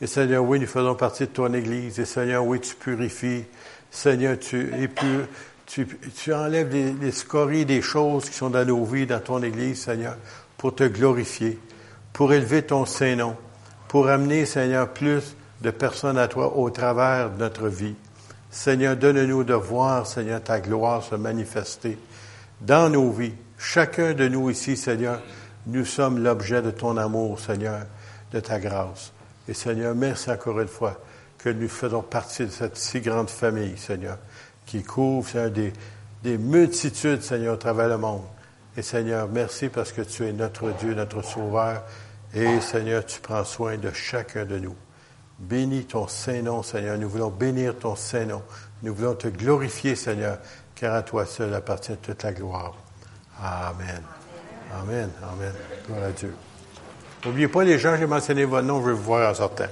Et 0.00 0.06
Seigneur, 0.06 0.44
oui, 0.44 0.58
nous 0.60 0.66
faisons 0.66 0.96
partie 0.96 1.24
de 1.24 1.32
ton 1.32 1.54
Église. 1.54 1.98
Et 2.00 2.04
Seigneur, 2.04 2.44
oui, 2.44 2.60
tu 2.60 2.74
purifies. 2.74 3.44
Seigneur, 3.90 4.36
tu, 4.38 6.34
enlèves 6.34 6.72
les, 6.72 6.92
les 6.92 7.12
scories 7.12 7.64
des 7.64 7.80
choses 7.80 8.28
qui 8.28 8.36
sont 8.36 8.50
dans 8.50 8.66
nos 8.66 8.84
vies, 8.84 9.06
dans 9.06 9.20
ton 9.20 9.42
Église, 9.42 9.82
Seigneur, 9.82 10.16
pour 10.58 10.74
te 10.74 10.84
glorifier, 10.84 11.58
pour 12.12 12.32
élever 12.32 12.62
ton 12.62 12.84
Saint-Nom 12.84 13.36
pour 13.92 14.08
amener, 14.08 14.46
Seigneur, 14.46 14.88
plus 14.88 15.36
de 15.60 15.70
personnes 15.70 16.16
à 16.16 16.26
toi 16.26 16.56
au 16.56 16.70
travers 16.70 17.28
de 17.28 17.38
notre 17.38 17.68
vie. 17.68 17.94
Seigneur, 18.50 18.96
donne-nous 18.96 19.44
de 19.44 19.52
voir, 19.52 20.06
Seigneur, 20.06 20.42
ta 20.42 20.60
gloire 20.60 21.02
se 21.02 21.14
manifester 21.14 21.98
dans 22.62 22.88
nos 22.88 23.10
vies. 23.10 23.34
Chacun 23.58 24.14
de 24.14 24.28
nous 24.28 24.48
ici, 24.48 24.78
Seigneur, 24.78 25.20
nous 25.66 25.84
sommes 25.84 26.24
l'objet 26.24 26.62
de 26.62 26.70
ton 26.70 26.96
amour, 26.96 27.38
Seigneur, 27.38 27.80
de 28.32 28.40
ta 28.40 28.58
grâce. 28.58 29.12
Et 29.46 29.52
Seigneur, 29.52 29.94
merci 29.94 30.30
encore 30.30 30.60
une 30.60 30.68
fois 30.68 30.98
que 31.36 31.50
nous 31.50 31.68
faisons 31.68 32.00
partie 32.00 32.46
de 32.46 32.50
cette 32.50 32.78
si 32.78 33.02
grande 33.02 33.28
famille, 33.28 33.76
Seigneur, 33.76 34.16
qui 34.64 34.82
couvre, 34.82 35.28
Seigneur, 35.28 35.50
des, 35.50 35.74
des 36.22 36.38
multitudes, 36.38 37.20
Seigneur, 37.20 37.52
au 37.52 37.58
travers 37.58 37.88
le 37.88 37.98
monde. 37.98 38.24
Et 38.74 38.80
Seigneur, 38.80 39.28
merci 39.30 39.68
parce 39.68 39.92
que 39.92 40.00
tu 40.00 40.26
es 40.26 40.32
notre 40.32 40.70
Dieu, 40.78 40.94
notre 40.94 41.20
Sauveur, 41.20 41.82
et 42.34 42.60
Seigneur, 42.60 43.04
tu 43.04 43.20
prends 43.20 43.44
soin 43.44 43.76
de 43.76 43.90
chacun 43.92 44.44
de 44.44 44.58
nous. 44.58 44.76
Bénis 45.38 45.84
ton 45.84 46.06
Saint-Nom, 46.06 46.62
Seigneur. 46.62 46.96
Nous 46.98 47.08
voulons 47.08 47.30
bénir 47.30 47.78
ton 47.78 47.96
Saint-Nom. 47.96 48.42
Nous 48.82 48.94
voulons 48.94 49.14
te 49.14 49.28
glorifier, 49.28 49.96
Seigneur, 49.96 50.38
car 50.74 50.94
à 50.94 51.02
toi 51.02 51.26
seul 51.26 51.52
appartient 51.54 51.96
toute 51.96 52.22
la 52.22 52.32
gloire. 52.32 52.74
Amen. 53.40 54.02
Amen. 54.72 55.10
Amen. 55.22 55.52
Gloire 55.86 56.04
à 56.04 56.10
Dieu. 56.12 56.34
N'oubliez 57.24 57.48
pas 57.48 57.64
les 57.64 57.78
gens, 57.78 57.96
j'ai 57.96 58.06
mentionné 58.06 58.44
votre 58.44 58.66
nom, 58.66 58.80
je 58.80 58.86
vais 58.86 58.92
vous 58.92 59.02
voir 59.02 59.30
en 59.30 59.34
sortant. 59.34 59.66